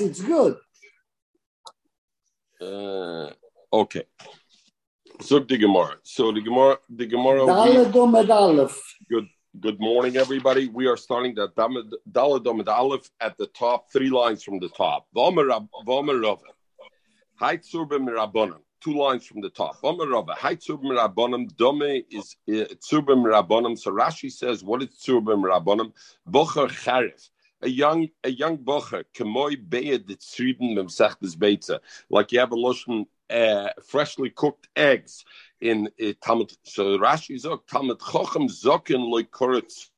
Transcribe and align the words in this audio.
it's 0.00 0.20
good. 0.20 0.56
Uh, 2.60 3.30
okay. 3.72 4.04
So 5.20 5.40
the 5.40 5.56
Gemara. 5.56 5.96
So 6.02 6.32
the 6.32 6.40
Gemara, 6.40 6.78
the 6.88 7.06
Gemara. 7.06 7.46
Good. 9.10 9.28
Good 9.58 9.80
morning, 9.80 10.18
everybody. 10.18 10.68
We 10.68 10.86
are 10.86 10.98
starting 10.98 11.34
the 11.34 11.48
Daladom 11.48 12.68
Aleph 12.68 13.08
at 13.22 13.38
the 13.38 13.46
top, 13.46 13.90
three 13.90 14.10
lines 14.10 14.42
from 14.42 14.58
the 14.58 14.68
top. 14.68 15.06
Two 18.82 18.92
lines 18.94 19.26
from 19.26 19.40
the 19.40 19.48
top. 19.48 19.80
Dome 19.80 20.02
is 22.10 22.36
Tzurbim 22.46 23.24
Rabbonim. 23.24 23.78
So 23.78 23.92
Rashi 23.92 24.30
says, 24.30 24.62
what 24.62 24.82
is 24.82 24.90
Tzurbim 24.90 25.42
Rabbonim? 25.42 25.90
Bocher 26.30 26.68
Charif 26.68 27.30
a 27.62 27.68
young 27.68 28.08
a 28.24 28.30
young 28.30 28.58
bocher 28.58 29.04
kemoy 29.14 29.56
beid 29.68 30.06
the 30.06 30.16
tzriben 30.16 30.74
memsechtes 30.76 31.36
beitza 31.36 31.78
like 32.10 32.32
you 32.32 32.38
have 32.38 32.52
a 32.52 32.56
lotion 32.56 33.06
uh, 33.30 33.70
freshly 33.84 34.30
cooked 34.30 34.68
eggs 34.76 35.24
in 35.60 35.88
uh, 36.02 36.12
Talmud. 36.22 36.52
So 36.62 36.98
Rashi 36.98 37.42
zok 37.42 37.66
Talmud 37.66 37.98
chochem 37.98 38.48
zokin 38.48 39.08
loy 39.08 39.24
koretz 39.24 39.88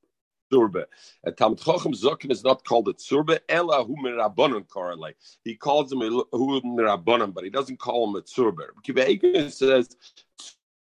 tzurbe. 0.52 0.84
And 1.24 1.36
Talmud 1.36 1.58
chochem 1.58 1.94
zokin 1.94 2.30
is 2.30 2.44
not 2.44 2.64
called 2.64 2.88
a 2.88 2.94
tzurbe 2.94 3.38
ela 3.48 3.84
hu 3.84 3.96
mirabonon 3.96 4.66
korale. 4.66 5.14
He 5.44 5.56
calls 5.56 5.92
him 5.92 6.00
hu 6.00 6.60
mirabonon, 6.62 7.34
but 7.34 7.44
he 7.44 7.50
doesn't 7.50 7.78
call 7.78 8.08
him 8.08 8.16
a 8.16 8.22
tzurbe. 8.22 8.62
Kiva 8.82 9.50
says. 9.50 9.96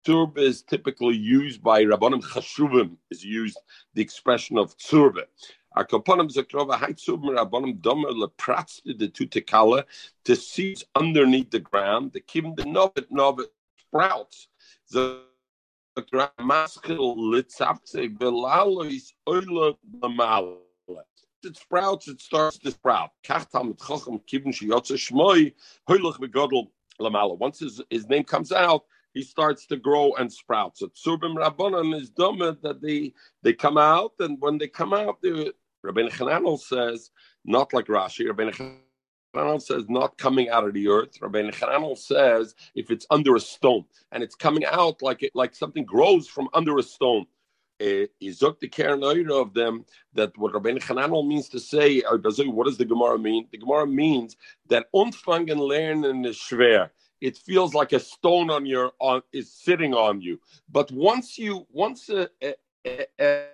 Tzurbe 0.06 0.38
is 0.38 0.62
typically 0.62 1.16
used 1.16 1.62
by 1.62 1.84
Rabbanim 1.84 2.22
Chashuvim, 2.22 2.96
is 3.10 3.22
used 3.22 3.58
the 3.92 4.00
expression 4.00 4.56
of 4.56 4.74
tzurbe. 4.78 5.24
A 5.76 5.84
kaponim 5.84 6.28
zakrova 6.28 6.78
haitzubim 6.78 7.36
rabbanim 7.36 7.80
domer 7.80 8.10
lepratzte 8.10 8.98
the 8.98 9.08
tutekala 9.08 9.84
to 10.24 10.34
seeds 10.34 10.84
underneath 10.94 11.50
the 11.50 11.60
ground, 11.60 12.12
the 12.12 12.20
kim 12.20 12.54
the 12.54 12.64
novet 12.64 13.10
novet 13.10 13.48
sprouts. 13.78 14.48
The 14.90 15.22
maskil 16.40 17.16
litzapse 17.16 18.16
belalois 18.16 19.12
oila 19.26 19.76
lamal. 20.00 20.58
It 21.44 21.56
sprouts, 21.56 22.08
it 22.08 22.20
starts 22.20 22.58
to 22.58 22.72
sprout. 22.72 23.10
Kachtam 23.22 23.68
mit 23.68 23.78
chochem 23.78 24.20
kibin 24.26 24.52
shiyotze 24.52 24.96
shmoi 24.96 25.52
hoilach 25.88 26.18
begodel 26.18 26.70
lamala. 27.00 27.38
Once 27.38 27.60
his, 27.60 27.80
his 27.90 28.08
name 28.08 28.24
comes 28.24 28.50
out, 28.50 28.84
he 29.14 29.22
starts 29.22 29.66
to 29.66 29.76
grow 29.76 30.14
and 30.14 30.32
sprout. 30.32 30.76
So 30.76 30.88
Tsurbim 30.88 31.36
Rabbanan 31.36 31.94
is 32.00 32.10
dumb 32.10 32.38
that 32.38 32.80
they 32.82 33.12
they 33.42 33.52
come 33.52 33.78
out, 33.78 34.12
and 34.18 34.40
when 34.40 34.58
they 34.58 34.68
come 34.68 34.92
out, 34.92 35.22
they 35.22 35.52
Rabbi 35.88 36.08
Chananel 36.08 36.60
says, 36.60 37.10
not 37.44 37.72
like 37.72 37.86
Rashi. 37.86 38.26
Rabbi 38.26 38.50
Chananel 38.50 39.62
says, 39.62 39.84
not 39.88 40.18
coming 40.18 40.50
out 40.50 40.66
of 40.66 40.74
the 40.74 40.88
earth. 40.88 41.20
Rabbi 41.20 41.42
Chananel 41.50 41.96
says, 41.96 42.54
if 42.74 42.90
it's 42.90 43.06
under 43.10 43.36
a 43.36 43.40
stone 43.40 43.84
and 44.12 44.22
it's 44.22 44.34
coming 44.34 44.64
out 44.66 45.00
like 45.00 45.22
it, 45.22 45.32
like 45.34 45.54
something 45.54 45.84
grows 45.84 46.28
from 46.28 46.48
under 46.52 46.76
a 46.78 46.82
stone. 46.82 47.26
Is 47.80 48.42
uh, 48.42 48.50
the 48.60 48.66
Karen 48.68 49.04
of 49.30 49.54
them 49.54 49.84
that 50.12 50.36
what 50.36 50.52
Rabbi 50.52 50.72
Chananel 50.72 51.26
means 51.26 51.48
to 51.50 51.60
say, 51.60 52.00
what 52.00 52.66
does 52.66 52.76
the 52.76 52.84
Gemara 52.84 53.18
mean? 53.18 53.46
The 53.52 53.58
Gemara 53.58 53.86
means 53.86 54.36
that 54.68 54.92
unfangen 54.92 55.58
lernen 55.58 56.26
is 56.26 56.36
schwer 56.36 56.90
it 57.20 57.36
feels 57.36 57.74
like 57.74 57.92
a 57.92 58.00
stone 58.00 58.50
on 58.50 58.64
your 58.64 58.92
on 59.00 59.22
is 59.32 59.52
sitting 59.52 59.92
on 59.92 60.20
you. 60.20 60.40
But 60.70 60.90
once 60.92 61.38
you 61.38 61.66
once 61.70 62.08
a, 62.08 62.28
a, 62.42 62.54
a, 63.20 63.46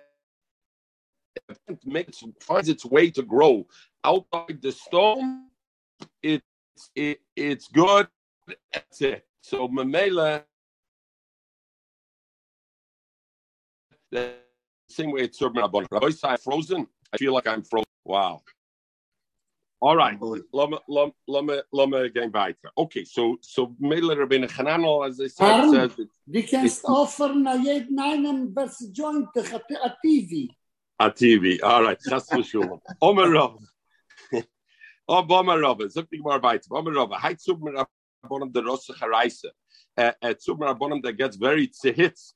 makes 1.85 2.23
finds 2.41 2.69
its 2.69 2.85
way 2.85 3.09
to 3.11 3.23
grow 3.23 3.65
outside 4.03 4.61
the 4.61 4.71
stone, 4.71 5.47
it's 6.21 6.43
it, 6.95 7.19
it's 7.35 7.67
good. 7.67 8.07
That's 8.73 9.01
it. 9.01 9.25
So 9.41 9.67
Mamela, 9.67 10.43
the 14.11 14.33
same 14.89 15.11
way 15.11 15.21
it's 15.21 15.39
serving 15.39 15.61
Rabbi 15.61 15.83
I'm 16.23 16.37
frozen. 16.37 16.87
I 17.13 17.17
feel 17.17 17.33
like 17.33 17.47
I'm 17.47 17.63
frozen. 17.63 17.85
Wow. 18.03 18.41
All 19.81 19.95
right, 19.95 20.17
let 20.19 20.69
me 20.69 20.77
let 21.27 21.43
me 21.43 21.61
let 21.71 21.89
me 21.89 22.09
get 22.09 22.31
back. 22.31 22.55
Okay, 22.77 23.03
so 23.03 23.37
so 23.41 23.75
Mele 23.79 24.15
Rabbeinu 24.15 24.49
Chananel, 24.49 25.07
as 25.07 25.19
I 25.19 25.27
said, 25.27 25.69
says 25.69 26.07
die 26.25 26.41
kannst 26.41 26.85
offern 26.85 27.43
na 27.43 27.55
jeden 27.55 27.99
einen, 27.99 28.53
was 28.55 28.79
joint 28.91 29.29
a 29.35 29.97
TV. 30.03 30.49
A 30.99 31.09
TV. 31.11 31.61
All 31.61 31.83
right. 31.83 31.99
Chas 31.99 32.29
v'shulem. 32.29 32.79
Omer 33.01 33.29
Rav. 33.29 33.59
Oh, 35.07 35.23
Bomer 35.23 35.61
Rav. 35.61 35.81
Zog 35.89 36.09
dich 36.09 36.21
mal 36.21 36.41
weiter. 36.41 36.69
Bomer 36.69 36.95
Rav. 36.95 37.09
Mir 37.09 37.85
abonem 38.23 38.51
der 38.53 38.63
Rosse 38.63 38.93
Chareise. 38.93 39.51
Zub 40.37 40.59
mir 40.59 40.67
abonem 40.73 41.01
that 41.03 41.17
gets 41.17 41.35
very 41.35 41.67
tzehitz. 41.67 42.33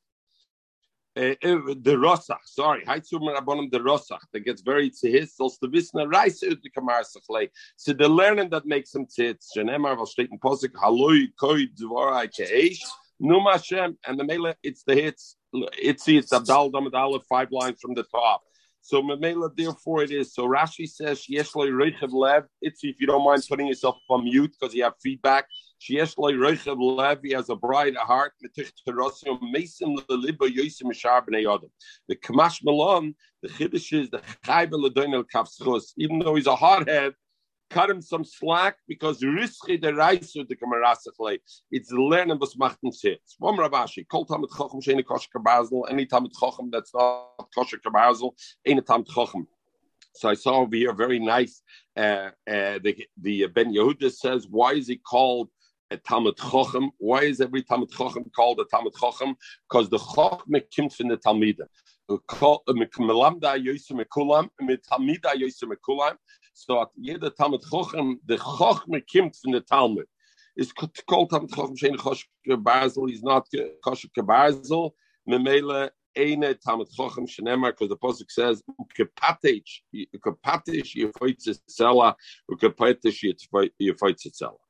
The 1.15 1.95
Rossach, 1.97 2.45
sorry, 2.45 2.83
mir 2.85 3.35
abonem 3.35 3.69
der 3.71 3.79
Rossach 3.79 4.21
that 4.31 4.41
gets 4.41 4.61
very 4.61 4.89
tzehitz. 4.91 5.35
Sollst 5.35 5.61
du 5.61 5.67
wissen, 5.71 5.99
a 5.99 6.05
Reise 6.05 6.43
ut 6.43 6.61
die 6.63 6.69
Kamarsachlei. 6.69 7.49
So 7.75 7.93
the 7.93 8.07
learning 8.07 8.49
that 8.51 8.65
makes 8.65 8.93
him 8.93 9.05
tzehitz. 9.05 9.49
Shenemar, 9.55 9.97
was 9.97 10.11
steht 10.11 10.29
in 10.31 10.39
Posik, 10.39 10.73
Haloi, 10.73 11.29
Koi, 11.39 11.65
Dvorai, 11.67 12.27
Ke'esh. 12.27 12.83
Num 13.21 13.43
Hashem, 13.51 13.97
and 14.05 14.17
the 14.17 14.23
Mele, 14.23 14.55
it's 14.63 14.83
the 14.83 14.95
hits. 14.95 15.35
It's 15.51 16.07
it's 16.07 16.31
Abdal 16.31 16.71
Damadal, 16.71 17.21
five 17.27 17.51
lines 17.51 17.81
from 17.81 17.93
the 17.93 18.03
top. 18.03 18.43
So 18.89 19.03
Mamela, 19.03 19.55
therefore 19.55 20.01
it 20.01 20.09
is. 20.09 20.33
So 20.33 20.47
Rashi 20.47 20.89
says, 20.89 21.25
Yeshloi 21.29 21.69
Reichev 21.69 22.11
Lev. 22.11 22.45
It's 22.59 22.83
if 22.83 22.99
you 22.99 23.05
don't 23.05 23.23
mind 23.23 23.43
putting 23.47 23.67
yourself 23.67 23.97
on 24.09 24.23
mute 24.23 24.55
because 24.59 24.73
you 24.73 24.81
have 24.81 24.93
feedback. 24.99 25.45
Yeshloi 25.91 26.33
Reichev 26.33 26.77
Lev. 26.97 27.19
He 27.23 27.29
has 27.33 27.49
a 27.49 27.55
bright 27.55 27.95
heart. 27.95 28.33
The 28.41 28.49
Kamash 32.15 32.63
Malon, 32.63 33.13
the 33.43 33.49
Chiddush 33.49 33.93
is 33.93 34.09
the 34.09 34.21
Chayve 34.43 34.71
Ladonel 34.71 35.23
Kavschus. 35.31 35.93
Even 35.95 36.17
though 36.17 36.33
he's 36.33 36.47
a 36.47 36.55
hardhead, 36.55 37.13
cut 37.69 37.89
him 37.89 38.01
some 38.01 38.23
slack 38.23 38.77
because 38.87 39.21
rischi 39.21 39.81
the 39.81 39.91
reisu 39.91 40.47
the 40.47 40.55
kamarasachle. 40.55 41.39
It's 41.71 41.89
the 41.89 42.01
learning 42.01 42.39
was 42.39 42.55
machten 42.55 42.91
Ravashi, 43.41 44.07
kol 44.07 44.25
sheni 44.25 45.05
kosher 45.05 45.29
kabazl, 45.35 45.83
any 45.89 46.05
that's 46.71 46.93
not 46.93 47.27
kosher 47.55 47.77
kabazl, 47.77 48.33
any. 48.65 48.81
So 50.15 50.29
I 50.29 50.33
saw 50.33 50.61
over 50.61 50.75
here 50.75 50.93
very 50.93 51.19
nice. 51.19 51.61
Uh, 51.95 52.31
uh, 52.47 52.79
the 52.83 53.07
the 53.21 53.47
Ben 53.47 53.73
Yehoyada 53.73 54.11
says, 54.11 54.47
why 54.49 54.73
is 54.73 54.87
he 54.87 54.97
called 54.97 55.49
a 55.91 55.97
Talmud 55.97 56.37
Chochem. 56.37 56.89
Why 56.97 57.23
is 57.23 57.41
every 57.41 57.63
Talmud 57.63 57.89
Chochem 57.89 58.31
called 58.33 58.59
a 58.59 58.65
Talmud 58.65 58.93
Chochem? 58.93 59.35
Because 59.67 59.89
the 59.89 59.97
Chochem 59.97 60.61
comes 60.75 60.95
from 60.95 61.07
the 61.07 61.17
Talmidah. 61.17 61.67
So 66.61 66.81
at 66.81 66.89
jeder 66.97 67.29
Talmud 67.29 67.61
Chochem, 67.61 68.19
the 68.25 68.35
Chochme 68.35 69.01
kommt 69.09 69.37
von 69.41 69.53
der 69.53 69.61
Talmud. 69.61 70.05
Is 70.57 70.73
called 70.73 71.29
Talmud 71.29 71.51
Chochem 71.51 71.77
Shein 71.79 71.95
Choshke 71.95 72.61
Basel, 72.61 73.05
he's 73.07 73.23
not 73.23 73.47
Choshke 73.85 74.27
Basel. 74.27 74.93
Memele 75.27 75.89
Eine 76.17 76.55
Talmud 76.55 76.89
Chochem 76.89 77.25
Shenemar, 77.29 77.71
because 77.71 77.87
the 77.87 77.95
Pasuk 77.95 78.29
says, 78.29 78.61
Ukepatech, 78.77 79.83
Ukepatech, 80.13 80.95
Yefoitze 80.97 81.59
Tzela, 81.65 82.15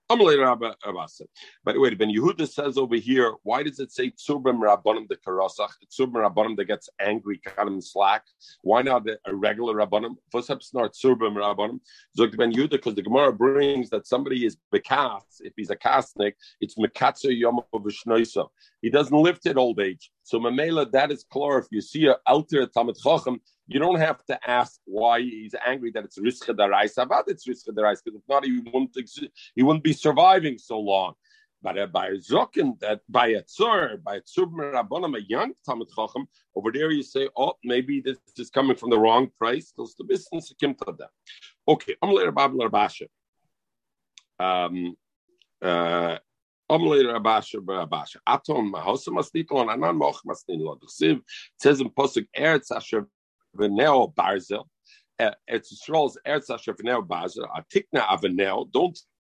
Tzela. 0.09 1.27
By 1.63 1.73
the 1.73 1.79
way, 1.79 1.93
Ben 1.93 2.09
Yehoyada 2.09 2.47
says 2.49 2.77
over 2.77 2.95
here, 2.95 3.35
why 3.43 3.61
does 3.63 3.79
it 3.79 3.91
say 3.91 4.11
Tzubim 4.11 4.59
Rabbanim 4.59 5.07
the 5.07 5.17
Karasach? 5.17 5.69
Tzubim 5.91 6.13
Rabbanim 6.13 6.57
that 6.57 6.65
gets 6.65 6.89
angry, 6.99 7.39
cut 7.45 7.67
him 7.67 7.79
slack. 7.79 8.23
Why 8.63 8.81
not 8.81 9.07
a 9.07 9.35
regular 9.35 9.75
Rabbanim? 9.75 10.15
Up, 10.33 10.61
not 10.73 10.93
Tzubim 10.93 11.35
Rabbanim. 11.35 11.79
Zog 12.17 12.35
Ben 12.37 12.51
Yehoyada, 12.51 12.71
because 12.71 12.95
the 12.95 13.03
Gemara 13.03 13.31
brings 13.33 13.89
that 13.91 14.07
somebody 14.07 14.45
is 14.45 14.57
bekas, 14.73 15.21
if 15.41 15.53
he's 15.55 15.69
a 15.69 15.75
kasnik, 15.75 16.33
it's 16.59 16.75
Mekatzer 16.75 17.37
Yom 17.37 17.59
of 17.71 18.49
He 18.81 18.89
doesn't 18.89 19.15
live 19.15 19.39
to 19.41 19.53
old 19.53 19.79
age. 19.79 20.11
So 20.23 20.39
Mamela, 20.39 20.91
that 20.91 21.11
is 21.11 21.23
clear. 21.23 21.59
If 21.59 21.67
you 21.71 21.81
see 21.81 22.07
a 22.07 22.17
alter 22.25 22.65
Talmud 22.65 22.97
Chacham, 22.97 23.41
you 23.69 23.79
don't 23.79 23.99
have 23.99 24.25
to 24.25 24.49
ask 24.49 24.79
why 24.85 25.21
he's 25.21 25.53
angry 25.65 25.91
that 25.91 26.03
it's 26.03 26.17
Rishcha 26.17 26.55
Daraisa. 26.57 27.03
About 27.03 27.25
it's 27.27 27.47
Rishcha 27.47 27.69
Daraisa, 27.69 28.01
because 28.03 28.19
if 28.19 28.27
not, 28.27 28.43
he 28.43 28.59
wouldn't, 28.59 28.97
he 29.55 29.63
wouldn't 29.63 29.83
be 29.83 29.93
surviving 29.93 30.57
so 30.57 30.79
long. 30.79 31.13
But 31.61 31.77
uh, 31.77 31.87
by 31.87 32.11
Zokin, 32.11 32.79
that 32.79 33.01
by 33.09 33.27
a 33.27 33.43
tzur, 33.43 34.01
by 34.01 34.15
a 34.15 34.21
tzur 34.21 34.47
rabbanim, 34.49 35.15
a 35.17 35.21
young 35.21 35.53
Talmud 35.65 35.89
Chacham, 35.95 36.27
over 36.55 36.71
there 36.71 36.89
you 36.89 37.03
say, 37.03 37.29
oh, 37.37 37.53
maybe 37.63 38.01
this 38.01 38.17
is 38.37 38.49
coming 38.49 38.75
from 38.75 38.89
the 38.89 38.97
wrong 38.97 39.29
place. 39.37 39.71
Those 39.77 39.93
the 39.95 40.03
business 40.03 40.51
kim 40.59 40.73
to 40.75 40.93
them. 40.93 41.09
Okay, 41.67 41.95
later 42.01 42.31
Babel 42.31 42.67
Rabasha. 42.67 43.07
Um, 44.39 44.95
uh, 45.61 46.17
Omle 46.71 47.03
Rabasha 47.03 47.59
Rabasha. 47.59 48.17
Atom 48.25 48.73
Mahosa 48.73 49.09
Masnitlo 49.09 49.61
and 49.61 49.69
Anan 49.69 49.97
Moch 49.97 50.21
Masnitlo. 50.25 50.79
The 50.79 50.87
Siv 50.87 51.21
says 51.59 51.81
in 51.81 51.89
Posuk 51.89 52.25
Eretz 52.37 52.71
Asher 52.71 53.05
V'neo 53.57 54.13
Barzel. 54.13 54.65
uh, 55.19 55.31
Eretz 55.49 55.73
Yisrael 55.73 56.09
is 56.09 56.17
Eretz 56.27 56.49
Asher 56.53 56.73
V'neo 56.73 57.05
Bazel, 57.05 57.47
Atikna 57.47 58.07
Avenel. 58.07 58.71
Don't 58.71 58.97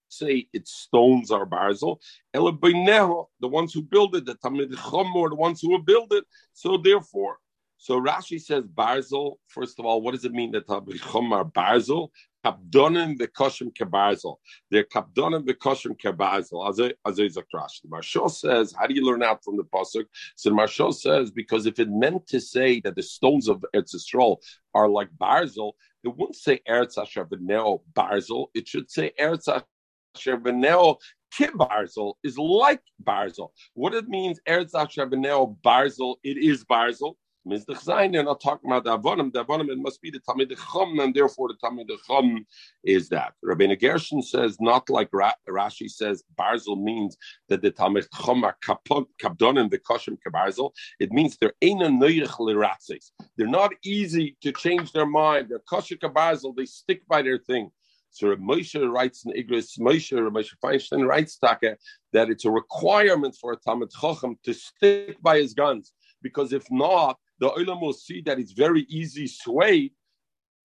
say 0.08 0.48
it's 0.52 0.72
stones 0.72 1.30
are 1.30 1.46
Barzel. 1.46 1.98
The 2.32 3.22
ones 3.48 3.72
who 3.72 3.82
build 3.82 4.16
it, 4.16 4.26
the 4.26 4.34
Tamid 4.34 4.76
Chum, 4.90 5.14
or 5.16 5.30
the 5.30 5.36
ones 5.36 5.60
who 5.60 5.70
will 5.70 5.82
build 5.82 6.12
it. 6.12 6.24
So 6.52 6.76
therefore, 6.76 7.38
so 7.82 7.98
Rashi 7.98 8.38
says 8.38 8.66
Barzel. 8.66 9.36
First 9.48 9.78
of 9.78 9.86
all, 9.86 10.02
what 10.02 10.12
does 10.12 10.26
it 10.26 10.32
mean 10.32 10.52
that 10.52 10.66
Tamid 10.66 11.00
Chum 11.10 11.32
are 11.32 11.46
Barzel? 11.46 12.10
Kapdonim 12.44 13.18
v'koshim 13.18 13.72
kebarzel. 13.74 14.36
They're 14.70 14.84
kapdonim 14.84 15.48
v'koshim 15.48 15.98
kebarzel. 15.98 16.68
As 16.68 16.78
a 16.78 16.92
Rashi. 17.06 17.86
Maharsha 17.88 18.30
says, 18.30 18.74
how 18.78 18.86
do 18.86 18.92
you 18.94 19.02
learn 19.04 19.22
out 19.22 19.42
from 19.42 19.56
the 19.56 19.64
pasuk? 19.64 20.04
So 20.36 20.50
Maharsha 20.50 20.92
says 20.92 21.30
because 21.30 21.64
if 21.64 21.78
it 21.78 21.88
meant 21.88 22.26
to 22.26 22.38
say 22.38 22.80
that 22.80 22.96
the 22.96 23.02
stones 23.02 23.48
of 23.48 23.64
Eretz 23.74 23.94
Yisrael 23.94 24.36
are 24.74 24.88
like 24.88 25.08
barzel, 25.18 25.72
it 26.04 26.08
wouldn't 26.08 26.36
say 26.36 26.60
Eretz 26.68 26.98
Asher 27.00 27.24
B'neo 27.24 27.80
barzel. 27.94 28.48
It 28.54 28.68
should 28.68 28.90
say 28.90 29.12
Eretz 29.18 29.48
Asher 29.48 30.38
Kibarzel 31.38 32.14
is 32.24 32.36
like 32.36 32.82
Barzel. 33.04 33.50
What 33.74 33.94
it 33.94 34.08
means, 34.08 34.40
Eretz 34.48 34.74
Asher 34.74 35.06
Barzel, 35.06 36.16
it 36.24 36.36
is 36.36 36.64
Barzel. 36.64 37.14
Mizdach 37.48 37.82
Zayin, 37.82 38.12
they're 38.12 38.22
not 38.22 38.40
talking 38.40 38.70
about 38.70 38.84
the 38.84 38.98
Avonim. 38.98 39.32
The 39.32 39.44
Avonim, 39.44 39.70
it 39.70 39.78
must 39.78 40.02
be 40.02 40.10
the 40.10 40.20
Tamid 40.20 40.54
Chum, 40.72 40.98
and 41.00 41.14
therefore 41.14 41.48
the 41.48 41.56
Tamid 41.62 41.88
Chum 42.06 42.44
is 42.84 43.08
that. 43.08 43.32
Rabbeinu 43.42 43.80
Gershon 43.80 44.22
says, 44.22 44.58
not 44.60 44.90
like 44.90 45.08
Ra- 45.12 45.32
Rashi 45.48 45.88
says, 45.88 46.22
Barzel 46.38 46.82
means 46.82 47.16
that 47.48 47.62
the 47.62 47.70
Tamid 47.70 48.06
Chum 48.22 48.44
are 48.44 48.56
Kabdonim, 48.62 49.70
the 49.70 49.78
Koshim 49.78 50.18
Kabarzel. 50.26 50.72
It 50.98 51.12
means 51.12 51.38
they're 51.38 51.54
Eina 51.62 51.90
Neurich 51.90 52.28
Liratzis. 52.28 53.10
They're 53.38 53.46
not 53.46 53.72
easy 53.84 54.36
to 54.42 54.52
change 54.52 54.92
their 54.92 55.06
mind. 55.06 55.48
They're 55.48 55.60
Koshim 55.60 55.98
Kabarzel, 55.98 56.54
they 56.54 56.66
stick 56.66 57.06
by 57.08 57.22
their 57.22 57.38
thing. 57.38 57.70
So 58.10 58.34
Moshe 58.36 58.92
writes 58.92 59.24
in 59.24 59.32
Igris, 59.32 59.78
Moshe, 59.78 60.12
Moshe 60.12 60.54
Feinstein 60.62 61.06
writes 61.06 61.38
Taka, 61.38 61.78
that 62.12 62.28
it's 62.28 62.44
a 62.44 62.50
requirement 62.50 63.36
for 63.40 63.52
a 63.52 63.56
Talmud 63.56 63.90
Chacham 63.98 64.36
to 64.44 64.52
stick 64.52 65.16
by 65.22 65.38
his 65.38 65.54
guns, 65.54 65.92
because 66.20 66.52
if 66.52 66.70
not, 66.70 67.18
the 67.40 67.48
Olam 67.48 67.80
will 67.80 67.92
see 67.92 68.20
that 68.26 68.38
it's 68.38 68.52
very 68.52 68.82
easy 68.88 69.26
swayed. 69.26 69.92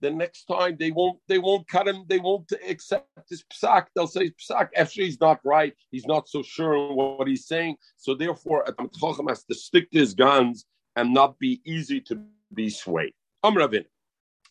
The 0.02 0.12
next 0.12 0.46
time 0.46 0.76
they 0.78 0.92
won't 0.92 1.20
they 1.28 1.40
won't 1.40 1.68
cut 1.68 1.88
him, 1.88 2.04
they 2.08 2.20
won't 2.20 2.52
accept 2.68 3.08
his 3.30 3.44
psak. 3.52 3.88
They'll 3.96 4.08
say 4.08 4.32
psak. 4.32 4.70
Actually, 4.76 5.06
he's 5.06 5.22
not 5.22 5.40
right. 5.44 5.74
He's 5.90 6.06
not 6.06 6.28
so 6.28 6.44
sure 6.44 6.94
what 6.94 7.28
he's 7.28 7.48
saying. 7.48 7.78
So 7.98 8.14
therefore, 8.14 8.66
a 8.68 8.74
Chacham 9.00 9.28
has 9.28 9.44
to 9.46 9.56
stick 9.56 9.90
to 9.92 10.00
his 10.00 10.14
guns 10.14 10.66
and 10.98 11.14
not 11.14 11.40
be 11.40 11.62
easy 11.66 12.02
to 12.02 12.20
be 12.54 12.70
swayed. 12.70 13.14
Amravin. 13.44 13.86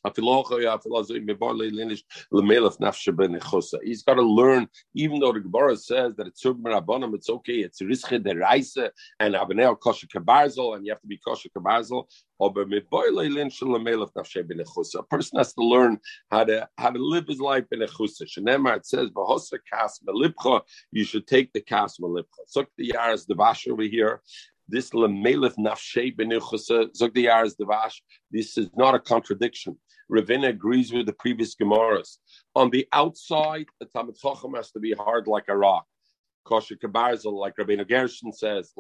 He's 0.05 0.12
got 4.03 4.15
to 4.15 4.23
learn, 4.23 4.69
even 4.95 5.19
though 5.19 5.33
the 5.33 5.41
Gemara 5.41 5.77
says 5.77 6.15
that 6.17 6.27
it's 6.27 6.45
Rabbanim, 6.45 7.15
it's 7.15 7.31
okay, 7.31 7.61
it's 7.61 7.81
Rizche 7.81 8.23
de 8.23 8.35
Reise 8.35 8.91
and 9.19 9.35
Abenel 9.35 9.81
Kosher 9.81 10.06
Kabarzel, 10.06 10.77
and 10.77 10.85
you 10.85 10.93
have 10.93 11.01
to 11.01 11.06
be 11.06 11.19
Kosher 11.27 11.49
Kabarzel. 11.56 12.05
A 12.41 12.51
person 15.05 15.39
has 15.39 15.55
to 15.55 15.62
learn 15.62 16.01
how 16.31 16.45
to 16.45 16.69
how 16.77 16.91
to 16.91 16.99
live 16.99 17.29
his 17.29 17.39
life 17.41 17.65
in 17.71 17.81
a 17.81 17.87
chusa. 17.87 18.25
Shenemar 18.27 18.79
it 18.79 18.87
says 18.87 19.09
kas 19.73 20.01
You 20.91 21.05
should 21.05 21.29
take 21.29 21.53
the 21.53 21.61
kas 21.61 21.99
melipcha. 21.99 22.25
Look 22.56 22.71
the 22.77 22.91
yaras 22.91 23.27
the 23.27 23.37
vash 23.37 23.69
over 23.69 23.83
here 23.83 24.21
this 24.69 24.91
lemelef 24.91 25.56
nafshei 25.56 26.15
benichusa 26.17 26.95
zog 26.97 27.15
the 27.15 27.27
yaras 27.27 27.55
devash. 27.61 28.01
This 28.31 28.56
is 28.56 28.71
not 28.77 28.95
a 28.95 28.99
contradiction. 28.99 29.79
Ravina 30.11 30.49
agrees 30.49 30.93
with 30.93 31.06
the 31.06 31.12
previous 31.15 31.55
Gemaras. 31.55 32.19
On 32.55 32.71
the 32.71 32.87
outside, 32.93 33.67
the 33.81 33.87
Talmud 33.87 34.17
Chacham 34.17 34.55
has 34.55 34.71
to 34.73 34.81
be 34.81 34.93
hard 34.93 35.27
like 35.27 35.45
a 35.49 35.56
rock. 35.56 35.87
Kosher 36.45 36.77
Kabarzel, 36.77 37.33
like 37.33 37.56
Rabbeinu 37.56 37.89
Gershon 37.89 38.33
says, 38.33 38.73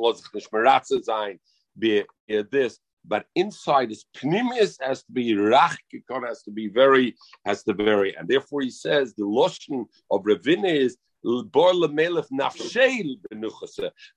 be 1.78 2.04
this. 2.50 2.78
But 3.06 3.26
inside 3.34 3.90
is 3.90 4.06
pnimius 4.16 4.76
has 4.80 5.02
to 5.04 5.12
be 5.12 5.34
rach, 5.34 5.76
has 6.26 6.42
to 6.44 6.50
be 6.50 6.68
very, 6.68 7.14
has 7.44 7.62
to 7.64 7.74
vary. 7.74 8.16
And 8.16 8.26
therefore 8.26 8.62
he 8.62 8.70
says 8.70 9.14
the 9.14 9.26
lotion 9.26 9.86
of 10.10 10.22
Ravina 10.22 10.74
is 10.74 10.96
bor 11.22 11.72
lemelef 11.72 12.28
nafshel 12.30 13.16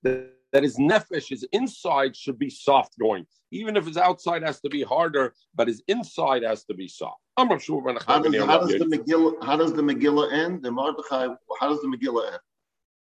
that 0.03 0.31
that 0.57 0.63
his 0.63 0.77
nefesh, 0.77 1.29
his 1.29 1.45
inside 1.51 2.15
should 2.15 2.39
be 2.39 2.49
soft 2.49 2.97
going. 2.97 3.27
Even 3.51 3.77
if 3.77 3.85
his 3.85 3.95
outside 3.95 4.41
has 4.41 4.59
to 4.61 4.69
be 4.69 4.81
harder, 4.81 5.35
but 5.53 5.67
his 5.67 5.83
inside 5.87 6.41
has 6.41 6.63
to 6.63 6.73
be 6.73 6.87
soft. 6.87 7.21
I'm 7.37 7.47
not 7.47 7.61
sure. 7.61 7.79
How 8.07 8.17
does, 8.17 8.35
how 8.43 8.57
does 8.57 8.69
the 8.69 8.85
Megillah? 8.85 9.33
How 9.45 9.55
does 9.55 9.73
the 9.73 9.83
Megillah 9.83 10.33
end? 10.33 10.63
The 10.63 10.71
Mordechai. 10.71 11.27
How 11.59 11.69
does 11.69 11.79
the 11.81 11.87
Megillah 11.95 12.31
end? 12.31 12.39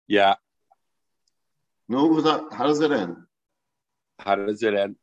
Yeah. 0.06 0.36
No, 1.88 2.22
how 2.52 2.68
does 2.68 2.82
it 2.82 2.92
end? 2.92 3.16
How 4.20 4.36
does 4.36 4.62
it 4.62 4.74
end? 4.74 4.98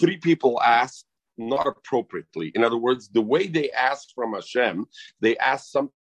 Three 0.00 0.16
people 0.16 0.62
asked 0.62 1.04
not 1.36 1.66
appropriately. 1.66 2.52
In 2.54 2.64
other 2.64 2.78
words, 2.78 3.10
the 3.10 3.20
way 3.20 3.48
they 3.48 3.70
asked 3.70 4.12
from 4.14 4.32
Hashem, 4.32 4.86
they 5.20 5.36
asked 5.36 5.70
something 5.70 5.92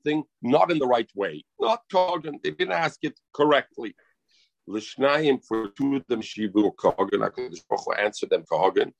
something 0.00 0.24
not 0.42 0.70
in 0.70 0.78
the 0.78 0.86
right 0.86 1.10
way. 1.14 1.44
Not 1.60 1.82
Kogan, 1.92 2.42
they 2.42 2.50
didn't 2.50 2.72
ask 2.72 2.98
it 3.02 3.18
correctly. 3.34 3.94
Lishnayim 4.68 5.44
for 5.46 5.68
two 5.70 5.96
of 5.96 6.06
them 6.06 6.22
Shivu 6.22 6.72
Kogan, 6.76 7.28
HaKadosh 7.28 7.62
Baruch 7.68 7.84
Hu 7.86 7.92
answered 7.94 8.30
them 8.30 8.44
Kogan, 8.50 8.92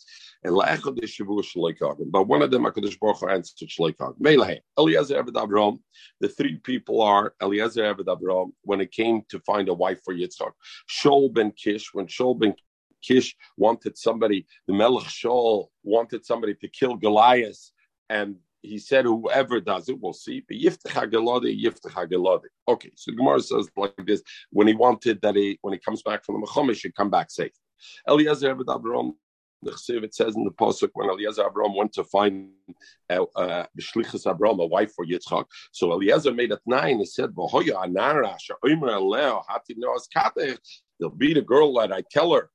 and 0.42 0.52
La'echad 0.52 0.98
Shivu 1.02 1.44
Shalei 1.44 1.78
Kogan. 1.78 2.10
But 2.10 2.26
one 2.26 2.42
of 2.42 2.50
them 2.50 2.64
HaKadosh 2.64 2.98
Baruch 2.98 3.20
Hu 3.20 3.28
answered 3.28 3.68
Shalei 3.68 3.94
Kogan. 3.94 4.18
Melehe, 4.20 4.58
Eliezer 4.78 5.22
Eved 5.22 5.34
Avram, 5.34 5.78
the 6.20 6.28
three 6.28 6.56
people 6.56 7.00
are 7.02 7.34
Eliezer 7.40 7.94
Eved 7.94 8.06
Avram, 8.06 8.50
when 8.62 8.80
it 8.80 8.90
came 8.90 9.22
to 9.28 9.38
find 9.40 9.68
a 9.68 9.74
wife 9.74 10.00
for 10.04 10.14
Yitzhak. 10.14 10.52
Shol 10.88 11.32
ben 11.32 11.52
Kish, 11.52 11.90
when 11.92 12.06
Shol 12.06 12.38
ben 12.38 12.54
Kish 13.02 13.36
wanted 13.56 13.96
somebody, 13.96 14.46
the 14.66 14.74
Melech 14.74 15.04
Shol 15.04 15.68
wanted 15.84 16.26
somebody 16.26 16.54
to 16.54 16.68
kill 16.68 16.96
Goliath, 16.96 17.70
and 18.08 18.36
he 18.62 18.78
said 18.78 19.04
whoever 19.04 19.60
does 19.60 19.88
it 19.88 19.98
we'll 20.00 20.12
see. 20.12 20.44
Okay, 22.68 22.90
so 22.94 23.12
Gemara 23.12 23.40
says 23.40 23.68
like 23.76 23.94
this: 24.06 24.22
when 24.50 24.66
he 24.66 24.74
wanted 24.74 25.20
that 25.22 25.36
he 25.36 25.58
when 25.62 25.72
he 25.72 25.80
comes 25.80 26.02
back 26.02 26.24
from 26.24 26.40
the 26.40 26.46
Mechom, 26.46 26.68
he 26.68 26.74
should 26.74 26.94
come 26.94 27.10
back 27.10 27.30
safe. 27.30 27.52
Eliezer 28.08 28.50
Abram, 28.50 29.14
the 29.62 29.72
it 30.02 30.14
says 30.14 30.36
in 30.36 30.44
the 30.44 30.50
pasuk 30.50 30.90
when 30.94 31.08
Eliezer 31.08 31.42
Abram 31.42 31.74
went 31.74 31.92
to 31.94 32.04
find 32.04 32.50
uh, 33.08 33.24
uh, 33.36 33.66
Abram 34.26 34.60
a 34.60 34.66
wife 34.66 34.92
for 34.94 35.06
Yitzchak. 35.06 35.46
So 35.72 35.92
Eliezer 35.92 36.32
made 36.32 36.52
it 36.52 36.60
nine. 36.66 36.98
He 36.98 37.06
said, 37.06 37.34
"There'll 37.34 37.48
be 41.16 41.34
the 41.34 41.42
girl 41.42 41.74
that 41.74 41.92
I 41.92 42.02
tell 42.10 42.32
her." 42.34 42.50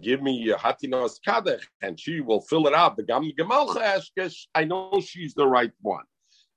Give 0.00 0.22
me 0.22 0.32
your 0.32 0.58
Hatinos 0.58 1.16
Kadech, 1.26 1.62
and 1.82 1.98
she 1.98 2.20
will 2.20 2.40
fill 2.40 2.66
it 2.66 2.74
out. 2.74 2.96
The 2.96 3.02
Gam 3.02 3.30
Gemalcha 3.38 4.00
Eshkesh, 4.16 4.46
I 4.54 4.64
know 4.64 5.00
she's 5.04 5.34
the 5.34 5.46
right 5.46 5.72
one. 5.80 6.04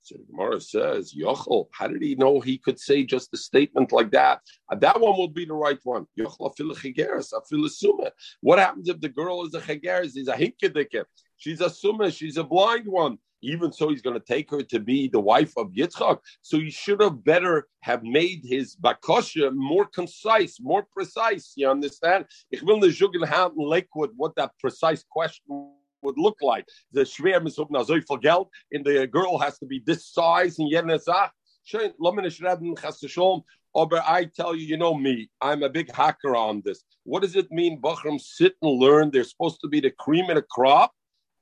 So 0.03 0.15
the 0.17 0.24
Gemara 0.31 0.60
says, 0.60 1.13
Yochel, 1.13 1.67
how 1.71 1.88
did 1.88 2.01
he 2.01 2.15
know 2.15 2.39
he 2.39 2.57
could 2.57 2.79
say 2.79 3.03
just 3.03 3.33
a 3.33 3.38
statement 3.38 3.91
like 3.91 4.12
that? 4.12 4.41
Uh, 4.71 4.75
that 4.77 5.00
one 5.00 5.15
will 5.15 5.27
be 5.27 5.45
the 5.45 5.53
right 5.53 5.77
one. 5.83 6.07
Yochel 6.17 8.12
What 8.41 8.60
happens 8.60 8.89
if 8.89 9.00
the 9.00 9.10
girl 9.10 9.45
is 9.45 9.53
a 9.53 9.62
chageres? 9.62 10.13
He's 10.13 10.27
a 10.27 10.33
hinkediker. 10.33 11.05
She's 11.38 11.62
a 11.62 11.69
summa. 11.69 12.10
She's 12.10 12.38
a 12.38 12.43
blind 12.43 12.88
one 12.88 13.19
even 13.41 13.71
so 13.71 13.89
he's 13.89 14.01
going 14.01 14.19
to 14.19 14.25
take 14.25 14.50
her 14.51 14.62
to 14.62 14.79
be 14.79 15.07
the 15.07 15.19
wife 15.19 15.53
of 15.57 15.71
Yitzchak. 15.71 16.19
So 16.41 16.60
he 16.60 16.69
should 16.69 17.01
have 17.01 17.24
better 17.24 17.67
have 17.81 18.03
made 18.03 18.41
his 18.43 18.75
bakosha 18.75 19.53
more 19.53 19.86
concise, 19.86 20.60
more 20.60 20.86
precise. 20.93 21.53
You 21.55 21.69
understand? 21.69 22.25
Ich 22.51 22.62
will 22.62 22.79
nicht 22.79 23.01
haben 23.01 23.57
Lakewood 23.57 24.12
what 24.15 24.36
that 24.36 24.51
precise 24.60 25.03
question 25.10 25.71
would 26.01 26.17
look 26.17 26.38
like. 26.41 26.65
The 26.93 27.01
schwer 27.01 27.45
is 27.45 27.60
na 27.69 27.83
so 27.83 28.17
Geld, 28.17 28.50
and 28.71 28.86
the 28.86 29.07
girl 29.07 29.38
has 29.38 29.57
to 29.60 29.65
be 29.65 29.81
this 29.86 30.07
size 30.07 30.60
and 30.60 30.69
yet 30.69 30.86
Schön, 31.63 31.93
ah, 33.75 33.86
but 33.86 34.03
I 34.05 34.25
tell 34.25 34.55
you, 34.55 34.65
you 34.65 34.77
know 34.77 34.95
me, 34.95 35.29
I'm 35.39 35.63
a 35.63 35.69
big 35.69 35.93
hacker 35.93 36.36
on 36.36 36.62
this. 36.65 36.83
What 37.03 37.21
does 37.21 37.36
it 37.36 37.51
mean, 37.51 37.79
Bachram, 37.79 38.19
sit 38.19 38.55
and 38.62 38.79
learn? 38.79 39.12
They're 39.12 39.24
supposed 39.24 39.62
to 39.62 39.67
be 39.67 39.79
the 39.79 39.91
cream 39.91 40.29
of 40.29 40.36
the 40.36 40.41
crop. 40.41 40.91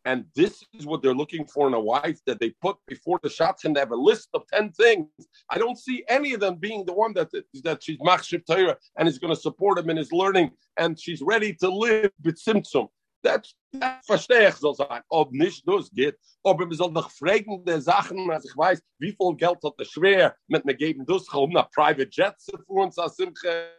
And 0.09 0.25
this 0.33 0.63
is 0.73 0.87
what 0.87 1.03
they're 1.03 1.13
looking 1.13 1.45
for 1.45 1.67
in 1.67 1.75
a 1.75 1.79
wife 1.79 2.19
that 2.25 2.39
they 2.39 2.49
put 2.63 2.77
before 2.87 3.19
the 3.21 3.29
shots 3.29 3.65
and 3.65 3.75
they 3.75 3.79
have 3.79 3.91
a 3.91 3.95
list 3.95 4.29
of 4.33 4.41
10 4.51 4.71
things. 4.71 5.07
I 5.51 5.59
don't 5.59 5.77
see 5.77 6.03
any 6.09 6.33
of 6.33 6.39
them 6.39 6.55
being 6.55 6.83
the 6.83 6.93
one 6.93 7.13
that, 7.13 7.29
that 7.63 7.83
she's 7.83 7.99
machshiv 7.99 8.43
Torah 8.47 8.75
and 8.97 9.07
is 9.07 9.19
going 9.19 9.35
to 9.35 9.39
support 9.39 9.77
him 9.77 9.87
in 9.91 9.97
his 9.97 10.11
learning 10.11 10.49
and 10.77 10.99
she's 10.99 11.21
ready 11.21 11.53
to 11.61 11.69
live 11.69 12.09
with 12.23 12.43
Simtsum. 12.43 12.87
Das, 13.21 13.53
das 13.71 14.05
verstehe 14.05 14.49
ich 14.49 14.55
so 14.55 14.73
sein. 14.73 15.01
Ob 15.09 15.31
nicht 15.31 15.67
das 15.67 15.91
geht, 15.91 16.17
ob 16.43 16.59
wir 16.59 16.75
soll 16.75 16.91
noch 16.91 17.11
fragende 17.11 17.81
Sachen, 17.81 18.29
als 18.31 18.45
ich 18.45 18.55
weiß, 18.55 18.81
wie 18.99 19.11
viel 19.11 19.35
Geld 19.35 19.57
hat 19.63 19.73
es 19.77 19.89
schwer, 19.89 20.35
mit 20.47 20.63
mir 20.65 20.75
geben 20.75 21.05
das, 21.05 21.27
um 21.29 21.51
nach 21.51 21.69
Private 21.71 22.09
Jets 22.11 22.45
für 22.45 22.73
uns 22.73 22.97
aus 22.97 23.15
dem 23.17 23.33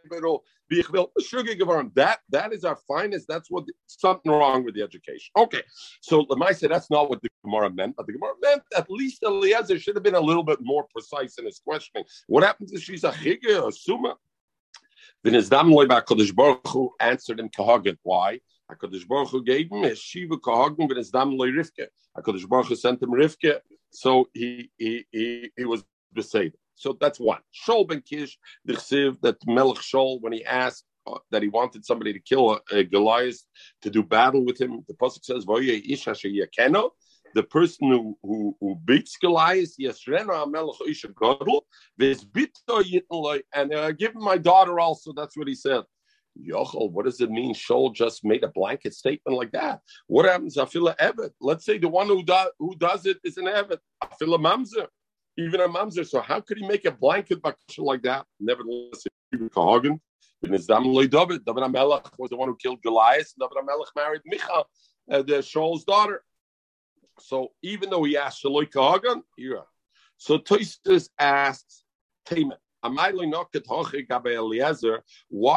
Büro, 0.08 0.44
wie 0.68 0.80
ich 0.80 0.92
will, 0.92 1.06
sugar 1.18 1.54
geworden. 1.54 1.90
That, 1.94 2.20
that 2.30 2.52
is 2.52 2.64
our 2.64 2.76
finest, 2.86 3.28
that's 3.28 3.50
what, 3.50 3.64
something 3.86 4.30
wrong 4.30 4.64
with 4.64 4.74
the 4.74 4.82
education. 4.82 5.30
Okay, 5.36 5.62
so 6.02 6.24
Lemai 6.26 6.54
said 6.54 6.70
that's 6.70 6.90
not 6.90 7.08
what 7.08 7.20
the 7.22 7.28
Gemara 7.42 7.70
meant, 7.70 7.96
but 7.96 8.06
the 8.06 8.12
Gemara 8.12 8.34
meant 8.42 8.62
at 8.76 8.90
least 8.90 9.22
Eliezer 9.22 9.78
should 9.78 9.96
have 9.96 10.04
been 10.04 10.14
a 10.14 10.20
little 10.20 10.44
bit 10.44 10.58
more 10.60 10.86
precise 10.92 11.38
in 11.38 11.46
his 11.46 11.60
questioning. 11.64 12.04
What 12.26 12.44
happens 12.44 12.72
if 12.72 12.82
she's 12.82 13.04
a 13.04 13.10
chige, 13.10 13.66
a 13.66 13.72
summa? 13.72 14.16
Then 15.24 15.34
his 15.34 15.48
dam 15.48 15.70
loy 15.70 15.86
Kodesh 15.86 16.34
Baruch 16.34 16.66
Hu 16.68 16.90
answered 17.00 17.40
him 17.40 17.48
kahaget. 17.48 17.98
Why? 18.02 18.40
HaKadosh 18.70 19.06
Baruch 19.08 19.30
Hu 19.30 19.42
gave 19.42 19.70
him 19.70 19.94
Shiva 19.94 20.36
Kahagim 20.36 20.88
with 20.88 20.96
his 20.96 21.10
dam 21.10 21.36
loy 21.36 21.48
Rivke. 21.48 21.86
HaKadosh 22.16 22.48
Baruch 22.48 22.68
Hu 22.68 22.76
sent 22.76 23.02
him 23.02 23.10
Rivke, 23.10 23.58
so 23.90 24.28
he 24.32 24.70
he 24.76 25.04
he, 25.10 25.50
he 25.56 25.64
was 25.64 25.84
beside. 26.12 26.52
So 26.74 26.96
that's 27.00 27.20
one. 27.20 27.40
Shol 27.66 27.86
ben 27.86 28.02
Kish, 28.02 28.38
the 28.64 28.74
chsiv 28.74 29.20
that 29.20 29.36
Melech 29.46 29.78
Shol, 29.78 30.20
when 30.22 30.32
he 30.32 30.44
asked 30.44 30.84
uh, 31.06 31.18
that 31.30 31.42
he 31.42 31.48
wanted 31.48 31.84
somebody 31.84 32.12
to 32.12 32.20
kill 32.20 32.52
a, 32.52 32.60
a 32.72 32.84
Goliath 32.84 33.42
to 33.82 33.90
do 33.90 34.02
battle 34.02 34.44
with 34.44 34.60
him, 34.60 34.84
the 34.88 34.94
pasuk 34.94 35.24
says, 35.24 35.44
"Voye 35.44 35.82
Isha 35.88 36.12
yakeno." 36.12 36.90
The 37.32 37.44
person 37.44 37.90
who, 37.90 38.18
who, 38.24 38.56
who 38.60 38.74
beats 38.84 39.16
Goliath, 39.16 39.76
Yesrena 39.80 40.50
Melech 40.50 40.80
Isha 40.88 41.10
Godel, 41.10 41.60
and 43.54 43.72
uh, 43.72 43.92
give 43.92 44.16
him 44.16 44.24
my 44.24 44.36
daughter 44.36 44.80
also. 44.80 45.12
That's 45.12 45.36
what 45.36 45.46
he 45.46 45.54
said. 45.54 45.84
Yochel, 46.38 46.90
what 46.92 47.04
does 47.04 47.20
it 47.20 47.30
mean? 47.30 47.54
Shol 47.54 47.94
just 47.94 48.24
made 48.24 48.44
a 48.44 48.48
blanket 48.48 48.94
statement 48.94 49.36
like 49.36 49.52
that. 49.52 49.80
What 50.06 50.26
happens? 50.26 50.56
Afila 50.56 50.96
Evet. 50.96 51.30
Let's 51.40 51.64
say 51.64 51.78
the 51.78 51.88
one 51.88 52.06
who 52.06 52.22
does 52.22 52.48
who 52.58 52.74
does 52.76 53.06
it 53.06 53.18
is 53.24 53.36
an 53.36 53.46
Evet. 53.46 53.78
Afila 54.02 54.38
Mamzer, 54.38 54.86
even 55.36 55.60
a 55.60 55.68
Mamzer. 55.68 56.06
So 56.06 56.20
how 56.20 56.40
could 56.40 56.58
he 56.58 56.66
make 56.66 56.84
a 56.84 56.90
blanket 56.90 57.40
like 57.78 58.02
that? 58.02 58.26
Nevertheless, 58.38 59.04
Kahagan. 59.34 60.00
David 60.42 61.44
David 61.44 61.44
Amelech 61.44 62.10
was 62.18 62.30
the 62.30 62.36
one 62.36 62.48
who 62.48 62.56
killed 62.56 62.82
Goliath. 62.82 63.32
David 63.38 63.56
Amelech 63.58 63.94
married 63.94 64.22
Micha, 64.32 64.64
uh, 65.10 65.22
the 65.22 65.42
Shaul's 65.42 65.84
daughter. 65.84 66.22
So 67.18 67.52
even 67.62 67.90
though 67.90 68.04
he 68.04 68.16
asked 68.16 68.42
Shaloi 68.42 68.70
Kahagan, 68.70 69.22
yeah. 69.36 69.64
So 70.16 70.38
Toistus 70.38 71.08
asks 71.18 71.84
Taman. 72.24 72.56
Why 72.82 73.12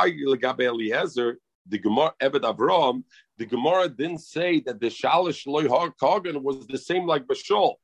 Eliezer, 0.08 1.40
the 1.68 1.80
Gemara 1.80 2.14
Ebed 2.20 2.44
Avram, 2.44 3.04
the 3.38 3.46
Gemara 3.46 3.88
didn't 3.90 4.20
say 4.20 4.60
that 4.62 4.80
the 4.80 4.88
Shalish 4.88 5.46
Loy 5.48 5.66
Kagan 5.66 6.42
was 6.42 6.66
the 6.68 6.78
same 6.78 7.06
like 7.06 7.26
Bashol. 7.26 7.76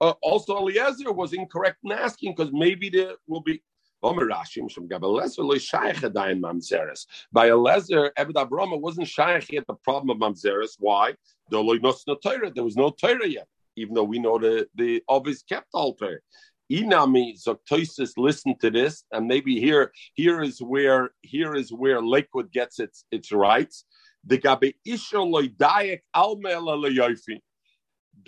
Uh, 0.00 0.12
also, 0.22 0.58
Eliezer 0.58 1.12
was 1.12 1.32
incorrect 1.32 1.78
in 1.82 1.90
asking 1.92 2.34
because 2.36 2.52
maybe 2.52 2.90
there 2.90 3.14
will 3.26 3.40
be 3.40 3.62
by 4.00 4.12
Eliezer, 7.48 8.12
Ebed 8.16 8.36
Abraham 8.38 8.80
wasn't 8.80 9.08
shaykh 9.08 9.50
yet 9.50 9.66
the 9.66 9.74
problem 9.74 10.10
of 10.10 10.18
Mamzeres. 10.18 10.76
Why? 10.78 11.16
There 11.50 11.60
was 11.60 12.76
no 12.76 12.90
Torah 12.90 13.28
yet 13.28 13.48
even 13.78 13.94
though 13.94 14.04
we 14.04 14.18
know 14.18 14.38
the 14.38 14.66
the 14.74 15.02
obvious 15.08 15.42
kept 15.42 15.68
altar. 15.72 16.22
Inami 16.70 17.34
Zoktosis 17.42 18.12
listen 18.18 18.54
to 18.58 18.70
this, 18.70 19.04
and 19.12 19.26
maybe 19.26 19.58
here 19.58 19.92
here 20.14 20.42
is 20.42 20.60
where 20.60 21.10
here 21.22 21.54
is 21.54 21.72
where 21.72 22.02
Lakewood 22.02 22.52
gets 22.52 22.78
its 22.78 23.04
its 23.10 23.32
rights. 23.32 23.84
The 24.26 24.38
Gabe 24.38 24.74
Isha 24.84 25.16
Loidayak 25.16 26.00
Almela. 26.14 26.76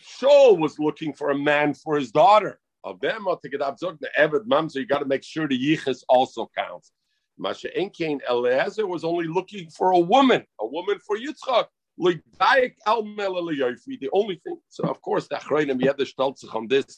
Shaul 0.00 0.58
was 0.58 0.78
looking 0.78 1.12
for 1.12 1.30
a 1.30 1.38
man 1.38 1.74
for 1.74 1.98
his 1.98 2.10
daughter. 2.10 2.60
Of 2.82 3.00
them, 3.00 3.26
Evid 3.26 4.46
Mamzer, 4.46 4.76
you 4.76 4.86
got 4.86 5.00
to 5.00 5.04
make 5.04 5.22
sure 5.22 5.46
the 5.46 5.58
Yichus 5.58 6.02
also 6.08 6.50
counts. 6.56 6.92
Masha 7.36 7.68
Enkain 7.78 8.20
Eliezer 8.28 8.86
was 8.86 9.04
only 9.04 9.26
looking 9.26 9.68
for 9.70 9.92
a 9.92 9.98
woman, 9.98 10.44
a 10.60 10.66
woman 10.66 10.98
for 11.06 11.18
Yitzchak. 11.18 11.66
The 12.02 12.22
only 14.12 14.40
thing, 14.42 14.56
so 14.70 14.84
of 14.84 15.02
course, 15.02 15.28
the 15.28 15.34
Achrayim 15.36 15.78
Yeder 15.82 16.06
stellt 16.06 16.38
sich 16.38 16.54
on 16.54 16.66
this, 16.66 16.96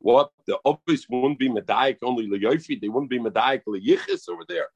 what 0.00 0.30
the 0.46 0.58
obvious 0.64 1.06
wouldn't 1.08 1.38
be 1.38 1.48
Medaik 1.48 1.98
only 2.02 2.26
Leyofi, 2.26 2.80
they 2.80 2.88
wouldn't 2.88 3.10
be 3.10 3.20
Medaik 3.20 3.62
Leyichis 3.68 4.28
over 4.28 4.42
there. 4.48 4.66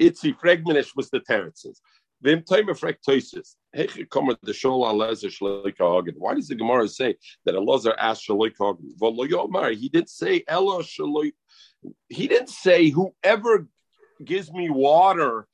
Itzi 0.00 0.34
Fregmanish 0.36 0.96
was 0.96 1.10
the 1.10 1.20
Teretzes. 1.20 1.80
Vim 2.22 2.42
Taimer 2.42 2.76
Frek 2.78 2.96
Toises. 3.06 3.54
Heche 3.74 4.06
kommer 4.08 4.36
the 4.42 4.52
Shol 4.52 4.84
Alezer 4.84 5.30
Shleika 5.30 5.84
Hagen. 5.96 6.16
Why 6.18 6.34
does 6.34 6.48
the 6.48 6.56
Gemara 6.56 6.88
say 6.88 7.16
that 7.44 7.54
Elazar 7.54 7.94
asked 7.98 8.26
Shleika 8.28 8.58
Hagen? 8.58 8.94
Voloyomar, 9.00 9.76
he 9.76 9.88
didn't 9.88 10.10
say 10.10 10.42
Elo 10.48 10.82
Shleik. 10.82 11.34
He 12.08 12.26
didn't 12.26 12.50
say 12.50 12.90
whoever 12.90 13.68
gives 14.24 14.50
me 14.52 14.70
water, 14.70 15.46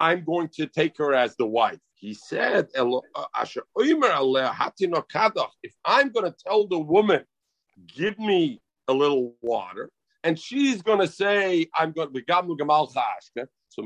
I'm 0.00 0.24
going 0.24 0.48
to 0.54 0.66
take 0.66 0.96
her 0.98 1.14
as 1.14 1.36
the 1.36 1.46
wife. 1.46 1.78
He 2.06 2.14
said, 2.14 2.68
if 2.72 2.84
I'm 5.84 6.12
going 6.12 6.24
to 6.24 6.34
tell 6.46 6.68
the 6.68 6.78
woman, 6.78 7.24
give 7.96 8.16
me 8.20 8.60
a 8.86 8.92
little 8.92 9.34
water, 9.42 9.90
and 10.22 10.38
she's 10.38 10.82
going 10.82 11.00
to 11.00 11.08
say, 11.08 11.66
I'm 11.74 11.90
going 11.90 12.14
to 12.14 12.22
Gamal 12.22 12.92
so 13.68 13.82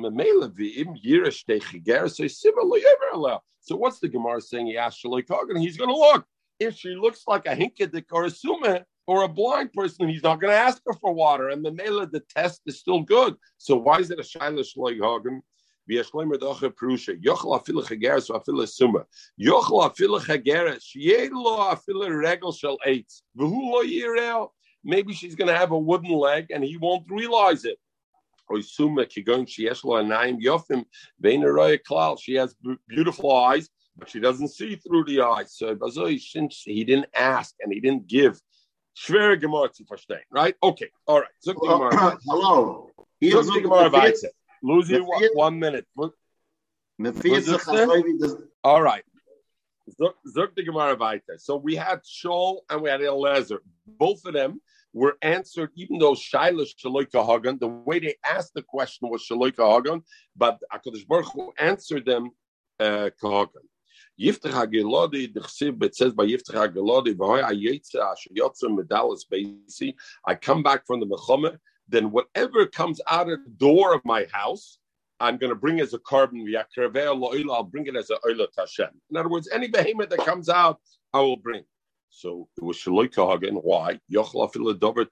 so 3.62 3.76
what's 3.76 4.00
the 4.00 4.08
Gemara 4.08 4.40
saying? 4.42 4.66
He 4.66 4.76
asked 4.76 5.02
Kagan. 5.02 5.58
He's 5.58 5.78
going 5.78 5.88
to 5.88 5.96
look. 5.96 6.26
If 6.58 6.76
she 6.76 6.90
looks 6.90 7.22
like 7.26 7.46
a 7.46 7.56
hinkadik 7.56 8.04
or 8.12 8.26
a 8.26 8.30
sume 8.30 8.80
or 9.06 9.22
a 9.22 9.28
blind 9.28 9.72
person, 9.72 10.10
he's 10.10 10.22
not 10.22 10.42
going 10.42 10.52
to 10.52 10.58
ask 10.58 10.82
her 10.86 10.92
for 10.92 11.14
water. 11.14 11.48
And 11.48 11.64
the 11.64 11.72
mela, 11.72 12.06
the 12.06 12.20
test 12.20 12.60
is 12.66 12.80
still 12.80 13.00
good. 13.00 13.36
So 13.56 13.76
why 13.76 14.00
is 14.00 14.10
it 14.10 14.20
a 14.20 14.22
Shaila 14.22 14.62
Shaloi 14.62 14.98
Kagan? 14.98 15.40
וישלם 15.89 16.33
את 16.33 16.43
אוכל 16.43 16.69
פרושה, 16.69 17.12
יאכל 17.21 17.55
אפילו 17.55 17.81
חגרס 17.81 18.29
ואפילו 18.29 18.67
סומה, 18.67 19.00
יאכל 19.38 19.81
אפילו 19.85 20.19
חגרס, 20.19 20.81
שיהיה 20.81 21.29
לו 21.29 21.71
אפילו 21.71 22.01
רגל 22.25 22.51
של 22.51 22.75
עץ, 22.85 23.21
והוא 23.35 23.71
לא 23.71 23.85
יראה, 23.85 24.45
maybe 24.85 25.13
she's 25.13 25.35
going 25.35 25.47
to 25.47 25.57
have 25.57 25.71
a 25.71 25.77
wooden 25.77 26.12
leg 26.12 26.51
and 26.51 26.63
he 26.63 26.77
won't 26.77 27.05
realize 27.09 27.65
it. 27.65 27.79
Or 28.47 28.62
suma 28.62 29.05
kigon 29.05 29.47
sheyesh 29.47 29.83
lo 29.83 29.95
anayim 30.01 30.38
yofim 30.39 30.85
vein 31.19 31.41
klal. 31.88 32.19
She 32.19 32.35
has 32.35 32.55
beautiful 32.88 33.35
eyes, 33.35 33.67
but 33.97 34.09
she 34.09 34.19
doesn't 34.19 34.50
see 34.50 34.75
through 34.75 35.05
the 35.05 35.21
eyes. 35.21 35.57
So 35.57 35.75
since 36.19 36.62
he 36.63 36.83
didn't 36.83 37.09
ask 37.15 37.55
and 37.62 37.74
he 37.74 37.79
didn't 37.79 38.05
give, 38.05 38.39
schwere 38.95 39.35
Gemara 39.41 39.69
zu 39.74 39.83
verstehen, 39.85 40.25
right? 40.31 40.55
Okay, 40.62 40.89
all 41.07 41.19
right. 41.21 41.35
So, 41.39 41.53
hello. 41.53 42.89
Zok 43.24 43.62
Gemara 43.63 43.89
Lose 44.62 44.90
you 44.90 45.04
one, 45.04 45.22
one 45.34 45.58
minute. 45.58 45.86
All 48.62 48.82
right. 48.82 49.04
Zuk 50.00 50.54
the 50.54 50.62
Gemara 50.62 50.94
weiter. 50.94 51.38
So 51.38 51.56
we 51.56 51.74
had 51.74 52.02
Shaul 52.02 52.58
and 52.68 52.82
we 52.82 52.90
had 52.90 53.00
Eliezer. 53.02 53.62
Both 53.86 54.24
of 54.24 54.34
them 54.34 54.60
were 54.92 55.16
answered, 55.22 55.70
even 55.74 55.98
though 55.98 56.14
Shaila 56.14 56.66
Shaloika 56.84 57.26
Hagan, 57.26 57.58
the 57.58 57.68
way 57.68 57.98
they 57.98 58.16
asked 58.24 58.54
the 58.54 58.62
question 58.62 59.08
was 59.08 59.26
Shaloika 59.28 59.74
Hagan, 59.74 60.02
but 60.36 60.60
Akadosh 60.72 61.06
Baruch 61.06 61.32
Hu 61.32 61.52
answered 61.58 62.04
them 62.04 62.30
uh, 62.78 63.10
Kahagan. 63.22 63.66
Yiftach 64.20 64.52
HaGelodi, 64.52 65.32
the 65.32 65.40
Chsiv, 65.40 65.82
it 65.82 65.94
says 65.96 66.12
by 66.12 66.24
Yiftach 66.26 66.74
HaGelodi, 66.74 67.14
V'hoi 67.14 67.42
HaYetza 67.42 68.12
Asher 68.12 68.30
Yotzer 68.36 68.68
Medalas 68.68 69.22
Beisi, 69.32 69.94
I 70.26 70.34
come 70.34 70.62
back 70.62 70.86
from 70.86 71.00
the 71.00 71.06
Mechomeh, 71.06 71.56
then 71.90 72.11
whatever 72.11 72.66
comes 72.66 73.00
out 73.09 73.28
of 73.28 73.38
the 73.44 73.50
door 73.50 73.94
of 73.94 74.04
my 74.04 74.26
house, 74.32 74.78
I'm 75.18 75.37
going 75.37 75.50
to 75.50 75.56
bring 75.56 75.80
as 75.80 75.92
a 75.92 75.99
carbon. 75.99 76.47
I'll 76.56 77.62
bring 77.62 77.87
it 77.87 77.97
as 77.97 78.11
a 78.11 78.16
oila 78.26 78.47
tashem. 78.56 78.90
In 79.11 79.16
other 79.16 79.28
words, 79.28 79.49
any 79.52 79.68
behemoth 79.68 80.09
that 80.11 80.20
comes 80.20 80.49
out, 80.49 80.80
I 81.12 81.20
will 81.20 81.37
bring. 81.37 81.64
So 82.11 82.49
it 82.56 82.64
was 82.64 82.76
Shaloika 82.76 83.62
Why? 83.62 84.00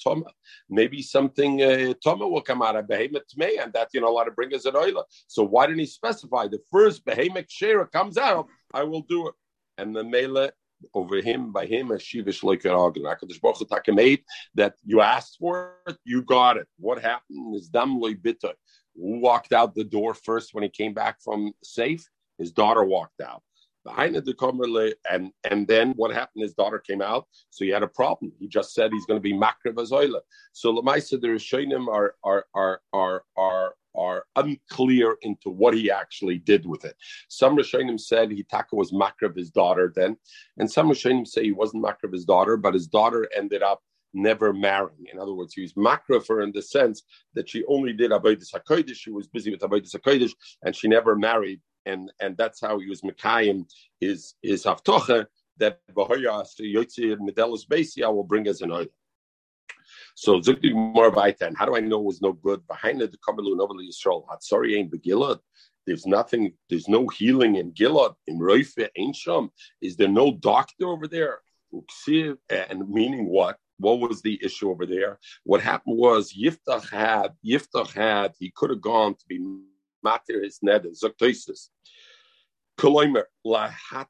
Toma. 0.03 0.25
Maybe 0.69 1.03
something 1.03 1.63
uh, 1.63 1.95
Toma 2.03 2.27
will 2.27 2.41
come 2.41 2.63
out 2.63 2.77
of 2.77 2.89
behemoth 2.89 3.37
me, 3.37 3.59
and 3.59 3.73
that 3.73 3.91
you 3.93 4.01
know, 4.01 4.09
allowed 4.09 4.25
to 4.25 4.33
bring 4.33 4.53
as 4.53 4.67
an 4.67 4.75
oila. 4.75 5.05
So 5.29 5.45
why 5.45 5.67
didn't 5.67 5.81
he 5.81 5.87
specify 5.87 6.49
the 6.49 6.61
first 6.71 7.05
behemoth 7.05 7.51
share 7.51 7.85
comes 7.87 8.19
out? 8.19 8.47
I 8.75 8.83
will 8.83 9.03
do 9.03 9.29
it. 9.29 9.35
And 9.77 9.95
the 9.95 10.03
mele 10.03 10.51
over 10.95 11.17
him 11.21 11.53
by 11.53 11.67
him 11.67 11.93
as 11.93 12.03
Shivish 12.03 12.43
Loikaragan. 12.43 13.03
Hakadosh 13.03 13.95
made 13.95 14.23
that 14.55 14.75
you 14.85 15.01
asked 15.01 15.37
for 15.39 15.75
it, 15.87 15.97
you 16.05 16.23
got 16.23 16.57
it. 16.57 16.67
What 16.79 17.03
happened 17.03 17.55
is 17.57 17.69
Dam 17.69 18.01
Bitter. 18.01 18.53
Who 18.95 19.21
walked 19.21 19.53
out 19.53 19.75
the 19.75 19.85
door 19.85 20.15
first 20.15 20.55
when 20.55 20.65
he 20.65 20.69
came 20.69 20.95
back 20.95 21.21
from 21.23 21.53
safe? 21.63 22.09
His 22.39 22.53
daughter 22.53 22.85
walked 22.85 23.21
out. 23.21 23.43
And 23.97 25.33
and 25.45 25.67
then 25.67 25.93
what 25.97 26.13
happened? 26.13 26.43
His 26.43 26.55
daughter 26.55 26.79
came 26.79 27.03
out, 27.03 27.27
so 27.51 27.65
he 27.65 27.71
had 27.71 27.83
a 27.83 27.89
problem. 27.89 28.33
He 28.39 28.49
just 28.49 28.75
said 28.75 28.93
he's 28.93 29.07
going 29.07 29.19
to 29.19 29.23
be 29.23 29.33
makriv 29.33 29.75
azoila. 29.75 30.21
So 30.53 30.73
Lamaisa, 30.73 31.21
the 31.21 31.29
Rishonim 31.29 31.89
are 31.89 32.15
are 32.25 32.47
are 32.55 32.81
are 32.93 33.25
are 33.37 33.75
are 33.95 34.25
unclear 34.37 35.17
into 35.23 35.51
what 35.51 35.75
he 35.75 35.91
actually 35.91 36.39
did 36.39 36.67
with 36.67 36.85
it. 36.85 36.97
Some 37.29 37.57
Rishonim 37.57 37.99
said 37.99 38.31
Hitaka 38.31 38.73
was 38.73 38.93
makriv 38.93 39.37
his 39.37 39.51
daughter 39.51 39.93
then, 39.95 40.17
and 40.59 40.71
some 40.71 40.91
Rishonim 40.91 41.27
say 41.27 41.45
he 41.45 41.53
wasn't 41.53 41.85
makriv 41.85 42.13
his 42.13 42.25
daughter, 42.25 42.57
but 42.57 42.75
his 42.75 42.87
daughter 42.87 43.29
ended 43.37 43.63
up 43.63 43.83
never 44.15 44.53
marrying. 44.53 45.07
In 45.13 45.19
other 45.19 45.35
words, 45.35 45.55
he 45.55 45.63
was 45.63 45.75
makriv 45.75 46.43
in 46.43 46.53
the 46.53 46.63
sense 46.63 47.03
that 47.35 47.49
she 47.49 47.65
only 47.67 47.93
did 47.93 48.11
avodas 48.11 48.53
hakodesh. 48.55 48.95
She 48.95 49.11
was 49.11 49.29
busy 49.29 49.51
with 49.51 49.61
avodas 49.61 49.95
hakodesh, 49.95 50.33
and 50.63 50.75
she 50.75 50.89
never 50.89 51.17
married. 51.17 51.61
And 51.89 52.13
and 52.21 52.37
that's 52.37 52.61
how 52.61 52.79
he 52.79 52.89
was 52.89 53.03
mekayim 53.03 53.59
his 54.01 54.35
his 54.43 54.65
haftocha 54.65 55.27
that 55.61 55.81
Bahoyas 55.97 56.51
Yotzi 56.61 57.17
Medelis 57.27 57.67
Basi 57.71 58.05
I 58.05 58.09
will 58.09 58.29
bring 58.33 58.47
as 58.47 58.61
an 58.61 58.71
order. 58.71 58.91
So 60.15 60.41
Zukti 60.41 60.73
more 60.73 61.11
Vaitan, 61.11 61.55
how 61.57 61.67
do 61.67 61.77
I 61.77 61.81
know 61.81 62.01
it 62.01 62.05
was 62.05 62.21
no 62.21 62.33
good? 62.33 62.67
Behind 62.67 63.01
it, 63.03 63.13
the 63.13 63.19
Kamalu 63.19 63.57
Novel 63.57 63.77
Yisrael, 63.77 64.27
Hatsari 64.27 64.77
ain't 64.77 64.93
Begilad. 64.93 65.39
There's 65.87 66.07
nothing, 66.07 66.53
there's 66.69 66.89
no 66.89 67.09
healing 67.09 67.57
in 67.57 67.73
Gilad, 67.73 68.15
in 68.27 68.39
Roife, 68.39 68.89
Ain 68.97 69.13
Sham. 69.15 69.51
Is 69.81 69.97
there 69.97 70.09
no 70.09 70.33
doctor 70.33 70.89
over 70.89 71.09
there? 71.09 71.39
And 72.51 72.89
meaning 72.89 73.27
what? 73.27 73.57
What 73.79 74.01
was 74.01 74.21
the 74.23 74.39
issue 74.43 74.71
over 74.71 74.87
there? 74.87 75.19
What 75.45 75.63
happened 75.63 75.97
was 75.97 76.35
Yiftach 76.35 76.91
had, 76.91 77.35
Yiftach 77.47 77.93
had, 77.95 78.35
he 78.39 78.53
could 78.55 78.71
have 78.71 78.81
gone 78.81 79.15
to 79.15 79.25
be 79.29 79.39
matir 80.05 80.43
his 80.43 80.59
ned, 80.63 80.85
Zuktoisis. 80.85 81.69
Koloimer, 82.79 83.25
Lahat 83.47 84.07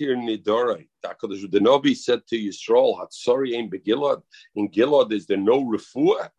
Nidore. 0.00 0.86
The 1.02 1.60
Nabi 1.60 1.96
said 1.96 2.26
to 2.26 2.36
Yisrael, 2.36 2.98
Hatsori 2.98 3.52
in 3.52 3.70
Begilad. 3.70 4.22
In 4.56 4.68
Gilad, 4.68 5.12
is 5.12 5.26
there 5.26 5.36
no 5.36 5.64
refuah? 5.64 6.30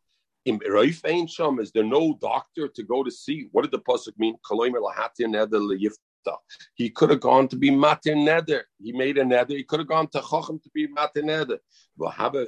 In 0.44 0.60
Raif 0.60 1.04
Ein 1.10 1.26
Sham, 1.26 1.60
is 1.60 1.72
there 1.72 1.84
no 1.84 2.18
doctor 2.22 2.68
to 2.68 2.84
go 2.84 3.04
to 3.04 3.10
see? 3.10 3.48
What 3.52 3.64
did 3.64 3.72
the 3.72 3.80
pasuk 3.80 4.18
mean? 4.18 4.36
Koloimer 4.46 4.82
lahatir 4.82 5.28
neder 5.28 5.60
leyifta. 5.60 6.38
He 6.74 6.90
could 6.90 7.10
have 7.12 7.22
gone 7.22 7.48
to 7.48 7.56
be 7.56 7.72
matir 7.72 8.16
neder. 8.16 8.64
He 8.84 8.92
made 8.92 9.18
a 9.18 9.24
neder. 9.24 9.52
He 9.52 9.64
could 9.64 9.80
have 9.80 9.88
gone 9.88 10.08
to 10.10 10.20
chacham 10.20 10.60
to 10.60 10.70
be 10.74 10.88
matir 10.88 11.24
neder. 11.24 11.60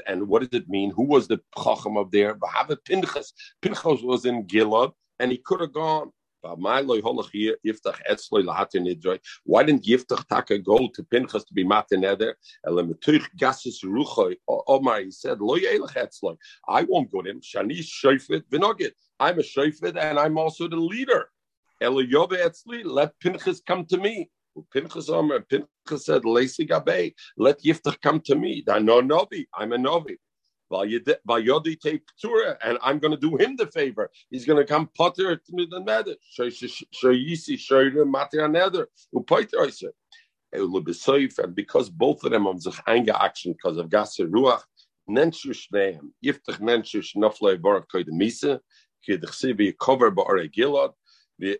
And 0.07 0.27
what 0.27 0.41
did 0.41 0.53
it 0.53 0.69
mean? 0.69 0.91
Who 0.91 1.05
was 1.05 1.27
the 1.27 1.39
chacham 1.57 1.95
of 1.95 2.11
there? 2.11 2.35
Pinchas. 2.85 3.33
Pinchas 3.61 4.01
was 4.03 4.25
in 4.25 4.45
Gilad, 4.45 4.93
and 5.19 5.31
he 5.31 5.37
could 5.37 5.61
have 5.61 5.73
gone. 5.73 6.11
Why 6.55 6.81
didn't 9.63 9.85
Yiftach 9.85 10.27
Taka 10.27 10.57
go 10.59 10.89
to 10.93 11.03
Pinchas 11.03 11.45
to 11.45 11.53
be 11.53 11.63
Matan 11.63 12.03
Eder? 12.03 12.37
Omar, 12.65 14.37
oh, 14.47 14.63
oh 14.67 14.95
he 14.95 15.11
said, 15.11 15.39
I 16.67 16.83
won't 16.83 17.11
go 17.11 17.21
to 17.21 17.29
him. 17.29 17.41
Shani 17.41 17.79
Shofet 17.79 18.43
Vinogit. 18.51 18.91
I'm 19.19 19.39
a 19.39 19.43
Shofet 19.43 19.97
and 19.97 20.19
I'm 20.19 20.37
also 20.37 20.67
the 20.67 20.77
leader. 20.77 21.29
Let 21.79 23.19
Pinchas 23.19 23.61
come 23.65 23.85
to 23.85 23.97
me. 23.97 24.29
Pinchas 24.71 25.09
Omer, 25.09 25.41
Pinchas 25.41 26.05
said, 26.05 26.25
let 26.25 27.59
Yiftach 27.61 28.01
come 28.01 28.19
to 28.21 28.35
me. 28.35 28.63
I'm 28.67 29.71
a 29.71 29.77
Novi. 29.77 30.17
And 30.69 31.17
I'm 32.81 32.99
going 32.99 33.11
to 33.11 33.17
do 33.17 33.37
him 33.37 33.55
the 33.55 33.67
favor. 33.67 34.09
He's 34.29 34.45
going 34.45 34.59
to 34.59 34.65
come 34.65 34.89
potter 34.97 35.37
to 35.37 35.53
me 35.53 35.65
the 35.65 36.17
oiser. 39.55 39.91
And 41.43 41.55
because 41.55 41.89
both 41.89 42.23
of 42.23 42.31
them 42.31 42.47
on 42.47 42.59
sich 42.59 42.75
action 42.87 43.53
because 43.53 43.77
of 43.77 43.89
gas 43.89 44.17
Gasser 44.17 44.29
Ruach, 44.29 44.63
nenshu 45.09 45.51
shneim, 45.51 46.11
yiftach 46.23 46.59
nenshu 46.59 47.03
shnoflei 47.03 47.61
barak 47.61 47.89
koide 47.89 48.09
misa, 48.09 48.59
kidich 49.07 49.57
be 49.57 49.73
cover 49.73 50.11
ba'are 50.11 50.51
gilad, 50.51 50.93
before 51.39 51.59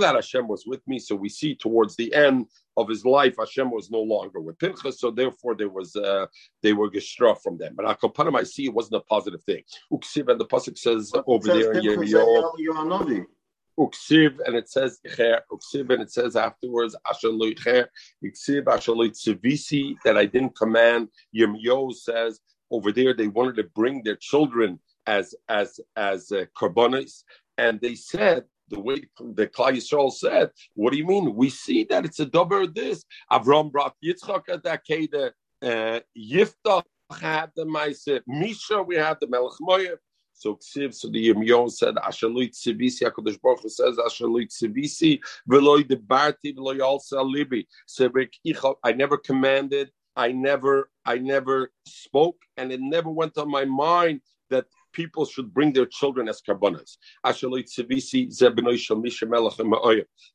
that, 0.00 0.14
Hashem 0.14 0.48
was 0.48 0.64
with 0.66 0.80
me. 0.88 0.98
So 0.98 1.14
we 1.14 1.28
see 1.28 1.54
towards 1.54 1.94
the 1.94 2.12
end 2.12 2.46
of 2.76 2.88
his 2.88 3.04
life, 3.04 3.36
Hashem 3.38 3.70
was 3.70 3.88
no 3.90 4.00
longer 4.00 4.40
with 4.40 4.58
Pinchas. 4.58 4.98
So 4.98 5.12
therefore, 5.12 5.54
there 5.54 5.68
was 5.68 5.94
uh, 5.94 6.26
they 6.62 6.72
were 6.72 6.90
gestraf 6.90 7.40
from 7.40 7.56
them. 7.56 7.74
But 7.76 7.86
Akopanim, 7.86 8.36
I 8.36 8.42
see 8.42 8.64
it 8.64 8.74
wasn't 8.74 8.96
a 8.96 9.00
positive 9.00 9.44
thing. 9.44 9.62
Uksiv 9.92 10.28
and 10.28 10.40
the 10.40 10.46
pasuk 10.46 10.76
says 10.76 11.12
over 11.26 11.46
there 11.46 11.72
in. 11.72 13.26
Uksiv 13.78 14.40
and 14.46 14.56
it 14.56 14.68
says 14.70 14.98
Uksiv 15.06 15.90
and 15.90 16.02
it 16.02 16.10
says 16.10 16.34
afterwards 16.34 16.96
Ashaloi 17.06 17.54
Uksiv 18.24 18.64
Ashaloi 18.64 19.10
Tzivisi 19.10 19.96
that 20.04 20.16
I 20.16 20.24
didn't 20.24 20.56
command. 20.56 21.08
Yirmiyahu 21.34 21.94
says 21.94 22.40
over 22.70 22.90
there 22.90 23.14
they 23.14 23.28
wanted 23.28 23.56
to 23.56 23.64
bring 23.64 24.02
their 24.02 24.16
children 24.16 24.80
as 25.06 25.34
as 25.48 25.80
as 25.96 26.32
uh, 26.32 26.44
and 27.58 27.80
they 27.80 27.94
said 27.94 28.44
the 28.68 28.80
way 28.80 29.02
the 29.18 29.46
Klal 29.46 29.72
Yisrael 29.72 30.12
said, 30.12 30.50
"What 30.74 30.92
do 30.92 30.98
you 30.98 31.06
mean? 31.06 31.34
We 31.34 31.50
see 31.50 31.84
that 31.84 32.04
it's 32.04 32.20
a 32.20 32.26
double 32.26 32.66
this." 32.68 33.04
Avram 33.30 33.70
brought 33.70 33.94
Yitzchak 34.04 34.48
at 34.48 34.64
that 34.64 34.82
keda. 34.88 35.32
Uh, 35.62 36.00
Yiftach 36.18 36.84
had 37.20 37.50
the 37.56 37.64
Maisa. 37.64 38.20
Misha, 38.26 38.82
we 38.82 38.96
had 38.96 39.18
the 39.20 39.28
Melech 39.28 39.58
Moyev. 39.62 39.98
So 40.38 40.56
Ksiv, 40.56 40.94
so 40.94 41.08
the 41.08 41.30
Yirmiyahu 41.30 41.70
said, 41.70 41.94
Ashalut 41.94 42.50
Tzivisi, 42.50 43.02
HaKadosh 43.04 43.40
Baruch 43.40 43.62
Hu 43.62 43.70
says, 43.70 43.96
Ashalut 43.96 44.48
Tzivisi, 44.48 45.18
Veloy 45.50 45.82
Debarti, 45.82 46.54
Veloy 46.54 46.78
Alsa 46.80 47.24
Libi. 47.24 47.64
So 47.86 48.10
I 48.84 48.92
never 48.92 49.16
commanded, 49.16 49.90
I 50.14 50.32
never, 50.32 50.90
I 51.06 51.16
never 51.16 51.70
spoke, 51.86 52.36
and 52.58 52.70
it 52.70 52.80
never 52.82 53.08
went 53.08 53.38
on 53.38 53.50
my 53.50 53.64
mind 53.64 54.20
that 54.50 54.66
people 54.96 55.26
should 55.26 55.52
bring 55.52 55.72
their 55.74 55.86
children 55.86 56.26
as 56.28 56.40
karbonas. 56.40 56.96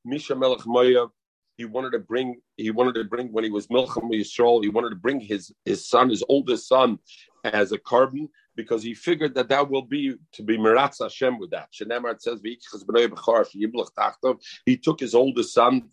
Misha 0.06 0.36
Melech 0.36 1.10
he 1.58 1.66
wanted 1.66 1.92
to 1.92 2.00
bring, 2.00 2.40
he 2.58 2.72
wanted 2.72 2.94
to 2.96 3.04
bring 3.04 3.28
when 3.34 3.44
he 3.44 3.50
was 3.50 3.68
Milcham 3.68 4.10
Yisrael, 4.12 4.64
he 4.64 4.70
wanted 4.70 4.92
to 4.92 4.96
bring 4.96 5.20
his, 5.20 5.52
his 5.66 5.88
son, 5.88 6.10
his 6.10 6.24
oldest 6.30 6.68
son, 6.68 6.98
as 7.44 7.72
a 7.72 7.78
carbon 7.78 8.30
because 8.56 8.84
he 8.84 8.94
figured 8.94 9.34
that 9.34 9.50
that 9.50 9.70
will 9.70 9.82
be 9.82 10.14
to 10.34 10.44
be 10.44 10.58
Miratz 10.58 11.02
Hashem 11.02 11.40
with 11.40 11.50
that. 11.52 11.70
Shenemar 11.74 12.20
says, 12.22 12.40
he 14.66 14.78
took 14.78 15.00
his 15.00 15.16
oldest 15.16 15.54
son, 15.54 15.90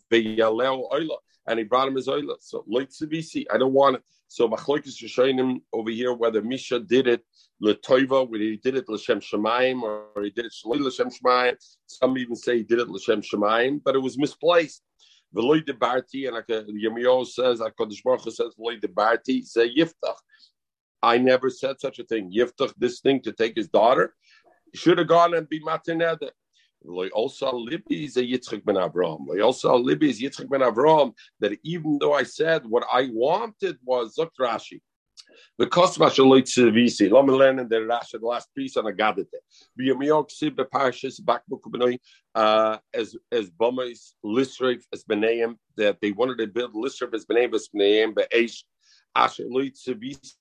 and 1.47 1.59
he 1.59 1.65
brought 1.65 1.87
him 1.87 1.95
his 1.95 2.07
oila. 2.07 2.35
So, 2.39 2.65
I 2.69 3.57
don't 3.57 3.73
want 3.73 3.97
it. 3.97 4.03
So 4.31 4.47
Machlokes 4.47 5.01
Rishonim 5.03 5.61
over 5.73 5.89
here 5.89 6.13
whether 6.13 6.43
Misha 6.43 6.79
did 6.79 7.07
it 7.07 7.25
Letoiva, 7.63 8.29
whether 8.29 8.43
he 8.43 8.57
did 8.57 8.77
it 8.77 8.87
L'Shem 8.87 9.19
Shemaim 9.19 9.81
or 9.81 10.05
he 10.21 10.29
did 10.29 10.45
it 10.45 10.53
Shaloi 10.53 10.79
L'Shem 10.79 11.09
Shemaim. 11.09 11.55
Some 11.87 12.15
even 12.17 12.35
say 12.35 12.57
he 12.57 12.63
did 12.63 12.79
it 12.79 12.89
L'Shem 12.89 13.21
Shemaim, 13.21 13.81
but 13.83 13.95
it 13.95 13.99
was 13.99 14.19
misplaced. 14.19 14.83
V'loi 15.35 15.65
de 15.65 15.73
Barti, 15.73 16.27
and 16.27 16.35
like 16.35 16.49
uh, 16.49 16.63
Yirmiyahu 16.63 17.25
says, 17.25 17.59
HaKadosh 17.59 18.03
Baruch 18.03 18.23
Hu 18.23 18.31
says, 18.31 18.53
V'loi 18.59 18.79
de 18.79 18.87
Barti, 18.87 19.43
say 19.43 19.73
Yiftach. 19.73 20.15
I 21.01 21.17
never 21.17 21.49
said 21.49 21.79
such 21.79 21.99
a 21.99 22.03
thing. 22.03 22.31
Yiftach, 22.31 22.73
this 22.77 22.99
thing 22.99 23.21
to 23.21 23.31
take 23.31 23.55
his 23.55 23.67
daughter, 23.67 24.15
should 24.73 24.97
have 24.97 25.07
gone 25.07 25.33
and 25.33 25.49
be 25.49 25.59
Matineder. 25.61 26.31
That 31.39 31.57
even 31.63 31.97
though 31.99 32.13
I 32.13 32.23
said 32.23 32.65
what 32.65 32.85
I 32.91 33.09
wanted 33.11 33.77
was 33.83 34.15
Zok 34.15 34.31
Rashi. 34.39 34.79
Because 35.57 35.97
Tzivisi, 35.97 37.11
Lama 37.11 37.37
and 37.37 37.69
the 37.69 37.75
Rashi, 37.75 38.19
the 38.19 38.25
last 38.25 38.49
piece 38.55 38.77
on 38.77 38.87
a 38.87 38.93
Gadete. 38.93 39.25
Uh, 42.35 42.77
as 42.93 43.15
as 43.31 43.49
Bomas 43.49 44.13
Lisrev 44.25 44.81
as 44.93 45.03
Beneim, 45.03 45.57
that 45.75 45.99
they 46.01 46.11
wanted 46.13 46.37
to 46.37 46.47
build 46.47 46.73
Lisrev 46.73 47.13
as 47.13 47.25
Beneim 47.25 47.53
as 47.53 47.67
Beneim, 47.75 48.15
but 48.15 48.31
Aish 48.31 48.63
Ashaloi 49.17 49.73
Tzivisi. 49.73 50.35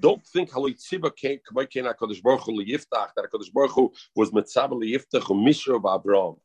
Don't 0.00 0.26
think 0.26 0.50
Halitziba 0.50 1.10
Hakadosh 1.10 2.22
Baruch 2.22 2.42
Hu 2.42 2.64
that 2.64 3.28
Hakadosh 3.32 3.90
was 4.14 4.32
Mitzvah 4.32 4.68
Yiftach 4.68 5.44
Mishra 5.44 5.76
Abraham. 5.76 6.36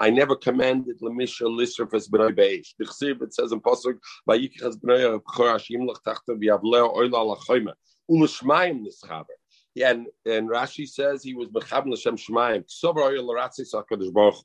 I 0.00 0.10
never 0.10 0.36
commanded 0.36 1.00
Lemisha 1.00 1.42
Lisraf 1.42 1.94
as 1.94 2.08
B'nai 2.08 2.34
Beish. 2.34 2.68
The 2.78 2.84
Chsiv 2.84 3.22
it 3.22 3.34
says 3.34 3.52
in 3.52 3.60
Pasuk 3.60 3.98
Vayikas 4.28 4.76
B'nai 4.76 5.20
Chorashim 5.20 5.86
Lachtachter 5.88 6.36
V'Yavleo 6.36 6.96
Oila 6.96 7.36
Lachayma 7.36 7.72
Ulashmayim 8.10 8.84
Nischaber. 8.86 9.36
And 9.82 10.06
and 10.26 10.50
Rashi 10.50 10.86
says 10.86 11.22
he 11.22 11.34
was 11.34 11.48
Mechabn 11.48 11.92
L'Shem 11.92 12.16
Shmayim. 12.16 12.64
Ksover 12.64 13.02
Oil 13.02 13.34
Ratzis 13.34 13.74
Hakadosh 13.74 14.12
Baruch 14.12 14.44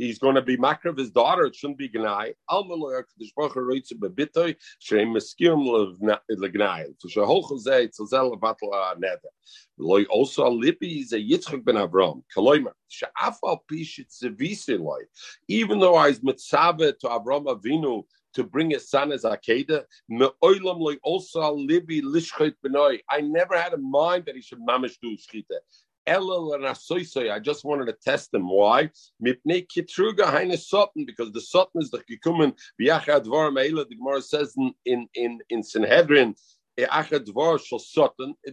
he's 0.00 0.18
going 0.18 0.34
to 0.34 0.42
be 0.42 0.56
makra 0.56 0.86
of 0.86 0.96
his 0.96 1.10
daughter. 1.10 1.44
It 1.44 1.54
shouldn't 1.54 1.78
be 1.78 1.88
gnai. 1.88 2.32
Loy 9.78 10.04
also 10.04 10.50
lipi 10.50 11.00
is 11.02 11.12
a 11.12 11.18
Yitzchak 11.18 11.64
ben 11.64 11.74
Avram. 11.76 12.22
Kaloimer 12.34 12.72
she'afal 12.88 13.58
pishit 13.70 14.08
zevisi 14.10 14.78
loy. 14.78 15.02
Even 15.48 15.78
though 15.78 15.96
I 15.96 16.08
was 16.08 16.20
mitzabe 16.20 16.98
to 16.98 17.06
Avram 17.08 17.44
Avinu 17.44 18.04
to 18.34 18.44
bring 18.44 18.70
his 18.70 18.88
son 18.88 19.12
as 19.12 19.24
Akeda. 19.24 19.84
I 23.10 23.20
never 23.20 23.58
had 23.58 23.74
a 23.74 23.78
mind 23.78 24.24
that 24.26 24.36
he 24.36 24.40
should 24.40 24.60
mamish 24.60 24.96
do 25.02 25.16
shchita. 25.16 25.58
I 26.06 27.38
just 27.38 27.64
wanted 27.64 27.86
to 27.86 27.96
test 28.02 28.32
them. 28.32 28.48
Why? 28.48 28.90
Because 29.22 29.48
the 31.32 31.40
Sutton 31.40 31.82
is 31.82 31.90
the 31.90 31.98
Kikumen 31.98 32.56
Biachad 32.80 33.24
Dvar. 33.24 33.88
The 33.88 33.94
Gemara 33.94 34.22
says 34.22 34.54
in 34.56 34.74
in 34.84 35.08
in, 35.14 35.40
in 35.50 35.62
Sanhedrin. 35.62 36.34
It 36.76 36.88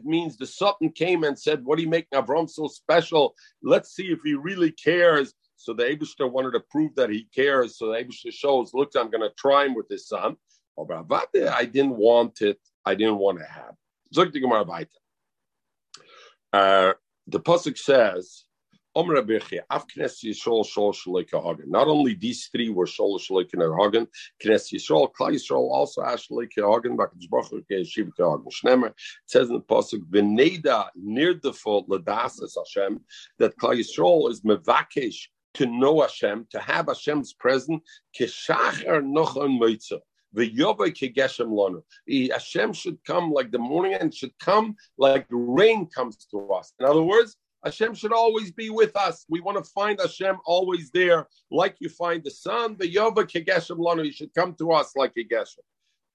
means 0.04 0.38
the 0.38 0.46
Sutton 0.46 0.92
came 0.92 1.24
and 1.24 1.40
said, 1.40 1.64
What 1.64 1.80
are 1.80 1.82
you 1.82 1.88
making 1.88 2.20
Avram 2.20 2.50
so 2.50 2.68
special? 2.68 3.36
Let's 3.64 3.96
see 3.96 4.08
if 4.08 4.20
he 4.24 4.34
really 4.34 4.72
cares. 4.72 5.34
So 5.56 5.74
the 5.74 5.84
Abishter 5.84 6.30
wanted 6.30 6.52
to 6.52 6.60
prove 6.70 6.94
that 6.96 7.10
he 7.10 7.28
cares. 7.34 7.78
So 7.78 7.88
the 7.88 8.04
Abishter 8.04 8.34
shows, 8.34 8.74
Look, 8.74 8.92
I'm 8.98 9.10
going 9.10 9.22
to 9.22 9.32
try 9.38 9.66
him 9.66 9.76
with 9.76 9.88
his 9.90 10.08
son. 10.08 10.36
I 10.78 11.66
didn't 11.66 11.98
want 11.98 12.42
it. 12.42 12.60
I 12.86 12.96
didn't 12.96 13.18
want 13.18 13.40
to 13.40 13.46
have. 13.46 13.76
Zog 14.14 14.34
the 14.34 14.40
Gemara 14.40 14.66
uh, 16.54 16.94
the 17.28 17.40
pasuk 17.40 17.78
says, 17.78 18.46
Not 18.96 19.06
only 21.88 22.16
these 22.16 22.48
three 22.48 22.70
were 22.70 22.86
Shol 22.86 23.20
Shalik 23.20 23.54
in 23.54 23.60
Hagen, 23.60 24.08
Knes 24.44 24.74
Yisrael, 24.74 25.12
Klal 25.14 25.34
Yisrael 25.34 25.70
also 25.70 26.02
Ash 26.02 26.28
Shalik 26.28 26.54
Hagen, 26.56 26.98
Bakish 26.98 27.30
Baruch 27.30 27.68
Yeshiva 27.70 28.12
Hagen 28.18 28.50
Shnemer. 28.50 28.88
It 28.88 28.96
says 29.26 29.50
in 29.50 29.56
the 29.56 29.62
pasuk, 29.62 30.02
V'neda 30.10 30.90
near 30.96 31.36
the 31.36 31.54
fault 31.54 31.88
Ladasas 31.90 32.56
Hashem 32.58 33.02
that 33.40 33.58
Klal 33.58 33.78
Yisrael 33.78 34.32
is 34.32 34.42
mevakesh 34.42 35.28
to 35.56 35.66
know 35.66 36.02
Hashem, 36.02 36.48
to 36.52 36.60
have 36.60 36.88
Hashem's 36.88 37.34
presence, 37.34 37.84
Keshachar 38.18 39.04
Nochon 39.04 39.60
Moitzah. 40.36 41.82
Hashem 42.32 42.74
should 42.74 43.04
come 43.06 43.32
like 43.32 43.52
the 43.52 43.60
morning 43.60 43.94
and 43.94 44.14
should 44.14 44.38
come 44.40 44.76
like 44.98 45.26
rain 45.30 45.88
comes 45.88 46.26
to 46.32 46.50
us. 46.52 46.74
In 46.80 46.86
other 46.86 47.02
words, 47.02 47.38
Hashem 47.64 47.96
should 47.96 48.14
always 48.14 48.52
be 48.52 48.70
with 48.70 48.96
us. 48.96 49.26
We 49.30 49.42
want 49.42 49.58
to 49.58 49.64
find 49.72 50.00
Hashem 50.00 50.38
always 50.46 50.92
there, 50.92 51.28
like 51.52 51.76
you 51.80 51.90
find 51.90 52.24
the 52.24 52.32
sun. 52.32 52.78
The 52.78 52.88
Yova 52.88 53.26
Kegeshem 53.26 53.78
Lanu, 53.78 54.04
he 54.04 54.12
should 54.12 54.34
come 54.34 54.54
to 54.56 54.72
us 54.72 54.96
like 54.96 55.14
a 55.18 55.24
Geshem. 55.24 55.64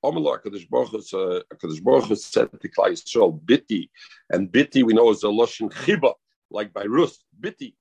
Omelach 0.05 0.44
Kadosh 0.44 0.68
Baruch 0.68 0.90
Hu 0.90 2.16
said 2.16 2.51
to 2.61 2.68
Klal 2.68 2.90
Yisrael, 2.90 3.40
Biti, 3.40 3.90
and 4.31 4.51
Biti 4.51 4.83
we 4.83 4.94
know 4.94 5.11
is 5.11 5.22
a 5.25 5.27
Loshen 5.27 5.70
Chiba, 5.70 6.14
like 6.51 6.72
by 6.72 6.85
Ruth. 6.85 7.18
Misvakesh. 7.40 7.75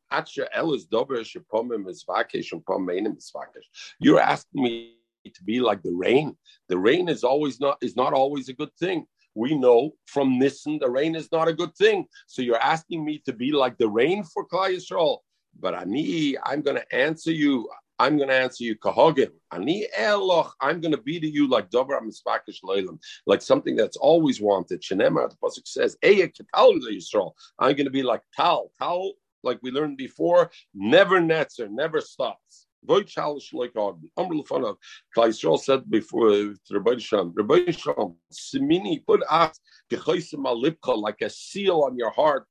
You're 3.99 4.19
asking 4.19 4.63
me 4.63 4.95
to 5.29 5.43
be 5.43 5.59
like 5.59 5.83
the 5.83 5.93
rain. 5.93 6.35
The 6.69 6.77
rain 6.77 7.07
is 7.09 7.23
always 7.23 7.59
not 7.59 7.77
is 7.81 7.95
not 7.95 8.13
always 8.13 8.49
a 8.49 8.53
good 8.53 8.75
thing. 8.79 9.05
We 9.35 9.55
know 9.55 9.91
from 10.07 10.39
Nissen 10.39 10.79
the 10.79 10.89
rain 10.89 11.15
is 11.15 11.31
not 11.31 11.47
a 11.47 11.53
good 11.53 11.75
thing. 11.75 12.05
So 12.27 12.41
you're 12.41 12.57
asking 12.57 13.05
me 13.05 13.21
to 13.25 13.33
be 13.33 13.51
like 13.51 13.77
the 13.77 13.89
rain 13.89 14.23
for 14.23 14.47
Klal 14.47 14.75
Yisrael. 14.75 15.19
But 15.59 15.75
Ani, 15.75 16.37
I'm 16.43 16.61
going 16.61 16.77
to 16.77 16.95
answer 16.95 17.31
you. 17.31 17.69
I'm 17.99 18.17
going 18.17 18.29
to 18.29 18.35
answer 18.35 18.63
you 18.63 18.75
kahogim. 18.77 19.29
Ani 19.53 19.87
eloch. 19.95 20.53
I'm 20.59 20.81
going 20.81 20.93
to 20.93 21.01
be 21.01 21.19
to 21.19 21.27
you 21.27 21.47
like 21.47 21.69
dover 21.69 21.99
mispakish 22.01 22.61
leilam, 22.63 22.99
like 23.27 23.41
something 23.41 23.75
that's 23.75 23.97
always 23.97 24.41
wanted. 24.41 24.81
Shenema, 24.81 25.29
the 25.29 25.35
pasuk 25.35 25.67
says, 25.67 25.97
Eya 26.03 26.29
kital 26.29 26.79
Yisrael. 26.81 27.33
I'm 27.59 27.75
going 27.75 27.85
to 27.85 27.91
be 27.91 28.03
like 28.03 28.21
tal. 28.35 28.71
Tal, 28.79 29.13
like 29.43 29.59
we 29.61 29.71
learned 29.71 29.97
before, 29.97 30.51
never 30.73 31.19
netzer, 31.19 31.69
never 31.69 32.01
stops. 32.01 32.67
Void 32.83 33.07
chalish 33.07 33.53
like 33.53 33.73
God. 33.73 34.01
Amr 34.17 34.35
Lefanav. 34.35 34.77
Yisrael 35.15 35.59
said 35.59 35.89
before 35.89 36.29
uh, 36.29 36.53
to 36.65 36.79
Rabbi 36.79 36.97
Sham, 36.97 37.33
Rabbi 37.35 37.71
Sham, 37.71 38.15
Simini, 38.31 39.05
put 39.05 39.21
us 39.29 39.59
like 39.91 41.21
a 41.21 41.29
seal 41.29 41.81
on 41.81 41.97
your 41.97 42.11
heart, 42.11 42.45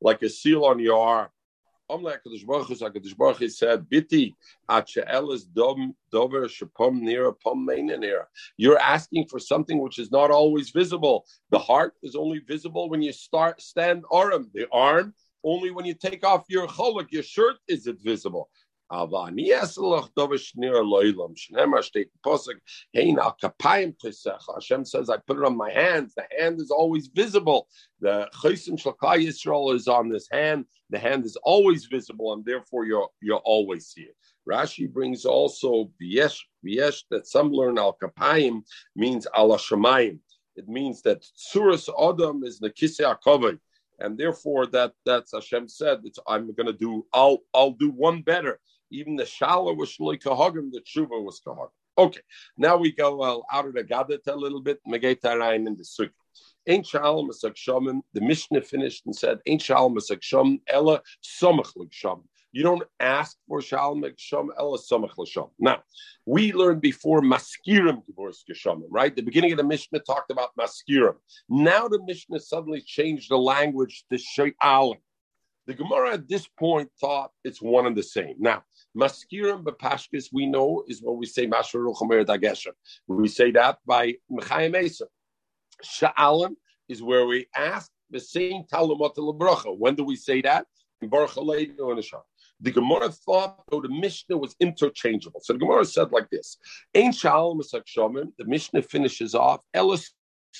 like 0.00 0.22
a 0.22 0.28
seal 0.28 0.64
on 0.64 0.78
your 0.78 0.98
arm. 0.98 1.28
Amle 1.90 2.12
Hakadosh 2.12 2.46
Baruch 2.46 2.68
Hu, 2.68 3.14
Baruch 3.16 3.38
Hu 3.38 3.48
said, 3.48 3.88
"Biti 3.88 4.34
at 4.68 4.88
she'elas 4.90 5.44
dom 5.44 5.94
dover 6.12 6.42
shepom 6.42 7.00
nira 7.00 7.34
pom 7.40 7.66
nira." 7.66 8.26
You're 8.58 8.78
asking 8.78 9.26
for 9.28 9.38
something 9.38 9.80
which 9.80 9.98
is 9.98 10.10
not 10.10 10.30
always 10.30 10.68
visible. 10.68 11.26
The 11.50 11.58
heart 11.58 11.94
is 12.02 12.14
only 12.14 12.40
visible 12.40 12.90
when 12.90 13.00
you 13.00 13.12
start 13.12 13.62
stand 13.62 14.04
arm. 14.10 14.50
The 14.52 14.68
arm 14.70 15.14
only 15.44 15.70
when 15.70 15.86
you 15.86 15.94
take 15.94 16.26
off 16.26 16.44
your 16.48 16.66
cholak, 16.66 17.10
your 17.10 17.22
shirt, 17.22 17.56
is 17.68 17.86
it 17.86 17.96
visible. 18.02 18.50
Hashem 18.90 19.34
says, 24.84 25.10
I 25.10 25.16
put 25.26 25.36
it 25.36 25.44
on 25.44 25.56
my 25.56 25.70
hands. 25.70 26.14
The 26.14 26.24
hand 26.38 26.60
is 26.60 26.70
always 26.70 27.08
visible. 27.08 27.68
The 28.00 28.28
Chaysim 28.34 28.80
Shalkai 28.82 29.26
Yisrael 29.26 29.74
is 29.74 29.88
on 29.88 30.08
this 30.08 30.26
hand. 30.30 30.64
The 30.88 30.98
hand 30.98 31.26
is 31.26 31.36
always 31.42 31.84
visible, 31.84 32.32
and 32.32 32.42
therefore 32.44 32.86
you're 32.86 33.10
you're 33.20 33.42
always 33.44 33.92
here. 33.94 34.14
Rashi 34.48 34.90
brings 34.90 35.26
also 35.26 35.90
v'yesh 36.00 36.38
v'yesh 36.64 37.02
that 37.10 37.26
some 37.26 37.52
learn 37.52 37.76
al 37.76 37.98
kapayim 38.02 38.62
means 38.96 39.26
al. 39.34 39.52
It 39.54 40.66
means 40.66 41.02
that 41.02 41.26
tsuras 41.36 41.90
adam 42.02 42.42
is 42.42 42.60
nekise 42.60 43.00
akovay, 43.00 43.58
and 43.98 44.16
therefore 44.16 44.66
that 44.68 44.92
that's 45.04 45.32
Hashem 45.32 45.68
said. 45.68 46.00
I'm 46.26 46.54
going 46.54 46.68
to 46.68 46.72
do. 46.72 47.04
I'll 47.12 47.40
I'll 47.52 47.72
do 47.72 47.90
one 47.90 48.22
better 48.22 48.58
even 48.90 49.16
the 49.16 49.24
shala 49.24 49.76
was 49.76 49.96
shloi 49.96 50.20
kahagim, 50.20 50.70
the 50.72 50.80
tshuva 50.80 51.22
was 51.22 51.40
kahagim. 51.46 51.70
Okay, 51.98 52.20
now 52.56 52.76
we 52.76 52.92
go 52.92 53.44
out 53.50 53.66
of 53.66 53.74
the 53.74 53.82
gadet 53.82 54.26
a 54.28 54.36
little 54.36 54.60
bit. 54.60 54.78
Megetarayin 54.86 55.66
in 55.66 55.76
the 55.76 55.82
sukkah. 55.82 56.12
Ain't 56.68 56.86
shalom 56.86 57.30
shomim. 57.30 58.02
The 58.12 58.20
Mishnah 58.20 58.60
finished 58.60 59.06
and 59.06 59.16
said, 59.16 59.40
"Ain't 59.46 59.62
shalom 59.62 59.96
shom 59.96 60.60
ella 60.68 61.02
somach 61.22 61.72
shom." 61.90 62.22
You 62.52 62.62
don't 62.62 62.82
ask 63.00 63.36
for 63.48 63.60
shalom 63.60 64.02
shom 64.02 64.48
ella 64.56 64.78
somach 64.78 65.14
shom. 65.16 65.50
Now, 65.58 65.82
we 66.26 66.52
learned 66.52 66.82
before 66.82 67.20
maskirim 67.20 68.04
divorce 68.06 68.44
geshomim, 68.48 68.88
right? 68.90 69.16
The 69.16 69.22
beginning 69.22 69.52
of 69.52 69.58
the 69.58 69.64
Mishnah 69.64 70.00
talked 70.00 70.30
about 70.30 70.54
maskirim. 70.56 71.16
Now 71.48 71.88
the 71.88 72.02
Mishnah 72.04 72.40
suddenly 72.40 72.82
changed 72.82 73.30
the 73.30 73.38
language 73.38 74.04
to 74.10 74.18
shayalim. 74.18 75.00
The 75.66 75.74
Gemara 75.74 76.14
at 76.14 76.28
this 76.28 76.46
point 76.46 76.90
thought 77.00 77.30
it's 77.44 77.60
one 77.62 77.86
and 77.86 77.96
the 77.96 78.02
same. 78.02 78.36
Now, 78.38 78.62
Maskirim 78.96 79.62
bepashkis 79.64 80.28
we 80.32 80.46
know 80.46 80.84
is 80.88 81.02
what 81.02 81.16
we 81.16 81.26
say 81.26 81.46
Masharu 81.46 81.94
Chomer 81.96 82.24
Dageshem. 82.24 82.72
We 83.06 83.28
say 83.28 83.50
that 83.52 83.78
by 83.86 84.14
Mechayim 84.30 84.72
Mesa. 84.72 85.06
Sha'alim 85.84 86.54
is 86.88 87.02
where 87.02 87.26
we 87.26 87.46
ask 87.54 87.90
the 88.10 88.20
same 88.20 88.64
Talmud 88.64 88.98
Bracha. 88.98 89.76
When 89.76 89.94
do 89.94 90.04
we 90.04 90.16
say 90.16 90.40
that? 90.42 90.66
In 91.00 91.08
Baruch 91.08 91.34
the 92.60 92.72
Gemara 92.72 93.10
thought 93.10 93.62
though 93.70 93.80
the 93.80 93.88
Mishnah 93.88 94.36
was 94.36 94.56
interchangeable. 94.58 95.40
So 95.40 95.52
the 95.52 95.60
Gemara 95.60 95.84
said 95.84 96.10
like 96.10 96.28
this: 96.30 96.56
Ein 96.94 97.12
Shalom 97.12 97.60
The 97.60 98.44
Mishnah 98.44 98.82
finishes 98.82 99.34
off 99.34 99.60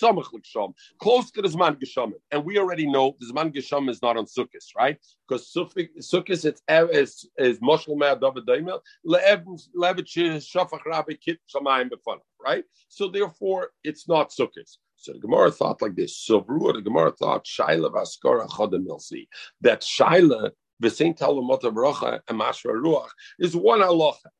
Close 0.00 1.30
to 1.32 1.42
the 1.42 1.48
Zman 1.48 1.76
Geshamim. 1.80 2.20
And 2.30 2.44
we 2.44 2.58
already 2.58 2.86
know 2.86 3.16
the 3.18 3.32
Zman 3.32 3.54
Geshamim 3.54 3.88
is 3.90 4.00
not 4.02 4.16
on 4.16 4.26
Sukkot, 4.26 4.64
right? 4.76 4.98
Because 5.26 5.52
Sukkot 5.56 6.44
it's 6.44 6.62
is 6.70 7.30
is 7.36 7.58
Moshel 7.60 7.96
Me'ad 7.96 8.20
David 8.20 8.46
Daimel, 8.46 8.80
Levich 9.06 10.16
Shafach 10.16 10.84
Rabbi 10.84 11.14
Kit 11.14 11.40
Shamayim 11.54 11.90
Befana, 11.90 12.20
right? 12.44 12.64
So 12.88 13.08
therefore, 13.08 13.70
it's 13.82 14.06
not 14.08 14.30
Sukkot. 14.30 14.76
So 14.96 15.12
the 15.12 15.20
Gemara 15.20 15.50
thought 15.50 15.80
like 15.80 15.94
this. 15.94 16.16
So 16.16 16.44
the 16.46 16.82
Gemara 16.82 17.12
thought 17.12 17.44
Shaila 17.44 17.90
Vaskara 17.92 18.48
Chodem 18.48 18.84
Milsi 18.86 19.28
that 19.60 19.82
Shaila 19.82 20.50
V'Saint 20.82 21.16
Talmud 21.16 21.60
Bracha 21.60 22.20
and 22.28 22.40
Mashra 22.40 22.74
Ruach 22.74 23.10
is 23.38 23.56
one 23.56 23.80
halacha. 23.80 24.30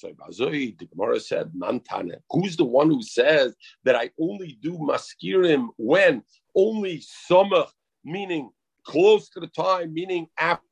So 0.00 0.12
Bazoi, 0.12 0.78
the 0.78 0.86
Gemara 0.86 1.20
said, 1.20 1.52
Mantane. 1.54 2.14
Who's 2.30 2.56
the 2.56 2.64
one 2.64 2.88
who 2.88 3.02
says 3.02 3.54
that 3.84 3.94
I 3.94 4.08
only 4.18 4.58
do 4.62 4.78
maskirim 4.78 5.68
when 5.76 6.22
only 6.56 7.02
summer, 7.02 7.66
meaning 8.02 8.48
close 8.82 9.28
to 9.28 9.40
the 9.40 9.48
time, 9.48 9.92
meaning 9.92 10.28
after 10.38 10.64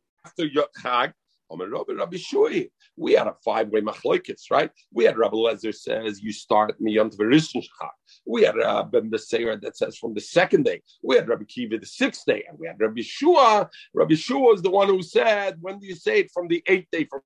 Chag? 0.82 1.12
We 2.96 3.12
had 3.12 3.26
a 3.26 3.34
five-way 3.44 3.80
machlokes, 3.82 4.50
right? 4.50 4.70
We 4.92 5.04
had 5.04 5.18
Rabbi 5.18 5.36
Lezer 5.36 5.74
says 5.74 6.22
you 6.22 6.32
start 6.32 6.80
miyant 6.80 7.16
v'rishon 7.16 7.62
We 8.26 8.44
had 8.44 8.58
uh, 8.58 8.84
Rabbi 8.90 9.08
Meseir 9.08 9.60
that 9.60 9.76
says 9.76 9.96
from 9.98 10.14
the 10.14 10.20
second 10.20 10.64
day. 10.64 10.82
We 11.02 11.16
had 11.16 11.28
Rabbi 11.28 11.44
Kiva 11.44 11.78
the 11.78 11.86
sixth 11.86 12.24
day, 12.26 12.44
and 12.48 12.58
we 12.58 12.66
had 12.66 12.80
Rabbi 12.80 13.02
Shua. 13.02 13.68
Rabbi 13.94 14.14
Shua 14.14 14.54
is 14.54 14.62
the 14.62 14.70
one 14.70 14.88
who 14.88 15.02
said, 15.02 15.56
when 15.60 15.78
do 15.78 15.86
you 15.86 15.94
say 15.94 16.20
it 16.20 16.30
from 16.32 16.48
the 16.48 16.62
eighth 16.66 16.88
day 16.90 17.04
from 17.04 17.20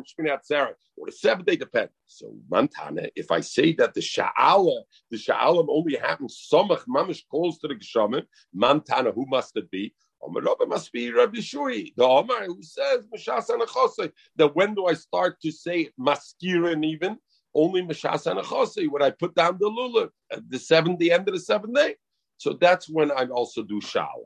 Atzeret, 0.00 0.74
or 0.96 1.06
the 1.06 1.12
seventh 1.12 1.46
day 1.46 1.56
depend. 1.56 1.88
So 2.06 2.34
Mantana, 2.50 3.08
if 3.16 3.30
I 3.30 3.40
say 3.40 3.72
that 3.74 3.94
the 3.94 4.00
Sha'ala, 4.00 4.82
the 5.10 5.16
Sha'alim 5.16 5.66
only 5.68 5.96
happens 5.96 6.48
Somach 6.52 6.84
Mamish 6.86 7.22
calls 7.30 7.58
to 7.58 7.68
the 7.68 7.74
Geshamin, 7.74 8.24
Mantana, 8.56 9.14
who 9.14 9.26
must 9.26 9.56
it 9.56 9.70
be? 9.70 9.94
Omer 10.22 10.40
Rabbi 10.40 10.64
must 10.64 10.90
be 10.92 11.12
Rabbi 11.12 11.40
Shui, 11.40 11.92
the 11.96 12.04
Omer 12.04 12.46
who 12.46 12.62
says 12.62 13.06
Mashas 13.14 13.48
Anachosei. 13.48 14.10
That 14.36 14.56
when 14.56 14.74
do 14.74 14.86
I 14.86 14.94
start 14.94 15.40
to 15.42 15.52
say 15.52 15.90
Maskirin 16.00 16.84
even? 16.84 17.18
Only 17.54 17.82
Mashas 17.82 18.26
Anachosei 18.26 18.88
when 18.90 19.02
I 19.02 19.10
put 19.10 19.34
down 19.34 19.58
the 19.60 19.68
lulav 19.68 20.10
at 20.32 20.48
the 20.48 20.58
seventh, 20.58 20.98
the 20.98 21.12
end 21.12 21.28
of 21.28 21.34
the 21.34 21.40
seventh 21.40 21.74
day. 21.74 21.96
So 22.38 22.54
that's 22.54 22.88
when 22.88 23.10
I 23.10 23.26
also 23.26 23.62
do 23.62 23.80
Sha'ala. 23.80 24.24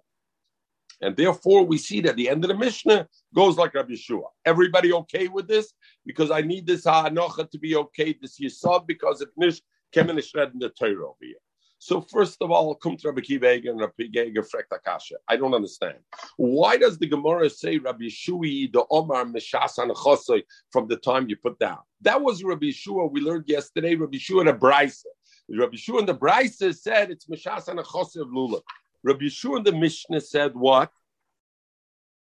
And 1.00 1.16
therefore, 1.16 1.64
we 1.64 1.78
see 1.78 2.00
that 2.02 2.16
the 2.16 2.28
end 2.28 2.44
of 2.44 2.48
the 2.48 2.56
Mishnah 2.56 3.08
goes 3.34 3.56
like 3.56 3.74
Rabbi 3.74 3.92
Yeshua. 3.92 4.24
Everybody 4.44 4.92
okay 4.92 5.28
with 5.28 5.46
this? 5.46 5.72
Because 6.04 6.30
I 6.30 6.40
need 6.40 6.66
this 6.66 6.84
Ha'anocha 6.84 7.50
to 7.50 7.58
be 7.58 7.76
okay, 7.76 8.16
this 8.20 8.40
Yisod, 8.40 8.87
because 8.87 9.20
if 9.20 9.28
Nish 9.37 9.61
came 9.92 10.11
in 10.11 10.20
shred 10.20 10.52
in 10.52 10.58
the 10.58 10.68
Torah 10.70 11.06
over 11.06 11.16
here. 11.20 11.37
So 11.80 12.00
first 12.00 12.38
of 12.42 12.50
all, 12.50 12.74
come 12.74 12.96
to 12.96 13.08
Rabbi 13.08 13.20
Kiva 13.20 13.52
and 13.52 13.80
Rabbi 13.80 14.06
Geiger 14.12 14.44
Akasha. 14.72 15.14
I 15.28 15.37
don't 15.37 15.54
understand. 15.54 15.98
Why 16.37 16.76
does 16.76 16.98
the 16.98 17.06
Gemara 17.06 17.48
say 17.48 17.78
Rabbi 17.78 18.06
Yeshua 18.06 18.72
the 18.72 18.84
Omar 18.90 19.24
Mishasan 19.24 19.94
Chosoi 19.94 20.42
from 20.72 20.88
the 20.88 20.96
time 20.96 21.28
you 21.28 21.37
put 21.37 21.58
down? 21.61 21.78
That 22.00 22.20
was 22.20 22.42
Rabbi 22.42 22.66
Yeshua 22.66 23.11
we 23.11 23.20
learned 23.20 23.44
yesterday. 23.46 23.94
Rabbi 23.94 24.16
Yeshua 24.16 24.40
and 24.40 24.48
the 24.48 24.54
Brisa. 24.54 25.04
Rabbi 25.48 25.76
Yeshua 25.76 26.00
and 26.00 26.08
the 26.08 26.16
Brisa 26.16 26.76
said 26.76 27.12
it's 27.12 27.26
Mishasan 27.26 27.80
Chosoi 27.84 28.22
of 28.22 28.32
Lula. 28.32 28.61
Rabbi 29.08 29.24
Yeshua 29.24 29.58
in 29.58 29.64
the 29.64 29.72
Mishnah 29.72 30.20
said 30.20 30.54
what? 30.54 30.90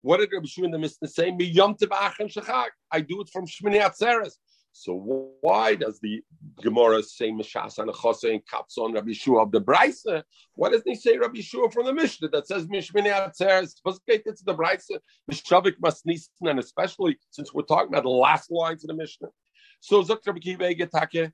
What 0.02 0.18
did 0.18 0.30
Rabbi 0.32 0.46
Yeshua 0.46 0.64
in 0.64 0.70
the 0.72 0.78
Mishnah 0.78 1.08
say? 1.08 1.28
I 1.30 3.00
do 3.00 3.20
it 3.20 3.28
from 3.32 3.46
Shmini 3.46 3.80
Atzeres. 3.80 4.34
So 4.76 5.38
why 5.40 5.76
does 5.76 6.00
the 6.00 6.20
Gemara 6.60 7.00
say 7.04 7.30
Mishas 7.30 7.78
and 7.78 7.94
Chose 7.94 8.24
and 8.24 8.44
Kaps 8.44 8.76
on 8.76 8.92
Rabbi 8.92 9.12
Yeshua 9.12 9.44
of 9.44 9.52
the 9.52 9.60
Brisa? 9.60 10.24
Why 10.56 10.70
doesn't 10.70 10.88
he 10.88 10.96
say 10.96 11.16
Rabbi 11.16 11.38
Yeshua 11.38 11.72
from 11.72 11.87
the 11.87 11.92
Mishnah 11.94 12.30
that 12.30 12.48
says 12.48 12.66
Mishmini 12.66 13.12
Atzeres? 13.12 13.76
It's 14.08 14.42
the 14.42 14.54
Brisa, 14.54 14.98
Mishavik 15.30 15.78
Masnisen, 15.80 16.50
and 16.50 16.58
especially 16.58 17.16
since 17.30 17.54
we're 17.54 17.62
talking 17.62 17.88
about 17.88 18.02
the 18.02 18.10
last 18.10 18.50
lines 18.50 18.82
of 18.82 18.88
the 18.88 18.94
Mishnah. 18.94 19.28
So 19.78 20.02
Zok 20.02 20.26
Rabbi 20.26 20.40
Kiva 20.40 20.74
Getake, 20.74 21.30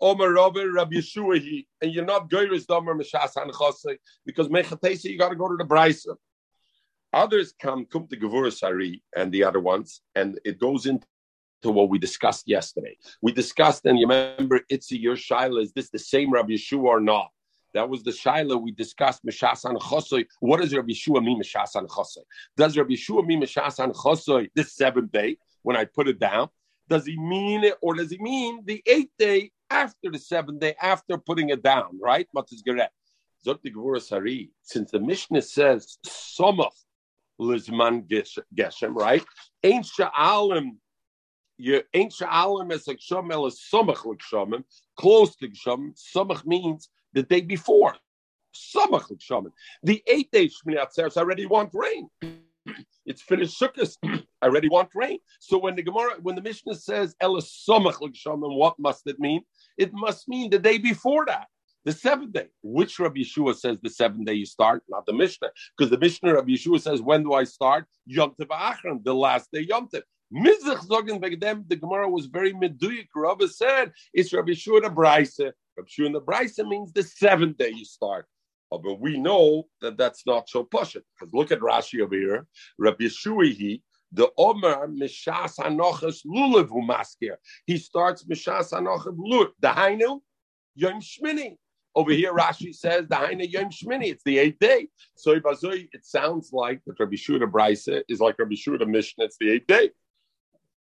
Omer 0.00 0.32
Rabbi 0.32 0.62
Rabbi 0.62 0.96
Yeshua 0.96 1.66
and 1.80 1.92
you're 1.92 2.04
not 2.04 2.30
Geiris 2.30 2.66
Domer 2.66 2.98
Mishas 2.98 3.34
Hanchase 3.34 3.96
because 4.24 4.48
Mechatesa 4.48 5.04
you 5.04 5.18
got 5.18 5.30
to 5.30 5.36
go 5.36 5.48
to 5.48 5.56
the 5.56 5.64
Brisa. 5.64 6.14
Others 7.12 7.54
come 7.60 7.86
come 7.86 8.06
to 8.08 8.16
Gevurah 8.16 8.52
Sari 8.52 9.02
and 9.16 9.32
the 9.32 9.44
other 9.44 9.60
ones, 9.60 10.02
and 10.14 10.38
it 10.44 10.60
goes 10.60 10.86
into 10.86 11.04
what 11.62 11.88
we 11.88 11.98
discussed 11.98 12.46
yesterday. 12.46 12.96
We 13.22 13.32
discussed, 13.32 13.86
and 13.86 13.98
you 13.98 14.06
remember, 14.06 14.60
Itzi, 14.70 15.00
your 15.00 15.16
Shaila, 15.16 15.62
is 15.62 15.72
this 15.72 15.90
the 15.90 15.98
same 15.98 16.32
Rabbi 16.32 16.52
Yeshua 16.52 16.84
or 16.84 17.00
not? 17.00 17.28
That 17.74 17.88
was 17.88 18.02
the 18.02 18.10
Shaila 18.10 18.60
we 18.60 18.72
discussed, 18.72 19.24
Mishas 19.24 19.64
Chosoi. 19.64 20.26
What 20.40 20.60
does 20.60 20.74
Rabbi 20.74 20.92
Yeshua 20.92 21.24
mean, 21.24 21.40
Mishas 21.40 21.74
Chosoi? 21.74 22.24
Does 22.56 22.76
Rabbi 22.76 22.90
Yeshua 22.90 23.26
mean 23.26 23.42
Mishas 23.42 23.76
Chosoi 23.94 24.50
the 24.54 24.64
seventh 24.64 25.12
day 25.12 25.38
when 25.62 25.76
I 25.76 25.84
put 25.84 26.08
it 26.08 26.18
down? 26.18 26.48
Does 26.88 27.06
he 27.06 27.18
mean 27.18 27.64
it, 27.64 27.74
or 27.82 27.94
does 27.94 28.10
he 28.10 28.18
mean 28.18 28.62
the 28.64 28.82
eighth 28.86 29.12
day 29.18 29.50
after 29.70 30.10
the 30.10 30.18
seventh 30.18 30.60
day, 30.60 30.74
after 30.80 31.18
putting 31.18 31.50
it 31.50 31.62
down, 31.62 31.98
right? 32.00 32.28
Matis 32.34 32.62
Geret. 32.66 32.88
Since 34.62 34.90
the 34.90 34.98
Mishnah 34.98 35.42
says 35.42 35.98
Somach 36.04 36.72
Lizman 37.40 38.06
Geshem, 38.54 38.94
right? 38.94 39.24
Ain't 39.62 39.86
Sha'alim, 39.86 40.76
ain't 41.94 42.12
Sha'alim 42.12 42.72
as 42.72 42.88
like 42.88 42.98
Shom 42.98 43.32
el 43.32 43.44
Somach 43.50 44.04
L'Kshomim, 44.04 44.64
close 44.96 45.36
to 45.36 45.48
Gshamim. 45.48 45.94
Somach 45.94 46.44
means 46.44 46.88
the 47.12 47.22
day 47.22 47.40
before. 47.40 47.94
Somach 48.52 49.08
L'Kshomim. 49.10 49.52
The 49.84 50.02
eight 50.06 50.32
days 50.32 50.56
Shmini 50.60 50.84
Atzeres 50.84 51.16
already 51.16 51.46
want 51.46 51.70
rain. 51.72 52.10
It's 53.06 53.22
finished 53.22 53.60
Sukkot. 53.60 53.96
I 54.42 54.46
already 54.46 54.68
want 54.68 54.90
rain. 54.94 55.18
So 55.40 55.58
when 55.58 55.76
the 55.76 55.82
Gemara, 55.82 56.16
when 56.22 56.34
the 56.34 56.42
Mishnah 56.42 56.74
says 56.74 57.14
Elas 57.20 57.64
Somach 57.68 57.96
what 58.00 58.78
must 58.78 59.06
it 59.06 59.18
mean? 59.18 59.42
It 59.76 59.92
must 59.92 60.28
mean 60.28 60.50
the 60.50 60.58
day 60.58 60.78
before 60.78 61.24
that. 61.26 61.46
The 61.84 61.92
seventh 61.92 62.32
day, 62.34 62.48
which 62.62 62.98
Rabbi 62.98 63.20
Yeshua 63.20 63.54
says 63.56 63.78
the 63.82 63.88
seventh 63.88 64.26
day 64.26 64.34
you 64.34 64.44
start, 64.44 64.82
not 64.88 65.06
the 65.06 65.12
Mishnah, 65.14 65.48
because 65.76 65.90
the 65.90 65.98
Mishnah 65.98 66.34
Rabbi 66.34 66.50
Yeshua 66.50 66.80
says, 66.80 67.00
when 67.00 67.22
do 67.22 67.32
I 67.32 67.44
start? 67.44 67.86
Yom 68.04 68.34
Tov 68.38 68.48
Achron, 68.48 69.02
the 69.02 69.14
last 69.14 69.48
day 69.52 69.60
Yom 69.60 69.88
Tov. 69.88 70.02
Mizrach 70.30 70.86
Zogen 70.86 71.18
Begdem, 71.18 71.66
the 71.66 71.76
Gemara 71.76 72.10
was 72.10 72.26
very 72.26 72.52
meduyik. 72.52 73.06
Rabbi 73.14 73.46
said, 73.46 73.92
it's 74.12 74.32
Rabbi 74.34 74.50
Yeshua 74.50 74.82
the 74.82 74.90
Brisa. 74.90 75.52
Rabbi 75.76 75.88
Yeshua 75.88 76.12
the 76.12 76.20
Brisa 76.20 76.68
means 76.68 76.92
the 76.92 77.02
seventh 77.02 77.56
day 77.56 77.70
you 77.70 77.86
start. 77.86 78.26
Oh, 78.70 78.78
but 78.78 79.00
we 79.00 79.18
know 79.18 79.64
that 79.80 79.96
that's 79.96 80.26
not 80.26 80.48
so 80.48 80.62
pushing. 80.64 81.02
Because 81.18 81.32
look 81.32 81.52
at 81.52 81.60
Rashi 81.60 82.02
over 82.02 82.14
here. 82.14 82.46
Rabbi 82.78 83.04
Yeshua, 83.04 83.52
he, 83.52 83.82
the 84.12 84.30
Omer 84.36 84.88
Mishas 84.88 85.58
Hanochas 85.58 86.26
Lulav 86.26 86.68
Maskir. 86.68 87.36
He 87.66 87.78
starts 87.78 88.24
Mishas 88.24 88.72
Hanochas 88.72 89.16
Lulav. 89.16 89.52
The 89.60 89.68
Hainu 89.68 90.20
Yom 90.74 91.00
Shmini. 91.00 91.56
Over 91.94 92.12
here, 92.12 92.34
Rashi 92.34 92.74
says 92.74 93.08
the 93.08 93.16
Hainu 93.16 93.50
Yom 93.50 93.70
Shmini. 93.70 94.12
It's 94.12 94.22
the 94.24 94.38
eighth 94.38 94.58
day. 94.58 94.88
So 95.16 95.32
it 95.32 96.04
sounds 96.04 96.50
like 96.52 96.82
that 96.86 97.00
Rabbi 97.00 97.16
Shuda 97.16 97.50
Brisa 97.50 98.02
is 98.08 98.20
like 98.20 98.38
Rabbi 98.38 98.54
Shuda 98.54 98.86
Mishnah. 98.86 99.24
It's 99.24 99.38
the 99.40 99.50
eighth 99.52 99.66
day. 99.66 99.90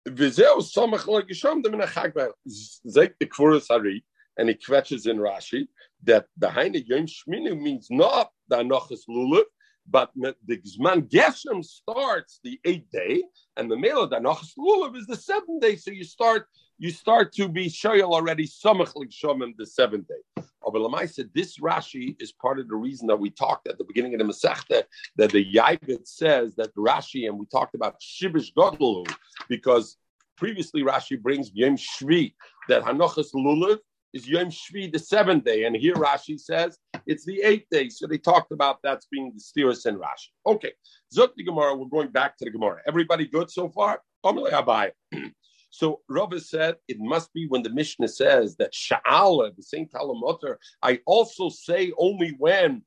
Vizeu 0.08 0.58
Samach 0.58 1.06
Lagisham 1.06 1.62
Dem 1.62 1.74
Nachagba 1.74 2.30
Zek 2.48 3.18
the 3.20 3.26
Kfuras 3.26 3.66
Hari, 3.68 4.04
and 4.36 4.48
he 4.48 4.54
kvetches 4.54 5.06
in 5.06 5.18
Rashi 5.18 5.68
that 6.04 6.26
the 6.36 6.48
Hainu 6.48 6.82
Yom 6.86 7.06
Shmini 7.06 7.58
means 7.60 7.88
not 7.90 8.30
the 8.48 8.56
Anochas 8.56 9.00
Lulav 9.08 9.44
but 9.88 10.10
the 10.14 10.34
Gzman 10.48 11.08
Geshem 11.08 11.64
starts 11.64 12.40
the 12.44 12.60
eighth 12.64 12.90
day, 12.92 13.24
and 13.56 13.70
the 13.70 13.76
Mela 13.76 14.08
Danachas 14.08 14.56
Lulav 14.56 14.96
is 14.96 15.06
the 15.06 15.16
seventh 15.16 15.60
day. 15.60 15.76
So 15.76 15.90
you 15.90 16.04
start 16.04 16.46
you 16.78 16.90
start 16.90 17.32
to 17.34 17.48
be 17.48 17.66
shoyal 17.66 18.12
already 18.12 18.46
Samach 18.46 18.94
Shomim 19.10 19.56
the 19.56 19.66
seventh 19.66 20.08
day. 20.08 20.42
Abalamai 20.64 21.10
said 21.10 21.30
this 21.34 21.58
Rashi 21.58 22.20
is 22.20 22.32
part 22.32 22.58
of 22.58 22.68
the 22.68 22.74
reason 22.74 23.06
that 23.08 23.18
we 23.18 23.30
talked 23.30 23.68
at 23.68 23.78
the 23.78 23.84
beginning 23.84 24.14
of 24.14 24.26
the 24.26 24.32
Masechta 24.32 24.84
that 25.16 25.30
the 25.30 25.52
Yaibit 25.52 26.06
says 26.06 26.54
that 26.56 26.74
Rashi 26.74 27.28
and 27.28 27.38
we 27.38 27.46
talked 27.46 27.74
about 27.74 28.00
Shibish 28.00 28.52
Godlu 28.54 29.12
because 29.48 29.96
previously 30.36 30.82
Rashi 30.82 31.20
brings 31.20 31.50
Yom 31.52 31.76
Shvi 31.76 32.34
that 32.68 32.82
Hanochas 32.82 33.34
Lulav 33.34 33.78
is 34.12 34.28
Yom 34.28 34.46
Shvi, 34.46 34.92
the 34.92 34.98
seventh 34.98 35.44
day. 35.44 35.64
And 35.64 35.74
here 35.74 35.94
Rashi 35.94 36.38
says 36.38 36.78
it's 37.06 37.24
the 37.24 37.42
eighth 37.42 37.66
day. 37.70 37.88
So 37.88 38.06
they 38.06 38.18
talked 38.18 38.52
about 38.52 38.78
that's 38.82 39.06
being 39.06 39.32
the 39.34 39.40
steers 39.40 39.86
and 39.86 39.98
Rashi. 39.98 40.28
Okay. 40.46 40.72
Zuk 41.14 41.30
the 41.36 41.44
Gemara, 41.44 41.76
we're 41.76 41.86
going 41.86 42.10
back 42.10 42.36
to 42.38 42.44
the 42.44 42.50
Gemara. 42.50 42.80
Everybody 42.86 43.26
good 43.26 43.50
so 43.50 43.68
far? 43.68 44.00
So 45.74 46.02
Rava 46.06 46.38
said 46.38 46.76
it 46.86 46.98
must 47.00 47.32
be 47.32 47.46
when 47.48 47.62
the 47.62 47.70
Mishnah 47.70 48.08
says 48.08 48.56
that 48.56 48.74
Sha'ala, 48.74 49.56
the 49.56 49.62
same 49.62 49.86
Talamotar, 49.86 50.56
I 50.82 51.00
also 51.06 51.48
say 51.48 51.94
only 51.96 52.34
when 52.38 52.82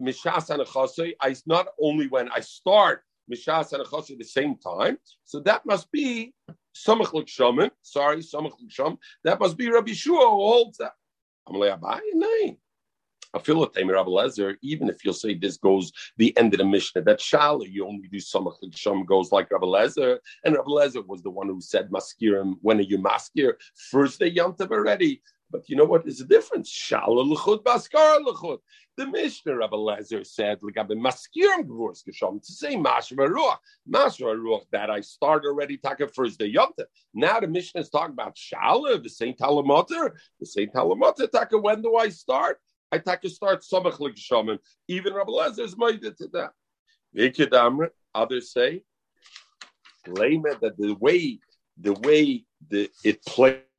Mishas 0.00 0.50
and 0.50 1.14
I 1.22 1.34
not 1.46 1.68
only 1.80 2.08
when 2.08 2.28
I 2.30 2.40
start 2.40 3.02
Mishas 3.32 3.72
and 3.72 3.80
at 3.82 4.18
the 4.18 4.24
same 4.24 4.56
time. 4.56 4.98
So 5.24 5.40
that 5.40 5.64
must 5.64 5.90
be 5.90 6.34
Samach 6.74 7.12
L'Kshamim, 7.12 7.70
sorry, 7.82 8.18
Samach 8.18 8.54
L'Kshamim, 8.60 8.98
that 9.24 9.40
must 9.40 9.56
be 9.56 9.70
Rabbi 9.70 9.92
Shua 9.92 10.30
who 10.30 10.36
holds 10.36 10.78
that. 10.78 10.92
I'm 11.46 11.56
like, 11.56 11.78
nine. 12.14 12.56
I 13.34 13.38
feel 13.38 13.58
like 13.58 13.74
Rabbi 13.74 14.10
Lezer, 14.10 14.56
even 14.62 14.90
if 14.90 15.04
you'll 15.04 15.14
say 15.14 15.34
this 15.34 15.56
goes 15.56 15.90
the 16.18 16.36
end 16.36 16.52
of 16.52 16.58
the 16.58 16.66
Mishnah, 16.66 17.02
that 17.02 17.18
Shala, 17.18 17.66
you 17.70 17.86
only 17.86 18.08
do 18.08 18.18
Samach 18.18 18.56
L'Kshamim 18.62 19.06
goes 19.06 19.32
like 19.32 19.50
Rabbi 19.50 19.66
Lezer, 19.66 20.18
and 20.44 20.54
Rabbi 20.54 20.68
Lezer 20.68 21.06
was 21.06 21.22
the 21.22 21.30
one 21.30 21.48
who 21.48 21.60
said 21.60 21.90
Maskirim, 21.90 22.56
when 22.60 22.78
are 22.78 22.82
you 22.82 22.98
Maskir? 22.98 23.54
First 23.90 24.20
day 24.20 24.28
Yom 24.28 24.54
already. 24.60 25.22
But 25.52 25.68
you 25.68 25.76
know 25.76 25.84
what 25.84 26.06
is 26.06 26.18
the 26.18 26.24
difference? 26.24 26.70
Shala 26.72 27.24
L'chut, 27.24 27.62
Baskar 27.62 28.20
L'chut. 28.20 28.58
The 28.96 29.06
Mishnah 29.06 29.56
Rabbi 29.56 29.76
Lezer 29.76 30.26
said, 30.26 30.60
"Legabe 30.60 30.92
maskirim 30.92 31.66
gvurs 31.66 32.02
geshom." 32.08 32.40
The 32.40 32.52
same 32.52 32.82
mashva 32.82 33.28
ruach, 33.28 33.58
mashva 33.88 34.34
ruach 34.34 34.64
that 34.72 34.90
I 34.90 35.00
start 35.02 35.44
already 35.44 35.76
taka 35.76 36.08
first 36.08 36.38
day 36.38 36.52
yomta. 36.52 36.86
Now 37.14 37.38
the 37.38 37.46
Mishnah 37.46 37.82
is 37.82 37.90
talking 37.90 38.14
about 38.14 38.34
shala, 38.36 39.02
the 39.02 39.10
same 39.10 39.34
talamoter, 39.34 40.12
the 40.40 40.46
same 40.46 40.68
talamoter 40.68 41.30
taka. 41.30 41.58
When 41.58 41.82
do 41.82 41.96
I 41.96 42.08
start? 42.08 42.58
I 42.90 42.98
taka 42.98 43.28
start 43.28 43.60
samach 43.60 44.00
l'geshomim. 44.00 44.58
Even 44.88 45.12
Rabbi 45.14 45.30
Lezer 45.30 45.64
is 45.64 45.76
minded 45.76 46.16
to 46.18 46.28
that. 46.28 46.52
Others 48.14 48.52
say 48.52 48.82
Lema 50.06 50.60
that 50.60 50.76
the 50.76 50.94
way 50.94 51.38
the 51.80 51.94
way 51.94 52.44
the 52.68 52.90
it 53.04 53.24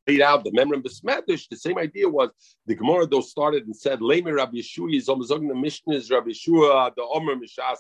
played 0.06 0.22
out 0.22 0.44
the 0.44 0.52
Memram 0.52 0.84
Besmedish, 0.84 1.48
the 1.50 1.56
same 1.56 1.78
idea 1.78 2.08
was 2.10 2.30
the 2.66 2.76
Gemara 2.76 3.08
though 3.08 3.22
started 3.22 3.66
and 3.66 3.76
said 3.76 4.00
Lema 4.00 4.36
Rabbi 4.36 4.58
Yeshua 4.58 4.96
is 4.96 5.10
almost 5.10 5.30
the 5.30 5.40
Mishnah 5.40 5.96
is 5.96 6.12
Rabbi 6.12 6.30
Yeshua 6.30 6.94
the 6.96 7.04
Omer 7.04 7.36
Mishas 7.36 7.78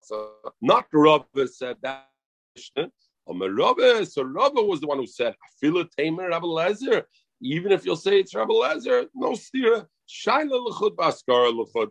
So 0.00 0.30
Not 0.60 0.86
Rabbi 0.92 1.46
said 1.46 1.76
that 1.82 2.08
Mishnah. 2.56 2.90
Omer 3.26 3.52
Rabbi, 3.52 4.04
so 4.04 4.22
Rabbi 4.22 4.60
was 4.60 4.80
the 4.80 4.86
one 4.86 4.98
who 4.98 5.06
said 5.06 5.34
Afila 5.62 5.88
Tamer 5.96 6.28
Rabbi 6.30 6.46
Lezer. 6.46 7.04
Even 7.42 7.72
if 7.72 7.84
you'll 7.84 7.96
say 7.96 8.20
it's 8.20 8.34
Rabbi 8.34 8.52
Lezer, 8.52 9.06
no 9.14 9.32
stira. 9.32 9.86
Shaila 10.08 10.64
l'chud 10.66 10.96
b'askara 10.96 11.54
l'chud. 11.54 11.88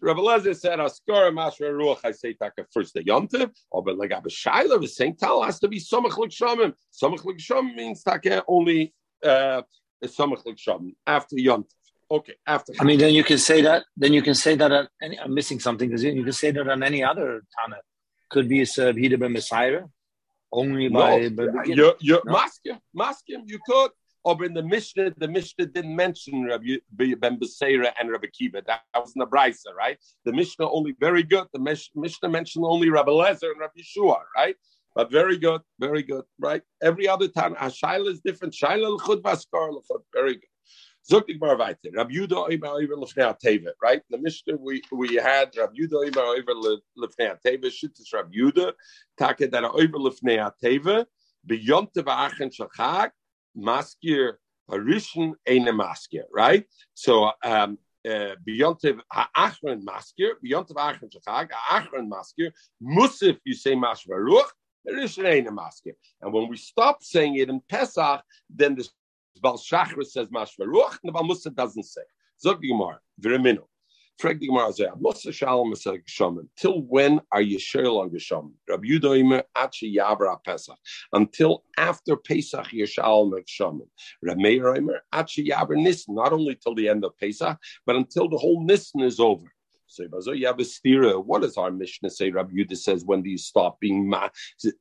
Rabbi 0.00 0.20
Lezer 0.20 0.56
said, 0.56 0.80
Askara 0.80 1.30
Mashra 1.30 1.70
Ruach, 1.70 2.00
I 2.04 2.10
say 2.10 2.32
taka 2.32 2.66
first 2.72 2.94
the 2.94 3.04
Yontiv, 3.04 3.50
or 3.70 3.80
oh, 3.80 3.82
but 3.82 3.96
like 3.96 4.10
Shaila 4.10 4.80
was 4.80 4.96
saying, 4.96 5.16
Tal 5.16 5.42
has 5.42 5.60
to 5.60 5.68
be 5.68 5.78
Samach 5.78 6.16
L'Kshamim. 6.18 6.72
Samach 6.92 7.24
L'Kshamim 7.24 7.74
means 7.76 8.02
taka 8.02 8.42
only 8.48 8.92
uh, 9.24 9.62
after 11.06 11.36
Yontiv. 11.36 11.64
Okay, 12.08 12.34
after. 12.46 12.72
I 12.80 12.84
mean, 12.84 12.98
then 12.98 13.14
you 13.14 13.24
can 13.24 13.38
say 13.38 13.62
that. 13.62 13.84
Then 13.96 14.12
you 14.12 14.22
can 14.22 14.34
say 14.34 14.54
that. 14.54 14.88
Any, 15.02 15.18
I'm 15.18 15.34
missing 15.34 15.58
something 15.58 15.88
because 15.88 16.04
you 16.04 16.22
can 16.22 16.32
say 16.32 16.50
that 16.52 16.68
on 16.68 16.82
any 16.82 17.02
other 17.02 17.42
Tana. 17.58 17.78
Could 18.28 18.48
be 18.48 18.60
a 18.60 18.64
Hida 18.64 19.20
ben 19.20 19.32
Messiah, 19.32 19.82
only 20.52 20.88
by. 20.88 21.28
No, 21.28 21.30
by 21.30 21.64
you're, 21.64 21.94
you're 22.00 22.22
no? 22.24 22.34
Maskim, 22.34 22.78
Maskim, 22.96 23.42
you 23.46 23.60
could. 23.64 23.90
Or 24.24 24.44
in 24.44 24.54
the 24.54 24.62
Mishnah, 24.64 25.14
the 25.16 25.28
Mishnah 25.28 25.66
didn't 25.66 25.94
mention 25.94 26.46
Rabbi 26.46 26.78
Ben 27.20 27.38
Beseira 27.38 27.92
and 28.00 28.10
Rabbi 28.10 28.26
Kiva. 28.36 28.60
That, 28.66 28.80
was 28.96 29.12
in 29.14 29.20
the 29.20 29.26
Brisa, 29.28 29.72
right? 29.78 29.96
The 30.24 30.32
Mishnah 30.32 30.68
only 30.68 30.96
very 30.98 31.22
good. 31.22 31.46
The 31.52 31.60
Mishnah 31.60 32.28
mentioned 32.28 32.64
only 32.64 32.90
Rabbi 32.90 33.12
Lezer 33.12 33.52
and 33.52 33.60
Rabbi 33.60 33.82
Shua, 33.82 34.18
right? 34.36 34.56
But 34.96 35.12
very 35.12 35.36
good, 35.36 35.60
very 35.78 36.02
good, 36.02 36.24
right? 36.40 36.62
Every 36.82 37.06
other 37.06 37.28
time, 37.28 37.54
Shaila 37.54 38.10
is 38.10 38.20
different. 38.20 38.54
Shaila 38.54 38.88
l'chud 38.96 39.20
vaskar 39.22 39.70
l'chud. 39.70 40.02
Very 40.12 40.36
good. 40.40 40.54
Zuktik 41.08 41.38
bar 41.38 41.56
weiter. 41.56 41.90
Rabbi 41.94 42.14
Yuda 42.14 42.48
Oimer 42.48 42.72
Oimer 42.78 42.98
Lefnei 43.02 43.36
Teva, 43.44 43.72
right? 43.80 44.02
The 44.10 44.18
Mishnah 44.18 44.56
we 44.58 44.82
we 44.90 45.14
had 45.16 45.54
Rabbi 45.56 45.74
Yuda 45.80 45.96
Oimer 46.04 46.24
Oimer 46.34 46.78
Lefnei 46.98 47.36
Teva. 47.46 47.66
Shittis 47.66 48.12
Rabbi 48.14 48.34
Yuda 48.40 48.72
Taka 49.18 49.46
that 49.48 49.64
Oimer 49.64 50.00
Lefnei 50.06 50.50
Teva. 50.64 51.04
Beyond 51.44 51.88
the 51.94 52.02
Achen 52.08 52.50
Shachak 52.50 53.10
maskir 53.56 54.34
harishon 54.70 55.34
eine 55.46 55.72
maskir, 55.72 56.24
right? 56.32 56.64
So 56.94 57.30
um, 57.44 57.78
uh, 58.06 58.34
beyontiv 58.46 59.00
ha'achron 59.10 59.82
maskir, 59.82 60.32
beyontiv 60.44 60.76
achron 60.76 61.10
shachag, 61.10 61.50
ha'achron 61.52 62.08
maskir, 62.08 62.52
musif 62.82 63.38
you 63.44 63.54
say 63.54 63.74
mashvaruch. 63.74 64.48
And 64.86 66.32
when 66.32 66.48
we 66.48 66.56
stop 66.56 67.02
saying 67.02 67.36
it 67.36 67.48
in 67.48 67.60
Pesach, 67.68 68.22
then 68.48 68.76
the 68.76 68.88
Bal 69.42 69.58
Shachar 69.58 70.04
says 70.04 70.28
mashvaruch, 70.28 70.98
and 71.02 71.08
the 71.08 71.12
Bal 71.12 71.24
Musa 71.24 71.50
doesn't 71.50 71.82
say. 71.84 72.02
Zog 72.40 72.60
the 72.60 72.68
Gemara, 72.68 73.00
v'reminu. 73.20 73.64
Frag 74.18 74.40
the 74.40 74.46
Gemara 74.46 74.70
Zeh, 74.70 74.98
Musa 74.98 75.30
Shalom 75.30 75.74
Geshaman. 75.74 76.48
Till 76.56 76.80
when 76.80 77.20
are 77.32 77.42
you 77.42 77.58
shayl 77.58 78.00
on 78.00 78.08
Geshaman? 78.08 78.52
Rabbi 78.66 78.86
Yudoimer 78.88 79.42
Achi 79.54 79.94
Yavra 79.94 80.42
Pesach. 80.42 80.78
Until 81.12 81.64
after 81.76 82.16
Pesach 82.16 82.72
Yeshalom 82.72 83.32
Geshaman. 83.32 83.88
Rabbi 84.22 84.40
Meir 84.40 85.02
Achi 85.12 85.50
Yavra 85.50 85.76
Nissen. 85.76 86.14
Not 86.14 86.32
only 86.32 86.54
till 86.54 86.74
the 86.74 86.88
end 86.88 87.04
of 87.04 87.18
Pesach, 87.18 87.58
but 87.84 87.96
until 87.96 88.30
the 88.30 88.38
whole 88.38 88.64
Nissen 88.64 89.02
is 89.02 89.20
over. 89.20 89.52
So 89.88 90.32
you 90.32 90.46
have 90.46 90.58
a 90.58 90.62
stira. 90.62 91.24
What 91.24 91.42
does 91.42 91.56
our 91.56 91.70
Mishnah 91.70 92.10
say? 92.10 92.30
Rabbi 92.30 92.52
Yudah 92.52 92.76
says, 92.76 93.04
when 93.04 93.22
do 93.22 93.30
you 93.30 93.38
stop 93.38 93.78
being 93.80 94.08
ma- 94.08 94.28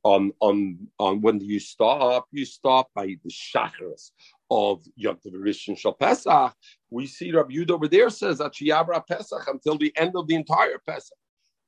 on 0.03 0.31
on 0.39 0.87
on? 0.99 1.21
When 1.21 1.37
do 1.37 1.45
you 1.45 1.59
stop? 1.59 2.27
You 2.31 2.45
stop 2.45 2.89
by 2.95 3.15
the 3.23 3.29
shacharis 3.29 4.11
of 4.49 4.83
Yom 4.95 5.17
Tov 5.17 5.33
Rishon 5.33 5.77
Shal 5.77 5.93
Pesach, 5.93 6.53
we 6.89 7.07
see 7.07 7.31
Rabbi 7.31 7.53
Yud 7.53 7.71
over 7.71 7.87
there 7.87 8.09
says 8.09 8.37
that 8.39 9.05
Pesach 9.07 9.47
until 9.47 9.77
the 9.77 9.93
end 9.97 10.13
of 10.15 10.27
the 10.27 10.35
entire 10.35 10.79
Pesach. 10.85 11.17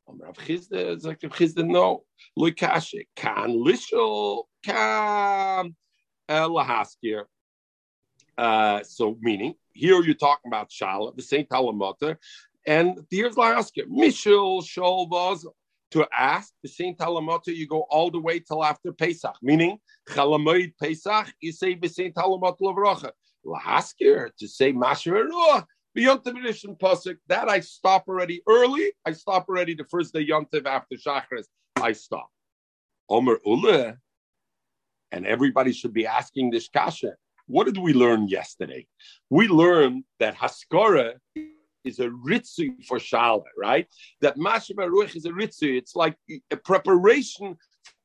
Rav 0.07 0.35
Chisda 0.35 1.03
like 1.03 1.19
Chisda, 1.19 1.67
no. 1.67 2.03
Loikashi, 2.37 3.07
kan 3.15 3.49
lishol, 3.49 4.43
kan 4.63 5.75
lahaskir. 6.29 7.23
Uh, 8.37 8.83
so 8.83 9.17
meaning, 9.19 9.55
here 9.73 10.01
you're 10.01 10.13
talking 10.13 10.49
about 10.49 10.69
Shala, 10.69 11.15
the 11.15 11.21
Saint 11.21 11.49
Talamata, 11.49 12.17
and 12.67 12.99
here's 13.09 13.35
lahaskir. 13.35 13.85
Mishul 13.89 14.61
shol 14.61 15.43
to 15.91 16.05
ask 16.15 16.53
the 16.61 16.69
same 16.69 16.95
talamata, 16.95 17.47
you 17.47 17.65
go 17.65 17.85
all 17.89 18.11
the 18.11 18.19
way 18.19 18.39
till 18.39 18.63
after 18.63 18.91
Pesach, 18.91 19.35
meaning 19.41 19.77
Chalamoid 20.09 20.73
Pesach, 20.81 21.33
you 21.39 21.53
say 21.53 21.75
the 21.75 21.87
same 21.87 22.11
talamata 22.11 22.59
lavracha. 22.61 23.11
Lahaskir 23.45 24.29
to 24.37 24.47
say 24.47 24.73
Masher 24.73 25.25
Beyond 25.95 26.21
the 26.25 26.31
Rishon 26.31 26.77
Pasuk, 26.77 27.15
that 27.27 27.49
I 27.49 27.61
stop 27.61 28.03
already 28.07 28.43
early. 28.47 28.91
I 29.03 29.13
stop 29.13 29.47
already 29.49 29.73
the 29.73 29.85
first 29.85 30.13
day 30.13 30.27
Yontiv 30.27 30.67
after 30.67 30.95
Shachris. 30.95 31.45
I 31.75 31.93
stop. 31.93 32.29
Omer 33.09 33.39
Ule, 33.43 33.95
and 35.11 35.25
everybody 35.25 35.71
should 35.71 35.93
be 35.93 36.05
asking 36.05 36.51
this 36.51 36.67
kasha. 36.67 37.13
What 37.47 37.63
did 37.63 37.77
we 37.77 37.93
learn 37.93 38.27
yesterday? 38.27 38.85
We 39.31 39.47
learned 39.47 40.03
that 40.19 40.35
Haskara 40.35 41.13
is 41.87 41.99
a 41.99 42.09
ritzu 42.09 42.83
for 42.85 42.97
Shala, 42.97 43.43
right? 43.57 43.87
That 44.21 44.37
Mashma 44.37 44.87
Ruach 44.89 45.15
is 45.15 45.25
a 45.25 45.31
ritzu. 45.31 45.77
It's 45.77 45.95
like 45.95 46.15
a 46.51 46.57
preparation 46.57 47.55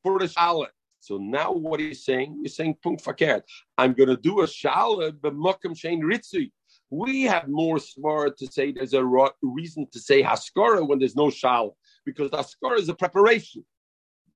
for 0.01 0.19
the 0.19 0.25
Shala. 0.25 0.67
So 0.99 1.17
now 1.17 1.51
what 1.51 1.79
you 1.81 1.93
saying? 1.93 2.39
You're 2.41 2.49
saying 2.49 2.77
Punkt 2.81 3.03
Fakert. 3.03 3.41
I'm 3.77 3.93
going 3.93 4.09
to 4.09 4.15
do 4.15 4.41
a 4.41 4.45
Shala, 4.45 5.13
but 5.21 5.35
Mokam 5.35 5.75
Shein 5.75 5.99
Ritzu. 6.01 6.49
We 6.89 7.23
have 7.23 7.47
more 7.49 7.79
smart 7.79 8.37
to 8.37 8.47
say 8.47 8.71
there's 8.71 8.93
a 8.93 9.03
reason 9.41 9.87
to 9.91 9.99
say 9.99 10.23
Haskara 10.23 10.87
when 10.87 10.99
there's 10.99 11.15
no 11.15 11.27
Shala, 11.27 11.71
because 12.05 12.29
Haskara 12.29 12.77
is 12.79 12.87
a 12.89 12.93
preparation. 12.93 13.65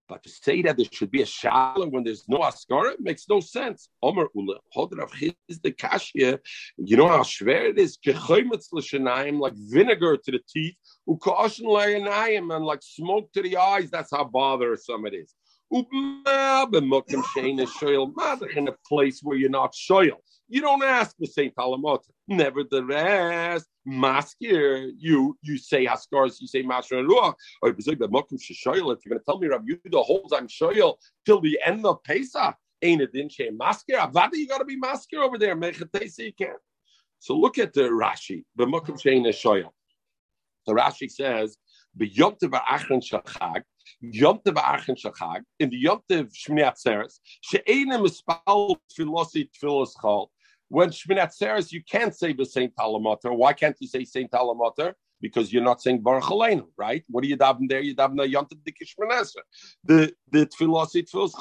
But 0.08 0.24
to 0.24 0.30
say 0.30 0.62
that 0.62 0.78
there 0.78 0.86
should 0.90 1.12
be 1.12 1.22
a 1.22 1.26
shala 1.26 1.92
when 1.92 2.04
there's 2.04 2.24
no 2.30 2.38
askara 2.40 2.98
makes 3.00 3.28
no 3.30 3.42
sense. 3.42 3.90
Omer 4.02 4.28
ule 4.34 4.58
hodrav 4.76 5.12
is 5.50 5.60
the 5.60 5.72
kashya. 5.72 6.40
You 6.78 6.98
know 6.98 7.08
how 7.08 7.24
schwer 7.24 7.72
it 7.72 7.78
is. 7.78 7.98
Like 8.06 9.54
vinegar 9.56 10.18
to 10.18 10.32
the 10.32 10.40
teeth, 10.48 10.76
and 11.08 12.66
like 12.66 12.82
smoke 12.82 13.32
to 13.34 13.42
the 13.42 13.58
eyes. 13.58 13.90
That's 13.92 14.12
how 14.12 14.24
bothersome 14.24 15.06
it 15.08 15.14
is. 15.14 15.34
In 15.72 15.86
a 18.68 18.76
place 18.88 19.20
where 19.22 19.38
you're 19.38 19.50
not 19.50 19.74
shoyal. 19.74 20.22
You 20.50 20.62
don't 20.62 20.84
ask 20.84 21.18
for 21.18 21.26
Saint 21.26 21.54
Talamot. 21.56 22.04
Nevertheless, 22.28 23.66
maskir, 23.86 24.92
you 24.98 25.38
you 25.42 25.58
say 25.58 25.86
haskars, 25.86 26.40
you 26.40 26.48
say 26.48 26.62
masher 26.62 27.04
ruach. 27.04 27.36
Or 27.62 27.70
if 27.70 27.86
you're 27.86 27.96
going 27.96 28.12
to 28.12 29.20
tell 29.26 29.40
me 29.40 29.48
Rabbi 29.48 29.66
Yehuda 29.72 30.06
holds 30.06 30.32
I'm 30.32 30.48
shoyal 30.48 30.96
till 31.26 31.42
the 31.42 31.60
end 31.66 31.86
of 31.86 32.02
Pesach, 32.04 32.56
ain't 32.82 33.02
it 33.02 33.14
in 33.14 33.28
shem 33.28 33.58
maskir? 33.58 33.98
Avada, 33.98 34.34
you 34.36 34.48
got 34.48 34.60
to 34.60 34.66
be 34.66 34.80
maskir 34.80 35.20
over 35.20 35.38
there. 35.38 35.56
Mechatesi, 35.56 36.20
you 36.20 36.34
can't. 36.34 36.58
So 37.20 37.36
look 37.36 37.58
at 37.58 37.74
the 37.74 37.82
Rashi. 37.82 38.46
B'mokum 38.58 39.02
shein 39.02 39.28
is 39.28 39.36
shoyal. 39.36 39.72
The 40.66 40.74
Rashi 40.74 41.12
says, 41.12 41.58
"B'yomtev 41.98 42.52
achron 42.52 43.02
shachag." 43.02 43.64
Shachag, 44.04 45.44
in 45.60 45.70
the 45.70 45.78
Yom 45.78 46.02
Tov 46.10 46.30
Shmini 46.34 46.64
Atzeres, 46.64 47.20
she'enim 47.42 48.02
ispal 48.02 48.76
tfilosi 48.92 49.50
tfilos 49.50 49.96
chol, 49.96 50.28
when 50.70 50.90
Shmini 50.90 51.20
Atzeres, 51.20 51.72
you 51.72 51.82
can't 51.84 52.16
say 52.16 52.34
the 52.34 52.46
Saint 52.46 52.76
Talamater. 52.76 53.36
Why 53.36 53.54
can't 53.54 53.76
you 53.80 53.88
say 53.88 54.04
Saint 54.04 54.32
Talamater? 54.32 54.94
Because 55.20 55.52
you're 55.52 55.64
not 55.64 55.82
saying 55.82 56.02
Baruch 56.02 56.26
Aleinu, 56.26 56.68
right? 56.78 57.04
What 57.10 57.24
are 57.24 57.28
you 57.28 57.38
dabbing 57.38 57.68
there? 57.68 57.82
You 57.82 57.96
dabbing 57.96 58.20
a 58.20 58.24
Yontav 58.24 58.60
Dikishmanesra. 58.64 59.42
The 59.84 60.14
the 60.32 60.46
tfilosi 60.46 61.10
tfilos 61.10 61.34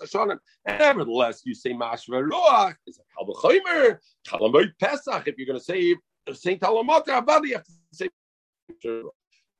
hashonim. 0.00 0.38
Nevertheless, 0.66 1.42
you 1.44 1.54
say 1.54 1.72
Mashva 1.72 2.28
Ruach. 2.30 2.74
It's 2.86 3.00
a 3.00 3.24
Kalvachomer, 3.24 3.98
Kalamoid 4.28 4.72
Pesach. 4.78 5.26
If 5.26 5.38
you're 5.38 5.46
going 5.46 5.58
to 5.58 5.64
say 5.64 5.96
Saint 6.34 6.60
Talamater, 6.60 7.20
Abadi, 7.20 7.48
you 7.48 7.54
have 7.54 7.64
to 7.64 7.72
say 7.92 8.08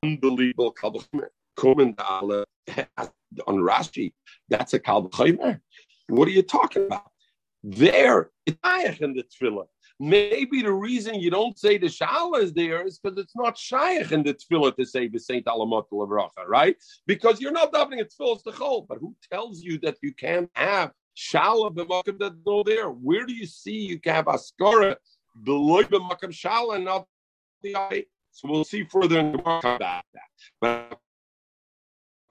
unbelievable 0.03 0.73
Kalvachomer. 0.73 1.27
Komendale 1.57 2.45
on 3.47 3.57
Rashi. 3.57 4.13
That's 4.47 4.73
a 4.73 4.79
Kalvachomer. 4.79 5.59
What 6.07 6.27
are 6.27 6.31
you 6.31 6.43
talking 6.43 6.85
about? 6.85 7.12
There, 7.63 8.29
it's 8.45 8.99
in 8.99 9.13
the 9.13 9.23
tefillah. 9.23 9.65
Maybe 9.99 10.61
the 10.61 10.73
reason 10.73 11.15
you 11.15 11.29
don't 11.29 11.57
say 11.57 11.77
the 11.77 11.87
shala 11.87 12.41
is 12.41 12.51
there 12.51 12.85
is 12.85 12.99
because 12.99 13.17
it's 13.17 13.35
not 13.35 13.57
shaykh 13.57 14.11
in 14.11 14.23
the 14.23 14.33
tefillah 14.33 14.75
to 14.75 14.85
say 14.85 15.07
the 15.07 15.19
Saint 15.19 15.45
Alamot 15.45 15.85
Lavracha, 15.93 16.45
right? 16.47 16.75
Because 17.07 17.39
you're 17.39 17.51
not 17.51 17.71
davening 17.71 18.01
a 18.01 18.05
tefillah 18.05 18.43
chol. 18.43 18.85
But 18.87 18.97
who 18.97 19.15
tells 19.31 19.61
you 19.61 19.77
that 19.79 19.97
you 20.01 20.13
can't 20.13 20.49
have 20.55 20.91
shala 21.15 21.73
b'makam 21.73 22.19
that's 22.19 22.35
no 22.45 22.63
there? 22.63 22.89
Where 22.89 23.25
do 23.25 23.33
you 23.33 23.45
see 23.45 23.77
you 23.77 23.99
can 23.99 24.15
have 24.15 24.25
askara 24.25 24.97
below 25.43 25.83
b'makam 25.83 26.31
shala 26.31 26.75
and 26.75 26.85
not 26.85 27.05
the 27.61 27.77
eye? 27.77 28.05
So 28.31 28.49
we'll 28.49 28.63
see 28.65 28.83
further 28.83 29.19
in 29.19 29.31
the 29.31 29.37
book 29.37 29.63
about 29.63 29.79
that. 29.79 30.03
But 30.59 30.99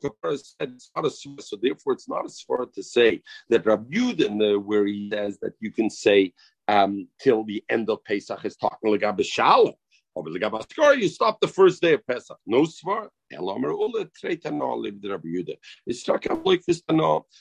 Kapara 0.03 0.39
said 0.39 0.73
it's 0.75 0.91
not 0.95 1.07
a 1.07 1.09
svara, 1.09 1.43
so 1.43 1.57
therefore 1.61 1.93
it's 1.95 2.09
not 2.09 2.25
a 2.25 2.29
svara 2.29 2.73
to 2.73 2.83
say 2.83 3.23
that 3.49 3.65
Rabbi 3.67 3.97
Yudin, 3.97 4.65
where 4.65 4.87
he 4.87 5.11
says 5.13 5.39
that 5.41 5.53
you 5.61 5.71
can 5.71 5.91
say 5.91 6.33
um, 6.69 7.09
till 7.21 7.45
the 7.45 7.63
end 7.69 7.91
of 7.91 8.05
Pesach 8.05 8.45
is 8.45 8.57
talking 8.57 9.03
a 9.03 9.23
Shalom. 9.23 9.75
You 10.15 11.09
stop 11.09 11.41
the 11.41 11.49
first 11.49 11.81
day 11.81 11.95
of 11.95 12.07
Pesach. 12.07 12.39
No 12.47 12.63
svar. 12.63 13.09
It's 15.87 16.09
like 16.09 16.65
this. 16.67 16.83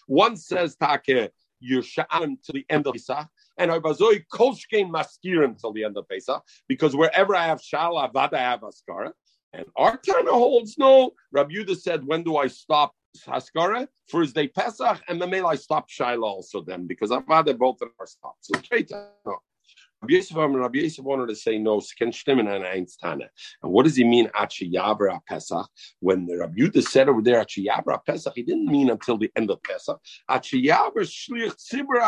One 0.08 0.38
says 0.38 0.78
take 0.78 1.32
you're 1.62 1.84
sha'anim 1.84 2.42
to 2.44 2.52
the 2.54 2.66
end 2.70 2.88
of 2.88 2.94
Pesach, 2.94 3.28
and 3.58 3.72
I 3.72 3.80
Arbazoi 3.80 4.26
kolshkein 4.34 4.90
maskirim 4.90 5.60
till 5.60 5.74
the 5.74 5.84
end 5.84 5.98
of 5.98 6.08
Pesach, 6.10 6.44
because 6.68 6.96
wherever 6.96 7.36
I 7.36 7.46
have 7.46 7.62
shal 7.62 7.98
I 7.98 8.10
have 8.34 8.62
askara. 8.62 9.12
And 9.54 9.66
our 9.76 9.98
Tana 9.98 10.32
holds 10.32 10.78
no. 10.78 11.12
Rabbi 11.32 11.54
Yudah 11.54 11.78
said, 11.78 12.06
when 12.06 12.24
do 12.24 12.38
I 12.38 12.48
stop 12.48 12.94
Haskara? 13.26 13.88
First 14.08 14.36
day 14.36 14.48
Pesach, 14.48 15.02
and 15.08 15.20
mail 15.20 15.48
I 15.48 15.56
stop 15.56 15.90
Shaila 15.90 16.24
also 16.24 16.62
then, 16.62 16.88
because 16.88 17.12
Avada 17.12 17.58
both 17.58 17.82
of 17.82 17.90
are 18.00 18.08
stopped. 18.08 18.46
So 18.46 18.62
no. 19.26 19.38
Rabbi 20.02 20.16
Yosef, 20.16 20.36
Rabbi 20.36 20.80
Yosef 20.80 21.06
wanted 21.06 21.28
to 21.28 21.36
say 21.36 21.60
no, 21.60 21.80
can 21.96 22.12
stimmen 22.12 22.48
an 22.48 22.64
einstane. 22.64 23.28
And 23.62 23.72
what 23.72 23.84
does 23.84 23.96
he 23.96 24.04
mean 24.04 24.32
Achi 24.34 24.72
Yabra 24.72 25.20
Pesach? 25.28 25.68
When 26.00 26.26
the 26.26 26.38
Rabbi 26.38 26.56
Yudah 26.56 26.82
said 26.82 27.08
over 27.08 27.22
there 27.22 27.40
Achi 27.40 27.68
Yabra 27.68 28.04
Pesach, 28.04 28.34
he 28.36 28.42
didn't 28.42 28.66
mean 28.66 28.90
until 28.90 29.20
the 29.20 29.32
end 29.36 29.52
of 29.52 29.62
Pesach. 29.62 30.00
Achi 30.28 30.66
Yabra 30.66 31.02
Shlich 31.02 31.54
Tzibur 31.56 32.02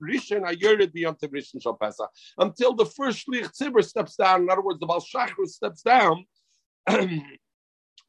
Rishon 0.00 0.42
Ayored 0.46 0.92
Rishon 0.92 1.60
Shal 1.60 1.74
Pesach. 1.74 2.08
Until 2.38 2.74
the 2.74 2.86
first 2.86 3.26
Shlich 3.26 3.50
Tzibur 3.60 3.84
steps 3.84 4.14
down. 4.14 4.42
In 4.42 4.50
other 4.50 4.62
words, 4.62 4.78
the 4.78 4.86
Baal 4.86 5.00
Shachar 5.00 5.46
steps 5.46 5.82
down. 5.82 6.24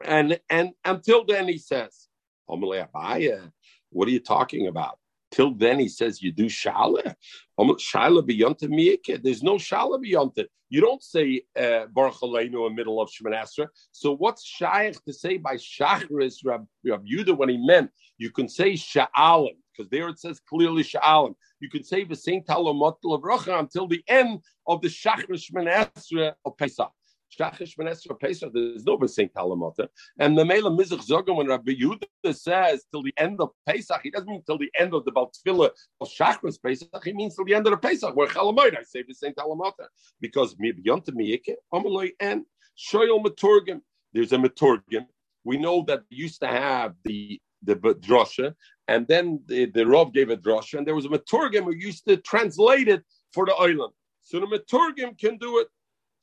and 0.05 0.39
and 0.49 0.71
until 0.85 1.25
then 1.25 1.47
he 1.47 1.57
says, 1.57 2.07
what 2.47 4.07
are 4.07 4.11
you 4.11 4.19
talking 4.19 4.67
about? 4.67 4.99
Till 5.31 5.53
then, 5.53 5.79
he 5.79 5.89
says 5.89 6.21
you 6.21 6.31
do 6.31 6.45
shala. 6.45 7.15
Shala 7.59 8.21
beyonta 8.21 8.63
miyike. 8.63 9.21
There's 9.21 9.43
no 9.43 9.55
shala 9.55 10.01
beyond 10.01 10.31
it. 10.37 10.49
You 10.69 10.81
don't 10.81 11.03
say 11.03 11.43
uh, 11.57 11.85
Baruch 11.87 12.15
Aleinu 12.21 12.67
in 12.67 12.75
middle 12.75 13.01
of 13.01 13.09
Shemoneh 13.09 13.43
Esrei. 13.43 13.67
So 13.91 14.15
what's 14.15 14.45
shaykh 14.45 15.03
to 15.05 15.13
say 15.13 15.37
by 15.37 15.55
Shachris 15.55 16.45
Rab, 16.45 16.65
Rab 16.85 17.05
Yudah 17.05 17.37
when 17.37 17.49
he 17.49 17.57
meant? 17.57 17.91
You 18.17 18.31
can 18.31 18.49
say 18.49 18.73
sha'alim 18.73 19.55
because 19.71 19.89
there 19.89 20.09
it 20.09 20.19
says 20.19 20.41
clearly 20.41 20.83
sha'alim. 20.83 21.35
You 21.59 21.69
can 21.69 21.83
say 21.83 22.03
the 22.03 22.15
same 22.15 22.43
talamotel 22.43 23.15
of 23.15 23.47
until 23.47 23.87
the 23.87 24.03
end 24.07 24.41
of 24.65 24.81
the 24.81 24.89
Shachris 24.89 25.49
Shemoneh 25.51 26.33
of 26.45 26.57
Pesach. 26.57 26.91
Shachish 27.35 27.75
Benesra 27.77 28.19
Pesach, 28.19 28.51
there's 28.53 28.85
no 28.85 28.99
Saint 29.05 29.33
Talamota. 29.33 29.87
And 30.19 30.37
the 30.37 30.45
Mela 30.45 30.71
Mizach 30.71 31.05
Zogan, 31.05 31.35
when 31.35 31.47
Rabbi 31.47 31.73
Yehuda 31.73 32.35
says 32.35 32.85
till 32.91 33.03
the 33.03 33.13
end 33.17 33.41
of 33.41 33.49
Pesach, 33.65 34.01
he 34.03 34.11
doesn't 34.11 34.27
mean 34.27 34.43
till 34.45 34.57
the 34.57 34.71
end 34.77 34.93
of 34.93 35.05
the 35.05 35.11
Baltfila 35.11 35.69
of 36.01 36.09
Shachris 36.09 36.61
Pesach, 36.61 37.03
he 37.03 37.13
means 37.13 37.35
till 37.35 37.45
the 37.45 37.53
end 37.53 37.67
of 37.67 37.71
the 37.71 37.77
Pesach, 37.77 38.15
where 38.15 38.27
Chalamoid, 38.27 38.77
I 38.77 38.83
say 38.83 39.03
the 39.07 39.13
Saint 39.13 39.35
Talamota. 39.35 39.87
Because 40.21 40.55
Mibiyonta 40.55 41.09
Miyike, 41.09 41.55
Amaloi, 41.73 42.11
and 42.19 42.45
Shoyal 42.77 43.23
Maturgim, 43.23 43.81
there's 44.13 44.33
a 44.33 44.37
Maturgim. 44.37 45.05
We 45.43 45.57
know 45.57 45.83
that 45.87 46.01
they 46.09 46.17
used 46.17 46.41
to 46.41 46.47
have 46.47 46.95
the 47.03 47.41
the 47.63 47.75
drosha, 47.75 48.53
and 48.87 49.07
then 49.07 49.41
the, 49.47 49.65
the 49.65 49.85
Rav 49.85 50.13
gave 50.13 50.29
a 50.29 50.37
drosha, 50.37 50.77
and 50.77 50.85
there 50.85 50.95
was 50.95 51.05
a 51.05 51.09
Maturgim 51.09 51.63
who 51.63 51.73
used 51.73 52.05
to 52.07 52.17
translate 52.17 52.87
it 52.87 53.03
for 53.33 53.45
the 53.45 53.53
island. 53.55 53.93
So 54.21 54.39
the 54.39 54.45
Maturgim 54.45 55.17
can 55.17 55.37
do 55.37 55.59
it 55.59 55.67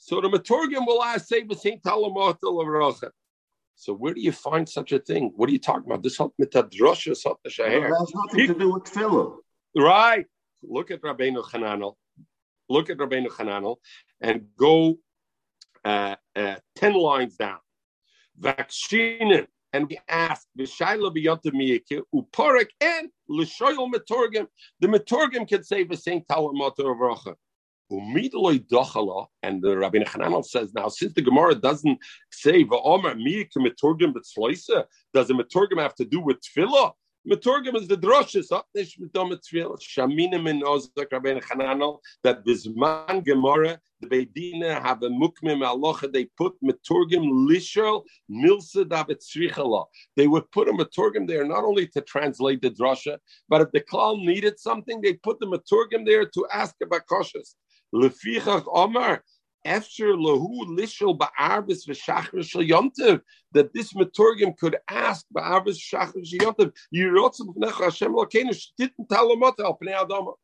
so 0.04 0.20
the 0.20 0.28
Maturgim 0.28 0.86
will 0.86 1.02
ask, 1.02 1.28
say, 1.28 1.44
with 1.44 1.60
Saint 1.60 1.82
Talamotel 1.82 2.60
of 2.60 2.66
rochet. 2.66 3.08
So 3.74 3.94
where 3.94 4.12
do 4.12 4.20
you 4.20 4.32
find 4.32 4.68
such 4.68 4.92
a 4.92 4.98
thing? 4.98 5.32
What 5.34 5.48
are 5.48 5.52
you 5.52 5.58
talking 5.58 5.86
about? 5.86 6.02
This 6.02 6.20
mit 6.20 6.50
drosha 6.50 7.16
sot 7.16 7.38
the 7.42 7.48
shaher. 7.48 7.88
It 7.88 7.94
has 7.94 8.12
nothing 8.14 8.48
to 8.48 8.54
do 8.54 8.74
with 8.74 8.84
tefillah. 8.84 9.36
Right. 9.74 10.26
Look 10.62 10.90
at 10.90 11.00
Rabbeinu 11.00 11.42
Hananel. 11.42 11.94
Look 12.68 12.90
at 12.90 12.98
Rabbeinu 12.98 13.28
Hananel 13.28 13.76
and 14.20 14.44
go 14.58 14.98
uh, 15.86 16.16
uh, 16.36 16.56
ten 16.76 16.92
lines 16.92 17.36
down. 17.36 17.60
Vakshinin 18.38 19.46
and 19.72 19.88
we 19.88 19.98
ask 20.06 20.46
V'shayla 20.58 21.16
b'yonta 21.16 21.50
miyike 21.50 22.02
uparek 22.14 22.68
and 22.78 23.08
l'shoyel 23.26 23.90
metorgim. 23.90 24.48
The 24.80 24.86
metorgim 24.86 25.48
can 25.48 25.64
say 25.64 25.84
the 25.84 25.96
same 25.96 26.20
Talamotel 26.30 26.94
Rocha. 26.94 27.36
And 27.90 29.62
the 29.62 29.76
Rabbi 29.76 29.98
Hananel 29.98 30.44
says 30.44 30.72
now, 30.74 30.88
since 30.88 31.12
the 31.12 31.22
Gemara 31.22 31.54
doesn't 31.54 31.98
say 32.30 32.64
va'omer 32.64 33.16
mi 33.16 33.44
k'meturgim 33.44 34.14
b'tzloisa, 34.14 34.84
does 35.12 35.28
the 35.28 35.34
meturgim 35.34 35.80
have 35.80 35.94
to 35.96 36.04
do 36.04 36.20
with 36.20 36.38
tefillah? 36.40 36.92
Meturgim 37.30 37.74
is 37.76 37.88
the 37.88 37.96
droshes 37.96 38.52
up 38.52 38.66
Shaminim 38.76 40.48
in 40.48 40.60
Ozak 40.60 41.10
Rabbi 41.10 41.38
Hananel 41.40 41.98
that 42.22 42.44
Gemara 43.24 43.80
the 44.00 44.06
Beidina 44.08 44.82
have 44.82 45.02
a 45.02 45.08
mukmim 45.08 45.62
alocha. 45.64 46.12
They 46.12 46.26
put 46.36 46.54
meturgim 46.62 47.48
lishal 47.48 48.04
milsa 48.30 48.84
davitzrichala. 48.84 49.86
They 50.16 50.26
would 50.26 50.50
put 50.52 50.68
a 50.68 50.72
meturgim 50.72 51.26
there 51.26 51.46
not 51.46 51.64
only 51.64 51.86
to 51.88 52.02
translate 52.02 52.60
the 52.60 52.70
drosha, 52.70 53.18
but 53.48 53.62
if 53.62 53.72
the 53.72 53.80
klal 53.80 54.22
needed 54.22 54.60
something, 54.60 55.00
they 55.00 55.14
put 55.14 55.40
the 55.40 55.46
meturgim 55.46 56.04
there 56.04 56.26
to 56.26 56.46
ask 56.52 56.74
about 56.82 57.06
koshes. 57.10 57.54
Lefichach 57.94 58.64
Omar, 58.66 59.22
after 59.64 60.14
lahu 60.14 60.66
lishel 60.76 61.16
ba'arbis 61.16 61.86
v'shachar 61.88 62.44
shel 62.44 63.20
that 63.52 63.72
this 63.72 63.92
maturgim 63.94 64.56
could 64.56 64.76
ask 64.90 65.24
ba'arbis 65.34 65.78
v'shachar 65.78 66.26
shel 66.26 66.52
yontiv, 66.52 66.72
yirotzim 66.94 67.54
v'necha 67.54 67.84
Hashem 67.84 68.12
lokeinu, 68.12 68.60
didn't 68.76 69.08
tell 69.08 69.30
him 69.32 69.40
what 69.40 69.56
to 69.56 69.62
help 69.62 69.80
Adama. 69.80 70.34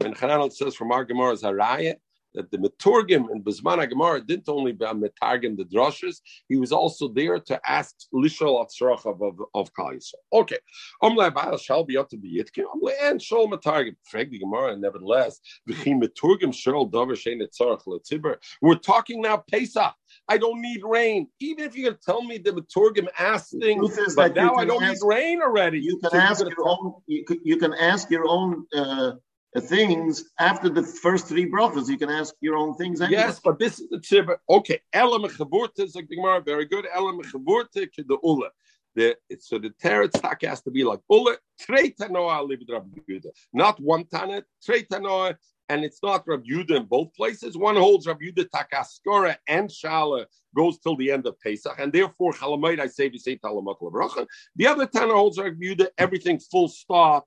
And 0.00 0.16
Hanan 0.16 0.50
says 0.50 0.74
from 0.74 0.92
our 0.92 1.04
Gemara's 1.04 1.42
Harayah, 1.42 1.96
that 2.34 2.50
the 2.50 2.58
Meturgim 2.58 3.30
in 3.30 3.42
Bizmana 3.42 3.88
Gemara 3.88 4.20
didn't 4.20 4.48
only 4.48 4.72
be 4.72 4.84
Metargim 4.84 5.56
the 5.56 5.64
drushes, 5.64 6.20
he 6.48 6.56
was 6.56 6.72
also 6.72 7.08
there 7.08 7.38
to 7.38 7.60
ask 7.68 7.94
Lishol 8.14 8.64
Atzrach 8.64 9.06
of, 9.06 9.22
of, 9.22 9.38
of 9.54 9.74
Kal 9.74 9.92
Okay. 10.32 10.58
Omle 11.02 11.34
Baal 11.34 11.56
shall 11.56 11.84
be 11.84 11.96
up 11.96 12.08
to 12.10 12.16
be 12.16 12.38
Yitkin, 12.38 12.64
Omle 12.64 12.92
and 13.02 13.20
Shol 13.20 13.50
Metargim. 13.50 13.96
Frag 14.10 14.30
the 14.30 14.38
Gemara, 14.38 14.76
nevertheless, 14.76 15.40
V'chi 15.68 16.00
Meturgim 16.00 16.52
Shol 16.52 16.90
Dover 16.90 17.14
Shein 17.14 17.40
Etzarach 17.42 17.84
Letziber. 17.86 18.36
We're 18.60 18.76
talking 18.76 19.22
now 19.22 19.42
Pesach. 19.50 19.94
I 20.28 20.38
don't 20.38 20.60
need 20.60 20.82
rain. 20.84 21.28
Even 21.40 21.64
if 21.64 21.76
you 21.76 21.84
can 21.84 21.98
tell 22.04 22.22
me 22.22 22.38
the 22.38 22.52
Meturgim 22.52 23.08
asked 23.18 23.56
things, 23.58 24.14
but 24.14 24.34
now 24.34 24.54
I 24.54 24.64
don't 24.64 24.82
ask, 24.82 25.02
need 25.02 25.08
rain 25.08 25.42
already. 25.42 25.80
You 25.80 25.98
can 25.98 26.10
so 26.10 26.18
ask 26.18 26.44
your 26.44 26.68
own. 26.68 26.94
You, 27.06 27.24
you 27.42 27.56
can 27.56 27.74
ask 27.74 28.10
your 28.10 28.26
own 28.28 28.66
uh, 28.74 29.12
things 29.60 30.24
after 30.38 30.68
the 30.68 30.82
first 30.82 31.26
three 31.26 31.50
brachas. 31.50 31.88
You 31.88 31.98
can 31.98 32.10
ask 32.10 32.34
your 32.40 32.56
own 32.56 32.74
things. 32.74 33.00
Anyway. 33.00 33.20
Yes, 33.20 33.40
but 33.42 33.58
this 33.58 33.80
is 33.80 33.88
the 33.88 33.98
tzibur. 33.98 34.36
Okay, 34.48 34.80
elam 34.92 35.22
the 35.22 36.06
Gemara. 36.08 36.40
Very 36.40 36.66
good. 36.66 36.86
Elam 36.94 37.20
mechaburta 37.20 37.90
to 37.92 38.04
the 38.04 38.18
ula. 38.22 38.50
The, 38.94 39.16
so 39.38 39.58
the 39.58 39.70
teretz 39.70 40.20
tak 40.20 40.42
has 40.42 40.60
to 40.62 40.70
be 40.70 40.82
like 40.82 41.00
ula 41.10 41.36
trei 41.60 41.90
tanoa 41.90 43.30
not 43.52 43.80
one 43.80 44.04
tana 44.04 44.42
trei 44.64 44.82
tanoa, 44.82 45.36
and 45.68 45.84
it's 45.84 46.02
not 46.02 46.26
Rabbi 46.26 46.48
Yudah 46.50 46.76
in 46.78 46.84
both 46.84 47.14
places. 47.14 47.56
One 47.56 47.76
holds 47.76 48.06
Rabbi 48.06 48.26
Yudah 48.26 48.48
takaskora 48.48 49.36
and 49.46 49.68
shala 49.68 50.26
goes 50.56 50.78
till 50.78 50.96
the 50.96 51.12
end 51.12 51.26
of 51.26 51.38
Pesach, 51.40 51.78
and 51.78 51.92
therefore 51.92 52.32
chalamayit 52.32 52.80
I 52.80 52.88
say 52.88 53.08
we 53.08 53.18
say 53.18 53.36
talamat 53.36 54.26
The 54.56 54.66
other 54.66 54.86
tana 54.86 55.14
holds 55.14 55.38
Rabbi 55.38 55.62
Yudah 55.62 55.88
everything 55.96 56.40
full 56.40 56.68
stop 56.68 57.26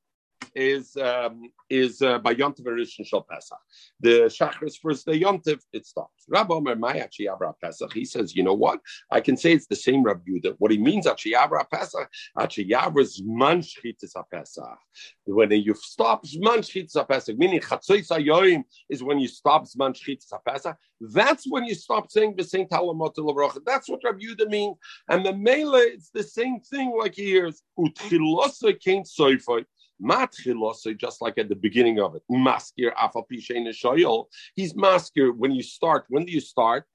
is 0.56 0.96
um, 0.98 1.50
is 1.70 2.02
uh, 2.02 2.20
by 2.20 2.36
Yontiv 2.36 2.66
Rishon 2.66 3.06
Shal 3.06 3.26
Pesach. 3.30 3.58
The 4.00 4.30
Shachris 4.30 4.76
first 4.82 5.06
day 5.06 5.20
Yontiv, 5.20 5.62
it 5.72 5.86
stops. 5.86 6.26
Rabbi 6.28 6.54
Omer 6.54 6.76
Mayachi 6.76 7.32
Abra 7.32 7.54
Pesach. 7.62 7.94
He 7.94 8.06
says, 8.06 8.36
you 8.36 8.44
know 8.44 8.54
what? 8.54 8.80
I 9.10 9.22
can 9.22 9.38
say 9.38 9.54
it's 9.54 9.68
the 9.68 9.76
same 9.76 10.04
Rabbi 10.04 10.22
Yudah. 10.30 10.56
What 10.58 10.72
he 10.72 10.78
means 10.78 11.06
Achiyabra 11.06 11.70
Pesach, 11.70 12.10
Achiyabra 12.38 13.02
is 13.02 13.22
Man 13.24 13.62
Shchitis 13.62 14.14
Pesach. 14.32 14.78
When 15.26 15.52
you 15.52 15.74
stop 15.76 16.26
Man 16.36 16.60
Shchitis 16.60 17.08
Pesach, 17.08 17.38
meaning 17.38 17.62
Chatzois 17.62 18.10
Ayoim 18.10 18.64
is 18.90 19.04
when 19.04 19.20
you 19.20 19.28
stop 19.28 19.66
Man 19.76 19.94
Shchitis 19.94 20.32
Pesach. 20.46 20.76
That's 21.00 21.46
when 21.50 21.66
you 21.66 21.76
stop 21.76 22.12
saying 22.12 22.36
the 22.38 22.44
same 22.44 22.68
Talamot 22.68 23.14
That's 23.66 23.90
what 23.90 24.02
Rabbi 24.04 24.20
Yudah 24.20 24.50
means. 24.50 24.78
And 25.08 25.26
the 25.26 25.34
Mele, 25.34 25.76
it's 25.76 26.10
the 26.10 26.24
same 26.24 26.60
thing 26.60 26.96
like 26.98 27.16
he 27.16 27.26
hears. 27.26 27.64
Utchilosa 27.80 28.80
Kain 28.80 29.04
Soifoi. 29.04 29.66
Matchilosay, 30.04 30.98
just 30.98 31.22
like 31.22 31.38
at 31.38 31.50
the 31.50 31.56
beginning 31.56 32.00
of 32.00 32.16
it. 32.16 32.24
Maskir 32.32 32.94
afal 32.96 34.26
He's 34.56 34.74
maskir 34.74 35.36
when 35.36 35.52
you 35.52 35.64
start. 35.64 36.06
When 36.10 36.26
do 36.26 36.32
you 36.32 36.42
start? 36.42 36.86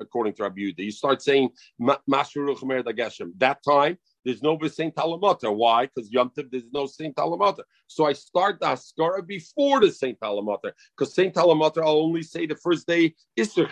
according 0.00 0.34
to 0.34 0.42
Rabbi 0.42 0.60
Yehuda. 0.60 0.78
You 0.78 0.90
start 0.90 1.22
saying. 1.22 1.50
That 1.78 3.58
time, 3.64 3.98
there's 4.24 4.42
no 4.42 4.58
Saint 4.66 4.94
Talamata. 4.94 5.54
Why? 5.54 5.86
Because 5.86 6.10
Yom 6.10 6.30
Tov, 6.30 6.50
there's 6.50 6.64
no 6.72 6.86
Saint 6.86 7.14
Talamata. 7.14 7.62
So 7.86 8.06
I 8.06 8.12
start 8.14 8.58
the 8.60 8.66
Haskara 8.66 9.26
before 9.26 9.80
the 9.80 9.90
Saint 9.90 10.18
Talamata. 10.18 10.72
Because 10.96 11.14
Saint 11.14 11.34
Talamata, 11.34 11.78
I'll 11.78 12.00
only 12.00 12.22
say 12.22 12.46
the 12.46 12.56
first 12.56 12.86
day 12.86 13.14
Isser 13.38 13.68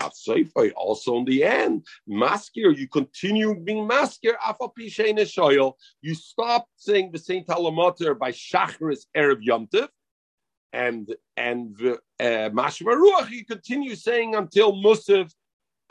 Asayfai, 0.00 0.72
also 0.76 1.18
in 1.18 1.24
the 1.24 1.44
end, 1.44 1.86
maskir, 2.08 2.76
you 2.76 2.88
continue 2.88 3.54
being 3.54 3.88
maskir, 3.88 4.34
afal 4.38 5.74
You 6.02 6.14
stop 6.14 6.66
saying 6.76 7.10
the 7.12 7.18
Saint 7.18 7.46
Talamater 7.46 8.18
by 8.18 8.32
Shachris 8.32 9.06
Erev 9.16 9.40
Yomtiv, 9.46 9.88
and 10.72 11.14
and 11.36 11.76
uh, 12.20 13.24
you 13.30 13.44
continue 13.44 13.94
saying 13.94 14.34
until 14.34 14.72
Musaf 14.72 15.32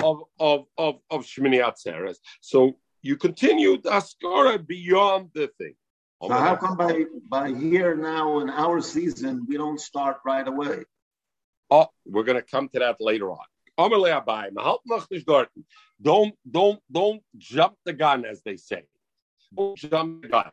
of 0.02 0.24
of 0.40 0.66
of 0.78 1.00
of 1.10 1.26
Shmini 1.26 1.60
Atzeres. 1.62 2.18
So 2.42 2.78
you 3.02 3.16
continue 3.16 3.82
the 3.82 3.90
Askara 3.90 4.66
beyond 4.66 5.30
the 5.34 5.48
thing. 5.58 5.76
So 6.22 6.34
how 6.34 6.56
come 6.58 6.76
by 6.76 7.06
by 7.30 7.54
here 7.54 7.96
now 7.96 8.40
in 8.40 8.50
our 8.50 8.82
season 8.82 9.46
we 9.48 9.56
don't 9.58 9.80
start 9.80 10.18
right 10.26 10.48
away? 10.48 10.84
Oh, 11.72 11.88
we're 12.06 12.24
going 12.24 12.38
to 12.38 12.42
come 12.42 12.68
to 12.70 12.80
that 12.80 12.98
later 13.00 13.32
on. 13.32 13.46
Don't 16.02 16.36
don't 16.50 16.80
don't 16.92 17.22
jump 17.38 17.76
the 17.86 17.94
gun, 17.94 18.26
as 18.26 18.42
they 18.42 18.58
say. 18.58 18.84
Don't 19.56 19.78
jump 19.78 20.22
the 20.22 20.28
gun. 20.28 20.52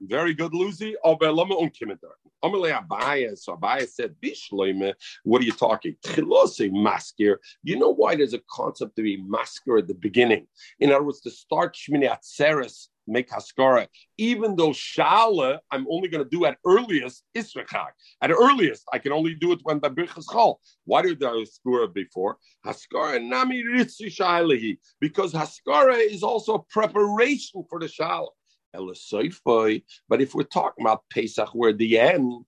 Very 0.00 0.34
good, 0.34 0.52
Lucy. 0.52 0.96
Aber 1.04 1.30
lass 1.32 1.48
mal 1.48 1.58
umkommen 1.58 2.00
dort. 2.00 2.18
Amalei 2.44 2.72
Abaya, 2.72 3.36
so 3.38 3.56
Abaya 3.56 3.88
said, 3.88 4.14
Bishloime, 4.20 4.92
what 5.22 5.40
are 5.40 5.44
you 5.44 5.52
talking? 5.52 5.96
Chilose 6.04 6.70
maskir. 6.70 7.36
You 7.62 7.78
know 7.78 7.90
why 7.90 8.16
there's 8.16 8.34
a 8.34 8.40
concept 8.50 8.96
to 8.96 9.02
be 9.02 9.22
maskir 9.22 9.78
at 9.78 9.86
the 9.86 9.94
beginning? 9.94 10.46
In 10.80 10.90
other 10.92 11.04
words, 11.04 11.20
to 11.20 11.30
start 11.30 11.74
Shmini 11.74 12.10
Atzeres 12.10 12.88
make 13.06 13.30
haskara, 13.30 13.86
even 14.18 14.56
though 14.56 14.70
shala 14.70 15.58
I'm 15.70 15.86
only 15.90 16.08
going 16.08 16.24
to 16.24 16.30
do 16.30 16.44
at 16.44 16.58
earliest 16.66 17.24
israchak. 17.36 17.90
At 18.20 18.30
earliest, 18.30 18.84
I 18.92 18.98
can 18.98 19.12
only 19.12 19.34
do 19.34 19.52
it 19.52 19.60
when 19.62 19.80
the 19.80 19.90
birchas 19.90 20.26
chol. 20.26 20.56
Why 20.84 21.02
did 21.02 21.22
I 21.22 21.28
haskara 21.28 21.92
before? 21.92 22.38
Haskara 22.64 23.22
nami 23.22 23.62
ritzi 23.62 24.06
shalihi 24.06 24.78
because 25.00 25.32
haskara 25.32 25.98
is 25.98 26.22
also 26.22 26.54
a 26.54 26.62
preparation 26.64 27.64
for 27.68 27.78
the 27.78 27.86
shala. 27.86 28.28
But 30.08 30.20
if 30.20 30.34
we're 30.34 30.42
talking 30.42 30.84
about 30.84 31.04
Pesach, 31.08 31.54
where 31.54 31.72
the 31.72 31.98
end, 31.98 32.44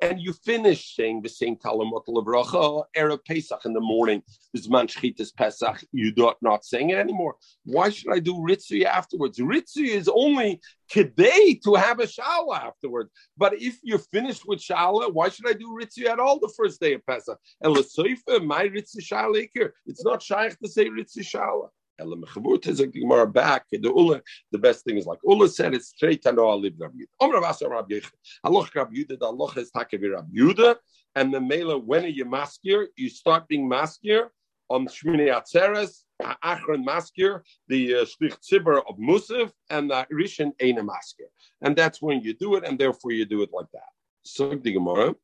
and 0.00 0.20
you 0.20 0.32
finish 0.32 0.94
saying 0.94 1.22
the 1.22 1.28
same 1.28 1.56
Talamot 1.56 2.06
Levracha, 2.06 2.84
Erev 2.96 3.24
Pesach 3.24 3.64
in 3.64 3.72
the 3.72 3.80
morning, 3.80 4.22
this 4.54 4.68
man 4.68 4.86
Shchitas 4.86 5.34
Pesach, 5.34 5.82
you 5.92 6.12
do 6.12 6.32
not 6.40 6.64
saying 6.64 6.90
it 6.90 6.98
anymore. 6.98 7.36
Why 7.64 7.90
should 7.90 8.12
I 8.12 8.20
do 8.20 8.34
Ritzi 8.34 8.84
afterwards? 8.84 9.38
Ritzi 9.38 9.88
is 9.88 10.08
only 10.08 10.60
today 10.88 11.58
to 11.64 11.74
have 11.74 12.00
a 12.00 12.04
Shala 12.06 12.60
afterwards. 12.60 13.10
But 13.36 13.60
if 13.60 13.78
you're 13.82 13.98
finished 13.98 14.46
with 14.46 14.60
Shala, 14.60 15.12
why 15.12 15.28
should 15.28 15.48
I 15.48 15.52
do 15.52 15.78
Ritzi 15.80 16.06
at 16.06 16.20
all 16.20 16.38
the 16.38 16.52
first 16.56 16.80
day 16.80 16.94
of 16.94 17.04
Pesach? 17.06 17.38
And 17.60 17.74
my 17.74 18.68
Ritzi 18.68 19.00
Shala 19.00 19.48
It's 19.86 20.04
not 20.04 20.22
Shaykh 20.22 20.58
to 20.60 20.68
say 20.68 20.88
Ritzi 20.88 21.20
Shala. 21.20 21.68
Elam 21.98 22.24
Chavut 22.24 22.66
is 22.66 22.80
a 22.80 22.86
Gemara 22.86 23.26
back. 23.26 23.64
The 23.70 23.78
Ula, 23.78 24.22
the 24.52 24.58
best 24.58 24.84
thing 24.84 24.96
is 24.96 25.06
like 25.06 25.18
Ula 25.24 25.48
said, 25.48 25.74
it's 25.74 25.88
straight 25.88 26.22
to 26.22 26.32
know 26.32 26.48
I 26.48 26.54
live 26.54 26.74
Rabbi 26.78 26.98
Yudah. 26.98 27.06
Om 27.20 27.32
Rav 27.32 27.60
Rabbi 27.60 27.94
Yechon. 27.94 28.12
Allah 28.44 28.68
Rabbi 28.74 28.94
Yudah, 28.94 29.18
the 29.18 29.26
Allah 29.26 29.52
is 29.56 29.70
Takavi 29.70 30.12
Rabbi 30.12 30.32
Yudah. 30.34 30.76
And 31.14 31.34
the 31.34 31.40
Mela, 31.40 31.78
when 31.78 32.04
are 32.04 32.08
you 32.08 32.24
maskir? 32.24 32.86
You 32.96 33.08
start 33.08 33.48
being 33.48 33.68
maskir 33.68 34.28
on 34.68 34.86
Shmini 34.86 35.28
Atzeres, 35.34 36.02
Achron 36.22 36.84
maskir, 36.84 37.40
the 37.68 37.96
uh, 37.96 38.04
Shlich 38.04 38.36
Tzibur 38.40 38.82
of 38.88 38.96
Musaf, 38.98 39.50
and 39.70 39.90
the 39.90 40.06
Rishon 40.12 40.52
Eina 40.58 40.80
maskir. 40.80 41.28
And 41.62 41.74
that's 41.74 42.02
when 42.02 42.20
you 42.20 42.34
do 42.34 42.56
it, 42.56 42.64
and 42.64 42.78
therefore 42.78 43.12
you 43.12 43.24
do 43.24 43.42
it 43.42 43.50
like 43.52 43.70
that. 43.72 43.90
So 44.24 44.50
the 44.50 44.72
Gemara. 44.72 45.14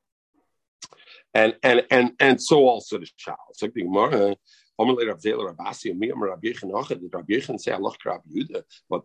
And 1.35 1.57
and 1.63 1.85
and 1.91 2.13
and 2.21 2.41
so 2.41 2.69
also 2.69 2.99
the 2.99 3.09
child. 3.17 3.39
So 3.55 3.67
the 3.67 3.83
Gemara. 3.83 4.37
But 4.77 4.87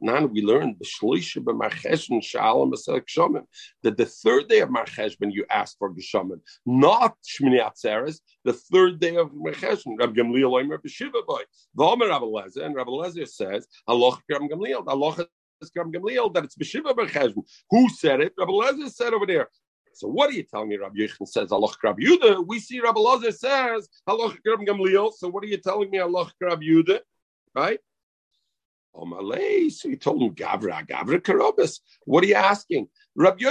now 0.01 0.25
we 0.25 0.41
learned 0.41 0.77
that 3.83 3.97
the 3.97 4.05
third 4.05 4.47
day 4.47 4.59
of 4.61 4.69
Marcheshbon 4.69 5.31
you 5.31 5.45
ask 5.51 5.77
for 5.77 5.93
Geshaman, 5.93 6.41
not 6.65 7.17
Shmini 7.23 7.61
Atzeres, 7.61 8.19
the 8.43 8.53
third 8.53 8.99
day 8.99 9.15
of 9.15 9.29
Marcheshbon. 9.29 9.99
Rabbi 9.99 10.13
Gamliel 10.19 10.59
Omer 10.59 10.79
B'Shiva 10.79 11.23
Boy. 11.27 11.43
V'Omer 11.77 12.09
Rabbi 12.09 12.25
Lezer, 12.25 12.65
and 12.65 12.75
Rabbi 12.75 12.89
Lezer 12.89 13.27
says, 13.27 13.67
Allah 13.87 14.17
Rabbi 14.27 14.47
Gamliel, 14.47 14.83
Allah 14.87 15.27
that 16.33 16.45
it's 16.45 16.55
B'Shiva 16.55 16.95
Marcheshbon. 16.95 17.43
Who 17.69 17.89
said 17.89 18.21
it? 18.21 18.33
Rabbi 18.39 18.51
Lezer 18.51 18.89
said 18.89 19.13
over 19.13 19.27
there. 19.27 19.49
So 19.99 20.07
what 20.07 20.29
are 20.29 20.33
you 20.33 20.43
telling 20.43 20.69
me? 20.69 20.77
Rabbi 20.77 20.95
Yechon 20.95 21.27
says 21.27 21.51
Allah 21.51 21.73
Rabbi 21.83 22.01
Yuda. 22.01 22.47
We 22.47 22.59
see 22.59 22.79
Rabbi 22.79 23.01
Lazar 23.01 23.33
says 23.33 23.89
Allah 24.07 24.33
Rabbi 24.45 24.63
Gamliel. 24.63 25.11
So 25.11 25.27
what 25.27 25.43
are 25.43 25.47
you 25.47 25.57
telling 25.57 25.89
me? 25.89 25.99
Allah 25.99 26.31
Rabbi 26.39 26.63
Yuda, 26.63 26.99
right? 27.53 27.79
Oh 28.95 29.05
Malay. 29.05 29.67
So 29.67 29.89
he 29.89 29.97
told 29.97 30.21
him 30.21 30.33
Gavra 30.33 30.87
Gavra 30.87 31.19
Karabas. 31.19 31.81
What 32.05 32.23
are 32.23 32.27
you 32.27 32.35
asking? 32.35 32.87
Rabbi 33.13 33.43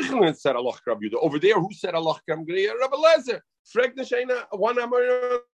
Yechon 0.00 0.34
said 0.34 0.56
Allah 0.56 0.72
Rabbi 0.86 1.08
Yuda. 1.08 1.16
Over 1.20 1.38
there, 1.38 1.60
who 1.60 1.68
said 1.74 1.94
Allah 1.94 2.18
Rabbi 2.26 2.96
Lazar. 2.96 3.44
Frag 3.70 3.94
Neshena, 3.94 4.46
one 4.52 4.78
Amar 4.78 5.02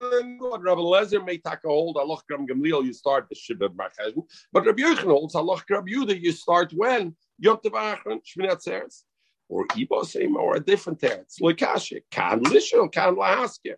Rabbi 0.01 0.81
Lezer 0.81 1.25
may 1.25 1.37
take 1.37 1.63
a 1.63 1.69
hold, 1.69 1.95
Allah 1.95 2.17
Rabbi 2.29 2.43
Gamliel, 2.43 2.83
you 2.83 2.91
start 2.91 3.27
the 3.29 3.35
Shibab 3.35 3.77
Machazim. 3.77 4.23
But 4.51 4.65
Rabbi 4.65 4.81
Yechon 4.83 5.05
holds 5.05 5.35
Allah 5.35 5.63
Rabbi 5.69 5.89
Yuda, 5.89 6.21
you 6.21 6.33
start 6.33 6.73
when? 6.75 7.15
Yom 7.39 7.57
Achron, 7.63 8.19
Shminat 8.27 8.61
Seres 8.61 9.05
or 9.49 9.67
ibosim 9.67 10.35
or 10.35 10.55
a 10.55 10.59
different 10.59 10.99
teretz. 10.99 11.41
Lekashe 11.41 12.01
kan 12.11 12.43
lishon 12.43 12.91
kan 12.91 13.15
lahaskir. 13.15 13.75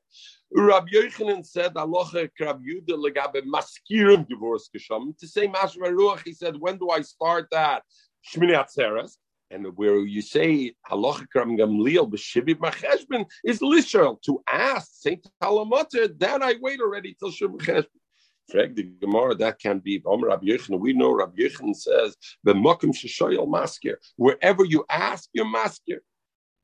Rabbi 0.53 0.91
Yochanan 0.93 1.45
said 1.45 1.73
aloha 1.75 2.27
Rabbi 2.39 2.63
Yuda 2.63 2.91
legabe 2.91 3.41
maskirim 3.43 4.27
divorce 4.27 4.69
kisham. 4.73 5.17
To 5.17 5.27
say 5.27 5.47
mashma 5.47 5.91
ruach, 5.91 6.23
he 6.23 6.33
said, 6.33 6.55
when 6.57 6.77
do 6.77 6.89
I 6.89 7.01
start 7.01 7.47
that? 7.51 7.83
Shmini 8.31 8.53
atzeres. 8.55 9.17
And 9.51 9.67
where 9.75 9.99
you 9.99 10.21
say 10.21 10.73
halacha 10.89 11.25
Rabbi 11.33 11.51
Gamliel 11.51 12.09
b'shivit 12.09 12.55
macheshbin 12.55 13.25
is 13.43 13.59
lishon 13.59 14.21
to 14.23 14.41
ask 14.47 14.89
Saint 14.93 15.27
Talamater. 15.41 16.17
Then 16.17 16.41
I 16.41 16.55
wait 16.61 16.79
already 16.79 17.15
till 17.19 17.31
shivit. 17.31 17.85
Frag 18.49 18.75
the 18.75 18.83
Gemara, 18.83 19.35
that 19.35 19.59
can 19.59 19.79
be. 19.79 20.01
We 20.05 20.93
know 20.93 21.11
Rabbi 21.11 21.37
Yechon 21.37 21.75
says, 21.75 22.15
the 22.43 22.53
Mokim 22.53 22.93
Sheshoyel 22.93 23.47
Maskir. 23.47 23.95
Wherever 24.17 24.63
you 24.65 24.85
ask, 24.89 25.29
you're 25.33 25.45
Maskir. 25.45 25.99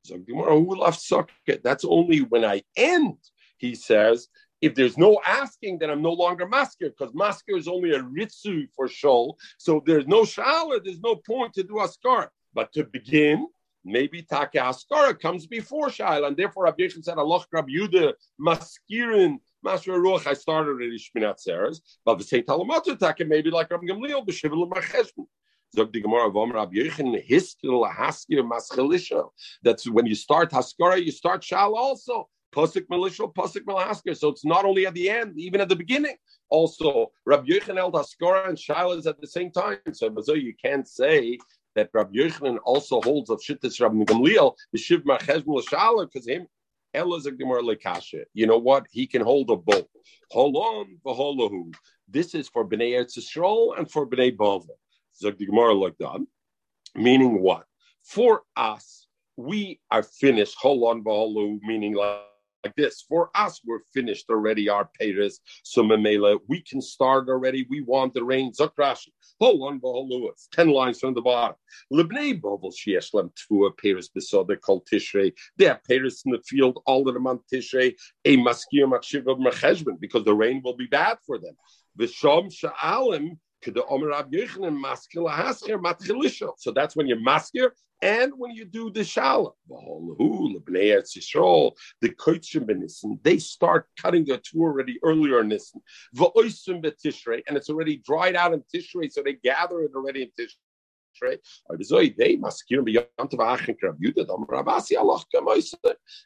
So 0.04 0.18
Gemara, 0.18 0.58
who 0.58 0.84
have 0.84 0.96
socket? 0.96 1.62
That's 1.62 1.84
only 1.84 2.20
when 2.20 2.44
I 2.44 2.62
end, 2.76 3.18
he 3.58 3.74
says. 3.74 4.28
If 4.60 4.76
there's 4.76 4.96
no 4.96 5.20
asking, 5.26 5.78
then 5.80 5.90
I'm 5.90 6.02
no 6.02 6.12
longer 6.12 6.46
maskir 6.46 6.92
because 6.96 7.12
maskir 7.12 7.58
is 7.58 7.66
only 7.66 7.90
a 7.92 8.00
ritzu 8.00 8.68
for 8.76 8.86
shol. 8.86 9.34
So 9.58 9.82
there's 9.84 10.06
no 10.06 10.22
shala, 10.22 10.80
there's 10.84 11.00
no 11.00 11.16
point 11.16 11.54
to 11.54 11.64
do 11.64 11.74
askar. 11.74 12.28
But 12.54 12.72
to 12.74 12.84
begin, 12.84 13.48
maybe 13.84 14.22
taka 14.22 14.58
askara 14.58 15.18
comes 15.18 15.48
before 15.48 15.88
shala, 15.88 16.28
and 16.28 16.36
therefore 16.36 16.64
Rabbi 16.64 16.84
Yechon 16.84 17.02
said, 17.02 17.18
Allah 17.18 17.44
Rabbi 17.50 17.72
Yuda 17.72 18.12
maskirin 18.40 19.38
Master 19.62 19.92
Ruach, 19.92 20.26
I 20.26 20.34
started 20.34 20.70
already 20.70 20.98
Shminat 20.98 21.38
Seres, 21.38 21.80
but 22.04 22.18
the 22.18 22.24
same 22.24 22.42
Talamata 22.42 22.98
Taka, 22.98 23.24
maybe 23.24 23.50
like 23.50 23.70
Rabbi 23.70 23.86
Gamliel, 23.86 24.26
B'Shivil 24.26 24.68
Macheshbon. 24.70 25.26
Zog 25.74 25.92
the 25.92 26.00
Gemara 26.00 26.28
of 26.28 26.36
Omer 26.36 26.54
Rabbi 26.54 26.74
Yechon, 26.74 27.26
Histil 27.26 27.90
Haskir 27.90 28.42
Maschelisha. 28.42 29.28
That's 29.62 29.88
when 29.88 30.06
you 30.06 30.14
start 30.14 30.50
Haskara, 30.50 31.02
you 31.02 31.10
start 31.10 31.42
Shal 31.42 31.74
also. 31.74 32.28
Pasuk 32.54 32.86
Melishal, 32.88 33.32
Pasuk 33.32 33.64
Melahaskir. 33.64 34.14
So 34.14 34.28
it's 34.28 34.44
not 34.44 34.66
only 34.66 34.86
at 34.86 34.92
the 34.92 35.08
end, 35.08 35.38
even 35.38 35.62
at 35.62 35.70
the 35.70 35.76
beginning. 35.76 36.16
Also, 36.50 37.10
Rabbi 37.24 37.46
Yechon 37.46 37.76
held 37.76 37.94
Haskara 37.94 38.48
and 38.48 38.58
Shal 38.58 38.92
is 38.92 39.06
at 39.06 39.18
the 39.20 39.26
same 39.26 39.50
time. 39.50 39.78
So, 39.92 40.14
so 40.20 40.34
you 40.34 40.52
can't 40.62 40.86
say 40.86 41.38
that 41.74 41.90
Rabbi 41.92 42.14
Yochanan 42.14 42.58
also 42.64 43.00
holds 43.00 43.30
of 43.30 43.40
Shittis 43.40 43.80
Rabbi 43.80 44.04
Gamliel, 44.04 44.54
the 44.72 44.78
Shiv 44.78 45.02
Machezm 45.04 45.46
L'Shala, 45.46 46.06
because 46.06 46.28
him 46.28 46.46
you 46.94 48.46
know 48.46 48.58
what? 48.58 48.86
He 48.90 49.06
can 49.06 49.22
hold 49.22 49.50
a 49.50 49.56
both. 49.56 49.86
Holon 50.32 50.98
v'holahu. 51.04 51.74
This 52.08 52.34
is 52.34 52.48
for 52.48 52.68
Bnei 52.68 52.92
Eretz 52.92 53.18
Yisrael 53.18 53.78
and 53.78 53.90
for 53.90 54.06
Bnei 54.06 54.36
Bavel. 54.36 54.66
Zog 55.16 55.40
like 55.40 55.96
that. 55.98 56.26
Meaning 56.94 57.40
what? 57.40 57.64
For 58.02 58.42
us, 58.56 59.06
we 59.36 59.80
are 59.90 60.02
finished. 60.02 60.56
Holon 60.62 61.02
v'holahu, 61.02 61.60
meaning 61.62 61.94
like 61.94 62.20
like 62.64 62.74
this. 62.76 63.04
For 63.08 63.30
us, 63.34 63.60
we're 63.64 63.80
finished 63.92 64.26
already, 64.30 64.68
our 64.68 64.88
Paris. 64.98 65.40
So 65.62 65.82
Memela, 65.82 66.38
we 66.48 66.62
can 66.62 66.80
start 66.80 67.28
already. 67.28 67.66
We 67.68 67.80
want 67.82 68.14
the 68.14 68.24
rain. 68.24 68.52
Zakrash. 68.52 69.08
Hold 69.40 69.82
on, 69.84 70.08
Lewis. 70.08 70.48
Ten 70.52 70.68
lines 70.68 71.00
from 71.00 71.14
the 71.14 71.22
bottom. 71.22 71.56
Libnei 71.92 72.40
Bovel 72.40 72.70
Shieshlem 72.70 73.30
Tvua 73.34 73.70
Paris 73.76 74.08
Besoda 74.16 74.60
called 74.60 74.86
Tishrei. 74.86 75.32
They 75.56 75.66
have 75.66 75.82
Paris 75.84 76.22
in 76.24 76.32
the 76.32 76.42
field 76.46 76.80
all 76.86 77.08
of 77.08 77.14
them 77.14 77.26
on 77.26 77.40
Tishrei. 77.52 77.94
A 78.24 78.36
Maskir 78.36 78.86
Makshiv 78.86 79.26
of 79.26 80.00
because 80.00 80.24
the 80.24 80.34
rain 80.34 80.60
will 80.64 80.76
be 80.76 80.86
bad 80.86 81.18
for 81.26 81.38
them. 81.38 81.54
Vishom 81.98 82.52
Sha'alim 82.52 83.38
So 83.64 83.70
that's 86.72 86.96
when 86.96 87.06
you're 87.06 87.18
maskir 87.18 87.70
and 88.02 88.32
when 88.36 88.50
you 88.50 88.64
do 88.64 88.90
the 88.90 89.00
shala. 89.00 89.52
The 92.00 92.08
koitzim 92.08 93.22
they 93.22 93.38
start 93.38 93.86
cutting 93.96 94.24
the 94.24 94.38
two 94.38 94.60
already 94.60 94.98
earlier 95.04 95.40
in 95.40 95.48
Nissen. 95.48 95.80
And 96.18 97.56
it's 97.56 97.70
already 97.70 97.96
dried 97.98 98.34
out 98.34 98.52
in 98.52 98.64
Tishrei, 98.74 99.12
so 99.12 99.22
they 99.22 99.34
gather 99.34 99.82
it 99.82 99.92
already 99.94 100.22
in 100.22 100.30
Tishrei. 100.38 100.58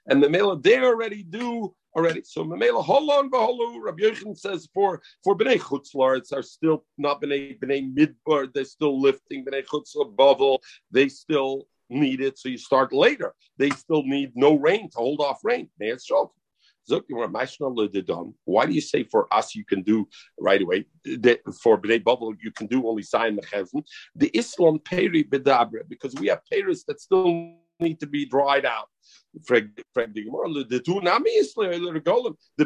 And 0.09 0.23
the 0.23 0.31
male 0.31 0.57
they 0.57 0.79
already 0.79 1.23
do 1.23 1.75
already. 1.97 2.23
So 2.25 2.45
Mamela 2.45 2.85
Holon 2.85 3.31
Baholu, 3.31 3.83
Rabbi 3.83 4.03
Yechon 4.03 4.37
says 4.39 4.69
for 4.75 5.01
for 5.25 5.37
Bnei 5.37 5.59
Chutzlar, 5.59 6.19
it's 6.19 6.33
are 6.33 6.43
still 6.43 6.85
not 6.99 7.23
Bnei 7.23 7.59
Bnei 7.59 7.93
Midbar, 7.95 8.53
they're 8.53 8.65
still 8.65 9.01
lifting 9.01 9.45
Bnei 9.45 9.65
Chutzlar 9.65 10.15
Bavel, 10.15 10.59
they 10.91 11.09
still 11.09 11.67
need 11.89 12.21
it, 12.21 12.39
so 12.39 12.49
you 12.49 12.59
start 12.59 12.93
later. 12.93 13.35
They 13.57 13.71
still 13.71 14.03
need 14.03 14.33
no 14.35 14.57
rain 14.57 14.91
to 14.91 14.99
hold 14.99 15.21
off 15.21 15.41
rain. 15.43 15.69
Why 18.45 18.67
do 18.67 18.73
you 18.73 18.81
say 18.81 19.05
for 19.05 19.35
us 19.35 19.55
you 19.55 19.65
can 19.65 19.83
do 19.83 20.09
right 20.39 20.63
away? 20.63 20.85
For 21.63 21.81
Bnei 21.81 22.03
Bavel 22.03 22.37
you 22.43 22.53
can 22.53 22.67
do 22.67 22.87
only 22.87 23.03
sign 23.03 23.37
the 23.37 23.43
chesed. 23.43 23.83
The 24.15 24.29
Islam 24.37 24.81
peri 24.81 25.25
bedabra 25.25 25.89
because 25.89 26.15
we 26.15 26.27
have 26.29 26.43
peris 26.53 26.85
that 26.85 27.01
still 27.01 27.57
need 27.81 28.01
to 28.01 28.07
be 28.07 28.27
dried 28.27 28.65
out. 28.65 28.89
The 29.35 29.71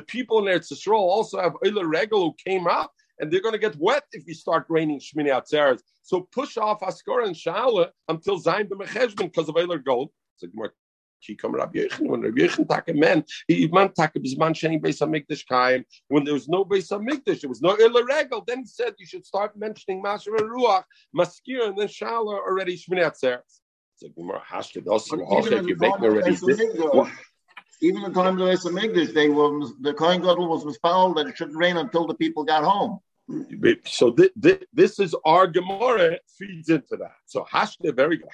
people 0.07 0.39
in 0.39 0.45
Eretz 0.45 0.73
Yisrael 0.73 0.99
also 0.99 1.41
have 1.41 1.55
Olei 1.65 1.85
Regel 1.85 2.23
who 2.23 2.35
came 2.45 2.67
up, 2.67 2.93
and 3.19 3.31
they're 3.31 3.43
going 3.43 3.53
to 3.53 3.59
get 3.59 3.77
wet 3.79 4.05
if 4.13 4.25
we 4.27 4.35
start 4.35 4.67
raining 4.69 5.01
Shmini 5.01 5.31
Atzeres. 5.31 5.81
So 6.03 6.29
push 6.33 6.57
off 6.57 6.81
Askor 6.81 7.25
and 7.27 7.35
Shala 7.35 7.91
until 8.09 8.41
Zayin 8.41 8.69
B'Mecheshbin 8.69 9.33
because 9.33 9.49
of 9.49 9.57
Euler 9.57 9.79
Gold. 9.79 10.11
So 10.37 10.49
when 10.55 10.71
Rabbi 11.53 11.81
Yechon 11.81 12.67
take 12.69 12.97
men, 12.97 13.25
he 13.47 13.69
man 13.69 13.93
take 13.93 14.15
bisman 14.15 14.55
sheni 14.55 14.81
beis 14.81 15.01
hamikdash 15.03 15.45
kaim. 15.47 15.85
When 16.09 16.25
there 16.25 16.33
was 16.33 16.49
no 16.49 16.65
base 16.65 16.89
beis 16.89 16.99
hamikdash, 16.99 17.41
there 17.43 17.51
was 17.51 17.61
no 17.61 17.77
illa 17.79 18.03
regal. 18.05 18.43
Then 18.47 18.61
he 18.61 18.67
said 18.67 18.95
you 18.99 19.05
should 19.05 19.27
start 19.27 19.55
mentioning 19.55 20.01
Masher 20.01 20.35
and 20.37 20.51
Ruach, 20.51 20.85
Maskir, 21.15 21.67
and 21.67 21.77
then 21.77 21.89
Shala 21.89 22.39
already 22.39 22.75
Shmini 22.79 23.05
Atzeres. 23.05 23.60
Even 27.83 28.03
the 28.03 28.11
time 28.13 28.33
of 28.33 28.39
the 28.39 28.53
Esamigdash, 28.53 29.15
they 29.15 29.29
were 29.29 29.67
the 29.81 29.95
Kohen 29.95 30.21
Gadol 30.21 30.49
was 30.49 30.65
misfouled 30.65 31.17
that 31.17 31.27
it 31.27 31.37
shouldn't 31.37 31.57
rain 31.57 31.77
until 31.79 32.07
the 32.07 32.15
people 32.15 32.45
got 32.45 32.63
home. 32.65 33.01
So 33.87 34.11
th- 34.11 34.33
th- 34.43 34.67
this 34.73 34.99
is 34.99 35.15
our 35.25 35.47
Gemara 35.47 36.19
feeds 36.39 36.69
into 36.69 36.97
that. 36.97 37.17
So 37.27 37.47
Hashte, 37.51 37.95
very 37.95 38.19
good. 38.19 38.29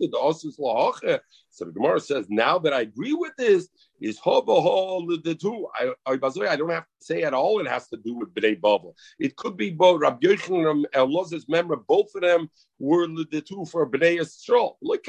Hashte 0.00 0.56
the 0.56 1.20
So 1.50 1.64
the 1.64 1.72
Gemara 1.72 2.00
says, 2.00 2.26
now 2.28 2.58
that 2.60 2.72
I 2.72 2.82
agree 2.82 3.14
with 3.14 3.32
this, 3.36 3.68
is 4.00 4.18
the 4.18 5.38
two. 5.40 5.66
I, 5.74 5.92
I 6.06 6.16
don't 6.56 6.70
have 6.70 6.84
to 6.84 6.88
say 7.00 7.22
at 7.22 7.34
all. 7.34 7.60
It 7.60 7.66
has 7.68 7.88
to 7.88 7.96
do 7.96 8.14
with 8.14 8.32
Bnei 8.34 8.60
Bavel. 8.60 8.94
It 9.18 9.36
could 9.36 9.56
be 9.56 9.70
both 9.70 10.00
Rabbi 10.00 10.26
Yochanan 10.26 10.70
and 10.70 10.86
Eloz's 10.94 11.48
member. 11.48 11.76
Both 11.76 12.14
of 12.14 12.22
them 12.22 12.48
were 12.78 13.06
the 13.06 13.40
two 13.40 13.64
for 13.70 13.88
Bnei 13.90 14.18
Yisrael. 14.18 14.76
Look, 14.82 15.04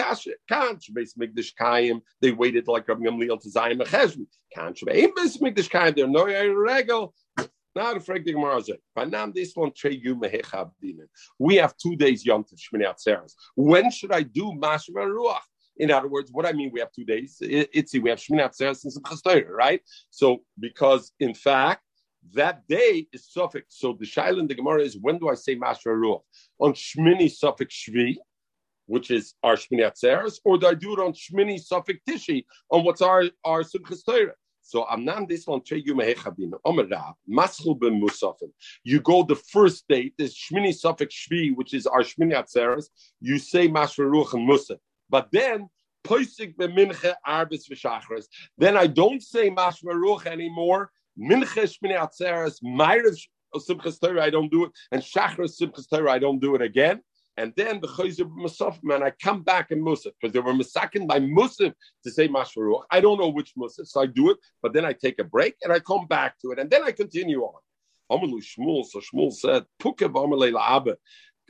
Kayim. 1.60 2.02
They 2.22 2.32
waited 2.32 2.68
like 2.68 2.88
Rabbi 2.88 3.02
Gamliel 3.06 3.42
to 3.42 3.50
Zayim 3.50 3.82
Mecheshmi. 3.82 4.26
Can't 4.54 4.80
base 4.86 5.38
Mikdash 5.38 5.70
Kayim. 5.70 5.96
They're 5.96 6.08
no 6.08 6.26
regal. 6.26 7.14
Now 7.80 7.94
the 7.94 8.02
you 10.04 10.16
mehechab 10.18 10.72
We 11.40 11.56
have 11.56 11.78
two 11.78 11.96
days 11.96 12.26
Yom 12.26 12.44
Tov 12.44 12.60
Shmini 12.60 12.86
Atzeres. 12.94 13.36
When 13.56 13.90
should 13.90 14.12
I 14.12 14.24
do 14.24 14.52
Mashma 14.52 15.06
Ruach? 15.08 15.40
In 15.78 15.90
other 15.90 16.10
words, 16.10 16.30
what 16.34 16.46
I 16.46 16.52
mean, 16.52 16.72
we 16.74 16.82
have 16.82 16.92
two 16.92 17.06
days. 17.06 17.38
It's 17.40 17.94
we 17.94 18.10
have 18.10 18.20
Shmini 18.20 18.44
Atzeres 18.50 18.84
and 18.84 18.94
Simchas 18.94 19.46
right? 19.48 19.82
So 20.10 20.40
because 20.60 21.14
in 21.22 21.34
fact 21.34 21.84
that 22.34 22.68
day 22.68 23.08
is 23.14 23.32
suffix. 23.32 23.80
So 23.80 23.96
the 23.98 24.06
shaila 24.06 24.40
in 24.40 24.48
the 24.48 24.56
Gemara 24.56 24.82
is 24.82 24.98
when 25.00 25.18
do 25.18 25.30
I 25.30 25.36
say 25.36 25.56
Mashma 25.56 25.96
Ruach 26.04 26.24
on 26.60 26.74
Shmini 26.74 27.32
suffix 27.32 27.74
Shvi? 27.74 28.18
Which 28.88 29.10
is 29.10 29.36
our 29.42 29.56
Shmini 29.56 29.90
Atzeres, 29.90 30.40
or 30.44 30.58
do 30.58 30.68
I 30.68 30.74
do 30.74 30.92
it 30.94 31.00
on 31.00 31.14
Shmini 31.14 31.58
Suffolk 31.62 31.98
Tishi 32.06 32.44
on 32.72 32.84
what's 32.84 33.02
our 33.02 33.24
our 33.46 33.62
Simchas 33.62 34.04
Torah? 34.04 34.34
So 34.70 34.86
Amnam 34.86 35.28
this 35.28 35.48
one 35.48 35.62
you 35.72 35.96
Maschul 35.96 37.80
ben 37.80 38.00
Musafim. 38.00 38.52
You 38.84 39.02
go 39.02 39.24
the 39.24 39.36
first 39.36 39.88
day, 39.88 40.14
this 40.16 40.38
Shmini 40.38 40.70
Safik 40.70 41.10
Shvi, 41.10 41.56
which 41.56 41.74
is 41.74 41.88
our 41.88 42.02
Shmini 42.02 42.36
Atzeres, 42.36 42.90
you 43.20 43.40
say 43.40 43.68
Mashvaruch 43.68 44.34
and 44.36 44.48
Musaf. 44.48 44.78
But 45.10 45.30
then 45.32 45.70
Poisik 46.04 46.56
ben 46.56 46.74
Minche 46.74 47.16
Arbis 47.28 47.68
v'Shachres. 47.68 48.26
Then 48.60 48.78
I 48.78 48.86
don't 48.86 49.24
say 49.24 49.50
Mashvaruch 49.50 50.28
anymore. 50.28 50.92
Minche 51.20 51.64
Shmini 51.74 51.98
Atzeres, 51.98 52.62
Myrav 52.64 53.18
Simchas 53.56 54.00
Torah, 54.00 54.24
I 54.24 54.30
don't 54.30 54.52
do 54.52 54.66
it, 54.66 54.72
and 54.92 55.02
Shachres 55.02 55.60
Simchas 55.60 55.90
Torah, 55.90 56.12
I 56.12 56.20
don't 56.20 56.38
do 56.38 56.54
it 56.54 56.62
again. 56.62 57.02
And 57.40 57.54
then 57.56 57.80
the 57.80 57.88
Chayzer 57.88 58.30
Musaf, 58.30 58.84
man, 58.84 59.02
I 59.02 59.12
come 59.12 59.44
back 59.44 59.72
in 59.72 59.82
Musaf 59.82 60.12
because 60.20 60.34
they 60.34 60.42
were 60.42 60.52
misakin 60.52 61.08
by 61.08 61.22
Musaf 61.22 61.74
to 62.04 62.12
say 62.12 62.28
Mashvaruch. 62.28 62.84
I 62.92 63.00
don't 63.00 63.18
know 63.18 63.30
which 63.30 63.54
Musaf, 63.56 63.88
so 63.88 64.02
I 64.02 64.08
do 64.08 64.32
it, 64.32 64.38
but 64.62 64.74
then 64.74 64.84
I 64.84 64.92
take 64.92 65.20
a 65.20 65.24
break 65.24 65.56
and 65.64 65.72
I 65.72 65.80
come 65.80 66.06
back 66.06 66.38
to 66.42 66.52
it, 66.52 66.60
and 66.60 66.70
then 66.70 66.84
I 66.84 66.92
continue 66.92 67.44
on. 67.44 67.62
Amalu 68.12 68.44
Shmuel, 68.44 68.84
so 68.86 69.00
Shmuel 69.00 69.32
said, 69.32 69.64
Pukev 69.82 70.14
Abba, 70.60 70.98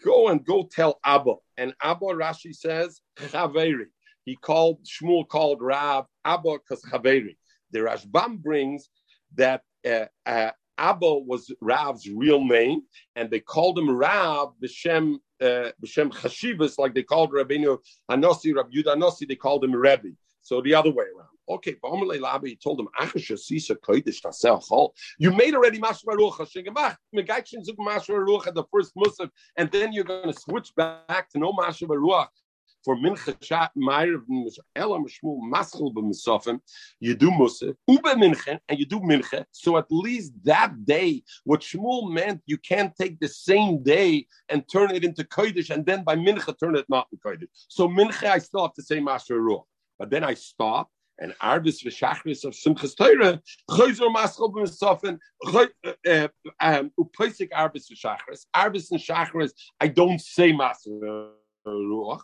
go 0.06 0.28
and 0.28 0.46
go 0.46 0.70
tell 0.72 1.00
Abba. 1.04 1.34
And 1.58 1.74
Abba, 1.82 2.06
Rashi 2.06 2.54
says, 2.54 3.02
Chaveri. 3.18 3.86
He 4.26 4.36
called, 4.36 4.86
Shmuel 4.86 5.28
called 5.28 5.60
Rab 5.60 6.06
Abba 6.24 6.60
because 6.60 6.84
Chaveri. 6.84 7.36
The 7.72 7.80
Rashbam 7.80 8.44
brings 8.44 8.90
that 9.34 9.64
uh, 9.84 10.06
uh, 10.28 10.52
Abba 10.78 11.16
was 11.16 11.52
Rav's 11.62 12.08
real 12.08 12.46
name, 12.46 12.84
and 13.16 13.32
they 13.32 13.40
called 13.40 13.80
him 13.80 13.90
Rav 13.90 14.54
B'Shem 14.64 15.18
uh, 15.42 15.72
B'Shem 15.84 16.12
Chashivas, 16.12 16.78
like 16.78 16.94
they 16.94 17.04
called 17.04 17.32
Rabbeinu 17.32 17.78
Hanossi, 18.10 18.56
Rabbi 18.56 18.76
Yudah 18.76 18.96
Hanossi, 18.96 19.28
they 19.28 19.36
called 19.36 19.64
him 19.64 19.74
Rebbe. 19.74 20.10
So 20.42 20.62
the 20.62 20.74
other 20.74 20.92
way 20.92 21.06
around. 21.16 21.28
Okay, 21.48 21.76
he 22.44 22.56
told 22.56 22.80
him, 22.80 22.88
You 25.18 25.32
made 25.32 25.56
already 25.56 25.80
the 25.80 25.88
first 28.72 28.92
Muslim, 28.96 29.32
and 29.58 29.72
then 29.72 29.92
you're 29.92 30.04
going 30.04 30.32
to 30.32 30.40
switch 30.40 30.76
back 30.76 31.30
to 31.32 31.40
no 31.40 31.52
Mashmaruch 31.54 32.28
for 32.84 32.96
mincha 32.96 33.36
shat 33.44 33.72
meir 33.76 34.22
elam 34.76 35.06
shmul 35.06 35.42
maschel 35.52 35.94
b'misofim, 35.94 36.60
you 37.00 37.16
do 37.16 37.30
musaf 37.30 37.76
ube 37.88 38.04
mincha 38.04 38.60
and 38.68 38.80
you 38.80 38.86
do 38.86 39.00
mincha. 39.00 39.46
So 39.52 39.78
at 39.78 39.86
least 39.90 40.34
that 40.44 40.86
day, 40.86 41.24
what 41.44 41.62
Shmuel 41.62 42.12
meant, 42.12 42.42
you 42.46 42.58
can't 42.58 42.96
take 42.96 43.20
the 43.20 43.28
same 43.28 43.84
day 43.84 44.28
and 44.50 44.64
turn 44.72 44.92
it 44.92 45.04
into 45.04 45.24
kodesh, 45.24 45.70
and 45.70 45.86
then 45.86 46.04
by 46.04 46.16
mincha 46.16 46.58
turn 46.60 46.76
it 46.76 46.86
not 46.90 47.08
in 47.12 47.20
kodesh. 47.20 47.48
So 47.68 47.88
mincha, 47.88 48.30
I 48.30 48.40
still 48.40 48.62
have 48.64 48.74
to 48.76 48.84
say 48.84 49.00
master 49.00 49.40
ruach, 49.40 49.66
but 49.98 50.10
then 50.10 50.24
I 50.24 50.34
stop. 50.34 50.90
And 51.22 51.34
Arbis 51.42 51.84
v'shachris 51.84 52.46
of 52.46 52.54
Simchas 52.54 52.96
Torah, 52.96 53.42
Chayzor 53.70 54.16
Maschel 54.16 54.54
b'Misofin, 54.54 55.20
uh, 56.08 56.28
um, 56.62 56.92
Upaisik 56.98 57.50
Arbis 57.50 57.92
v'shachris, 57.92 58.46
Arbis 58.56 58.92
and 58.92 59.02
Shachris, 59.02 59.52
I 59.82 59.90
don't 59.90 60.22
say 60.22 60.54
Master 60.54 60.92
ruach, 61.72 62.22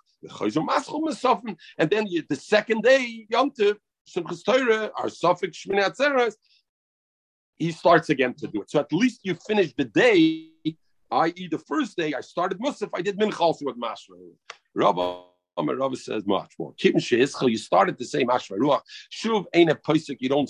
and 1.78 1.90
then 1.90 2.08
the 2.30 2.36
second 2.36 2.82
day, 2.84 3.28
Yom 3.30 3.52
Tov, 3.52 3.78
Simchas 4.08 4.44
Torah, 4.44 4.92
our 4.98 5.10
suffix 5.10 5.66
Shmini 5.66 5.84
Atzeres, 5.84 6.36
he 7.58 7.72
starts 7.72 8.10
again 8.10 8.34
to 8.36 8.48
do 8.48 8.62
it. 8.62 8.70
So 8.70 8.80
at 8.80 8.92
least 8.92 9.22
you 9.24 9.36
finish 9.48 9.74
the 9.78 9.86
day, 9.86 10.50
i.e., 11.12 11.48
the 11.50 11.60
first 11.60 11.96
day 11.96 12.14
I 12.14 12.22
started 12.22 12.60
Musaf, 12.60 12.90
I 12.94 13.02
did 13.02 13.18
Mincha 13.18 13.40
also 13.40 13.66
with 13.66 13.80
Mashra. 13.80 14.18
Rabbi 14.74 15.22
Rabbi 15.58 15.96
says 15.96 16.26
much 16.26 16.54
more. 16.60 16.74
Keep 16.78 16.96
you 16.96 17.58
started 17.58 17.98
to 17.98 18.06
say 18.06 18.26
Mashra 18.26 18.58
Ruach. 18.58 18.82
Shuv 19.12 19.46
ain't 19.54 19.72
a 19.72 19.76
posik, 19.76 20.18
you 20.20 20.28
don't 20.28 20.50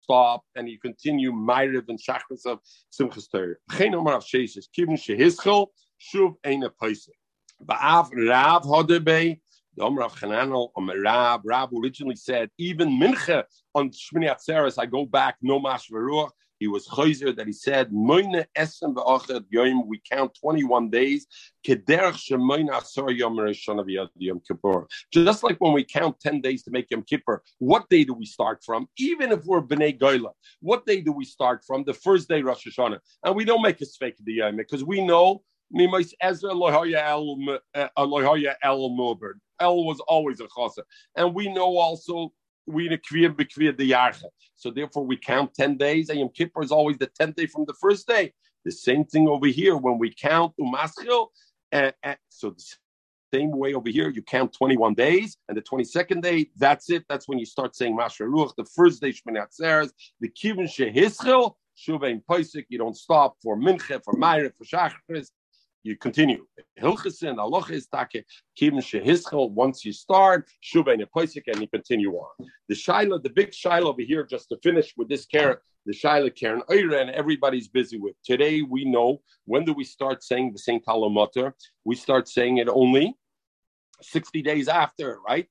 stop 0.00 0.42
and 0.56 0.68
you 0.68 0.78
continue 0.78 1.32
Myriv 1.32 1.88
and 1.88 1.98
Shachris 2.00 2.46
of 2.46 2.60
Simchas 2.90 3.30
Torah. 3.30 3.56
Chen 3.76 3.94
Omar 3.94 4.14
of 4.14 4.24
Sheshes, 4.24 4.66
Kivin 4.76 4.96
Shehischel, 4.96 5.66
Shuv 6.00 6.36
ain't 6.44 6.64
a 6.64 6.70
posik. 6.70 7.10
Ba'af 7.64 8.10
Rav 8.28 8.62
Hodebe, 8.64 9.40
the 9.76 9.84
Omer 9.84 10.02
of 10.02 10.14
Chananel, 10.14 10.70
Omer 10.76 10.94
um, 10.94 11.02
Rav, 11.02 11.40
Rav 11.44 11.70
originally 11.72 12.16
said, 12.16 12.50
even 12.58 12.88
Mincha 12.90 13.44
on 13.74 13.90
Shmini 13.90 14.34
Atzeres, 14.34 14.74
I 14.78 14.86
go 14.86 15.06
back, 15.06 15.36
no 15.42 15.60
Mash 15.60 15.88
Veruach. 15.88 16.30
He 16.58 16.66
was 16.66 16.88
chayzer 16.88 17.36
that 17.36 17.46
he 17.46 17.52
said, 17.52 17.92
Moine 17.92 18.44
Esem 18.56 18.94
Ba'achet 18.94 19.44
Yoim, 19.54 19.86
we 19.86 20.00
count 20.10 20.36
21 20.40 20.90
days, 20.90 21.26
Kederch 21.64 22.28
Shemoine 22.28 22.68
Asor 22.68 23.16
Yom 23.16 23.36
Rishon 23.36 23.78
of 23.78 23.88
Yom 23.88 24.40
Kippur. 24.46 24.88
Just 25.12 25.44
like 25.44 25.56
when 25.58 25.72
we 25.72 25.84
count 25.84 26.18
10 26.20 26.40
days 26.40 26.64
to 26.64 26.72
make 26.72 26.90
Yom 26.90 27.02
Kippur, 27.02 27.42
what 27.58 27.88
day 27.88 28.02
do 28.02 28.12
we 28.12 28.26
start 28.26 28.64
from? 28.64 28.88
Even 28.98 29.30
if 29.30 29.44
we're 29.44 29.62
B'nai 29.62 29.96
Goyla, 29.96 30.30
what 30.60 30.84
day 30.84 31.00
do 31.00 31.12
we 31.12 31.24
start 31.24 31.62
from? 31.64 31.84
The 31.84 31.94
first 31.94 32.28
day 32.28 32.42
Rosh 32.42 32.66
Hashanah. 32.66 32.98
And 33.22 33.36
we 33.36 33.44
don't 33.44 33.62
make 33.62 33.80
a 33.80 33.86
fake 33.86 34.16
the 34.24 34.32
Yom 34.32 34.56
because 34.56 34.82
we 34.82 35.04
know 35.04 35.42
Mimais 35.74 36.12
Ezra 36.20 36.50
Lohoya 36.50 37.02
El 38.62 38.90
Milburn. 38.90 39.40
El 39.60 39.84
was 39.84 40.00
always 40.00 40.40
a 40.40 40.46
chasa, 40.46 40.82
and 41.16 41.34
we 41.34 41.52
know 41.52 41.76
also 41.78 42.32
we 42.66 42.88
kviyah 42.88 43.34
bekviyah 43.34 43.76
the 43.76 43.90
yarcha. 43.90 44.24
So 44.56 44.70
therefore, 44.70 45.04
we 45.04 45.16
count 45.16 45.54
ten 45.54 45.76
days. 45.76 46.10
And 46.10 46.32
Kippur 46.34 46.62
is 46.62 46.72
always 46.72 46.98
the 46.98 47.06
tenth 47.06 47.36
day 47.36 47.46
from 47.46 47.64
the 47.66 47.74
first 47.74 48.06
day. 48.06 48.32
The 48.64 48.72
same 48.72 49.04
thing 49.04 49.28
over 49.28 49.46
here 49.46 49.76
when 49.76 49.98
we 49.98 50.12
count 50.14 50.54
umaschil. 50.60 51.28
Uh, 51.72 51.92
uh, 52.02 52.14
so 52.28 52.50
the 52.50 52.64
same 53.32 53.50
way 53.50 53.74
over 53.74 53.90
here, 53.90 54.08
you 54.08 54.22
count 54.22 54.52
21 54.54 54.94
days, 54.94 55.36
and 55.48 55.56
the 55.56 55.62
22nd 55.62 56.22
day, 56.22 56.50
that's 56.56 56.90
it. 56.90 57.04
That's 57.08 57.28
when 57.28 57.38
you 57.38 57.44
start 57.44 57.76
saying 57.76 57.96
Mashra 57.96 58.26
Ruach. 58.26 58.54
The 58.56 58.64
first 58.64 59.02
day, 59.02 59.10
Shmini 59.10 59.44
Atzeres, 59.44 59.90
the 60.20 60.30
Kivin 60.30 60.64
Shehischil, 60.66 61.54
Shuvein 61.76 62.22
Poisik, 62.28 62.64
you 62.68 62.78
don't 62.78 62.96
stop 62.96 63.36
for 63.42 63.56
Minche, 63.56 64.02
for 64.02 64.14
Meire, 64.14 64.50
for 64.56 64.64
Shachris, 64.64 65.28
you 65.82 65.96
continue. 65.96 66.46
Hilchis 66.80 67.28
and 67.28 67.38
Allah 67.38 67.64
is 67.70 67.86
take 67.86 68.24
kivin 68.60 68.78
shehischel. 68.78 69.50
Once 69.50 69.84
you 69.84 69.92
start, 69.92 70.48
shuvein 70.62 71.04
poisik, 71.14 71.44
and 71.46 71.60
you 71.60 71.68
continue 71.68 72.12
on. 72.12 72.48
The 72.68 72.74
shaila, 72.74 73.22
the 73.22 73.30
big 73.30 73.50
shaila 73.50 73.84
over 73.84 74.02
here, 74.02 74.24
just 74.24 74.48
to 74.50 74.58
finish 74.62 74.94
with 74.96 75.08
this 75.08 75.26
Karen, 75.26 75.56
the 75.86 75.94
shaila 75.94 76.34
Karen 76.34 76.62
Eira, 76.70 77.00
and 77.00 77.10
everybody's 77.10 77.68
busy 77.68 77.98
with. 77.98 78.14
Today 78.24 78.62
we 78.62 78.84
know 78.84 79.20
when 79.44 79.64
do 79.64 79.72
we 79.72 79.84
start 79.84 80.22
saying 80.22 80.52
the 80.52 80.58
same 80.58 80.80
Talamotter? 80.80 81.52
We 81.84 81.94
start 81.94 82.28
saying 82.28 82.58
it 82.58 82.68
only 82.68 83.14
sixty 84.02 84.42
days 84.42 84.68
after, 84.68 85.18
right? 85.26 85.46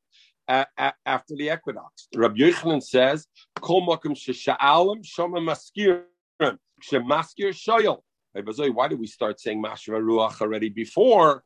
Uh, 0.48 0.64
after 1.06 1.36
the 1.36 1.52
equinox. 1.52 2.08
Rabbi 2.16 2.38
Yochanan 2.38 2.82
says, 2.82 3.28
"Kol 3.60 3.86
makom 3.86 4.16
shesha'alim 4.16 5.04
shoma 5.04 5.40
maskirim 5.42 6.58
shemaskir 6.82 7.52
shoyel." 7.52 8.00
Why 8.34 8.88
did 8.88 9.00
we 9.00 9.08
start 9.08 9.40
saying 9.40 9.64
Mashra 9.64 10.02
Ruach 10.02 10.42
already 10.42 10.70
before? 10.70 11.44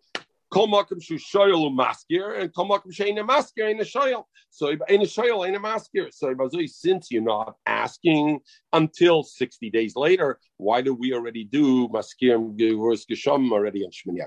Kol 0.51 0.67
makom 0.67 1.01
shu 1.01 1.15
shoyel 1.15 1.73
maskir 1.73 2.41
and 2.41 2.53
kol 2.53 2.67
makom 2.67 2.91
shein 2.91 3.17
maskir 3.19 3.69
ain't 3.69 3.79
a 3.79 3.85
shoyel. 3.85 4.25
So 4.49 4.71
ain't 4.89 5.03
a 5.03 5.05
shoyel 5.05 5.47
ain't 5.47 5.55
a 5.55 5.59
maskir. 5.59 6.13
So 6.13 6.35
since 6.67 7.09
you're 7.09 7.21
not 7.21 7.55
asking 7.65 8.41
until 8.73 9.23
sixty 9.23 9.69
days 9.69 9.95
later, 9.95 10.39
why 10.57 10.81
do 10.81 10.93
we 10.93 11.13
already 11.13 11.45
do 11.45 11.87
maskir 11.87 12.37
gesham 12.59 13.51
already 13.53 13.85
in 13.85 13.91
Shmini 13.91 14.21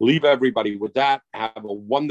Leave 0.00 0.24
everybody 0.24 0.76
with 0.76 0.94
that. 0.94 1.22
Have 1.32 1.64
a 1.64 1.72
wonderful. 1.72 2.08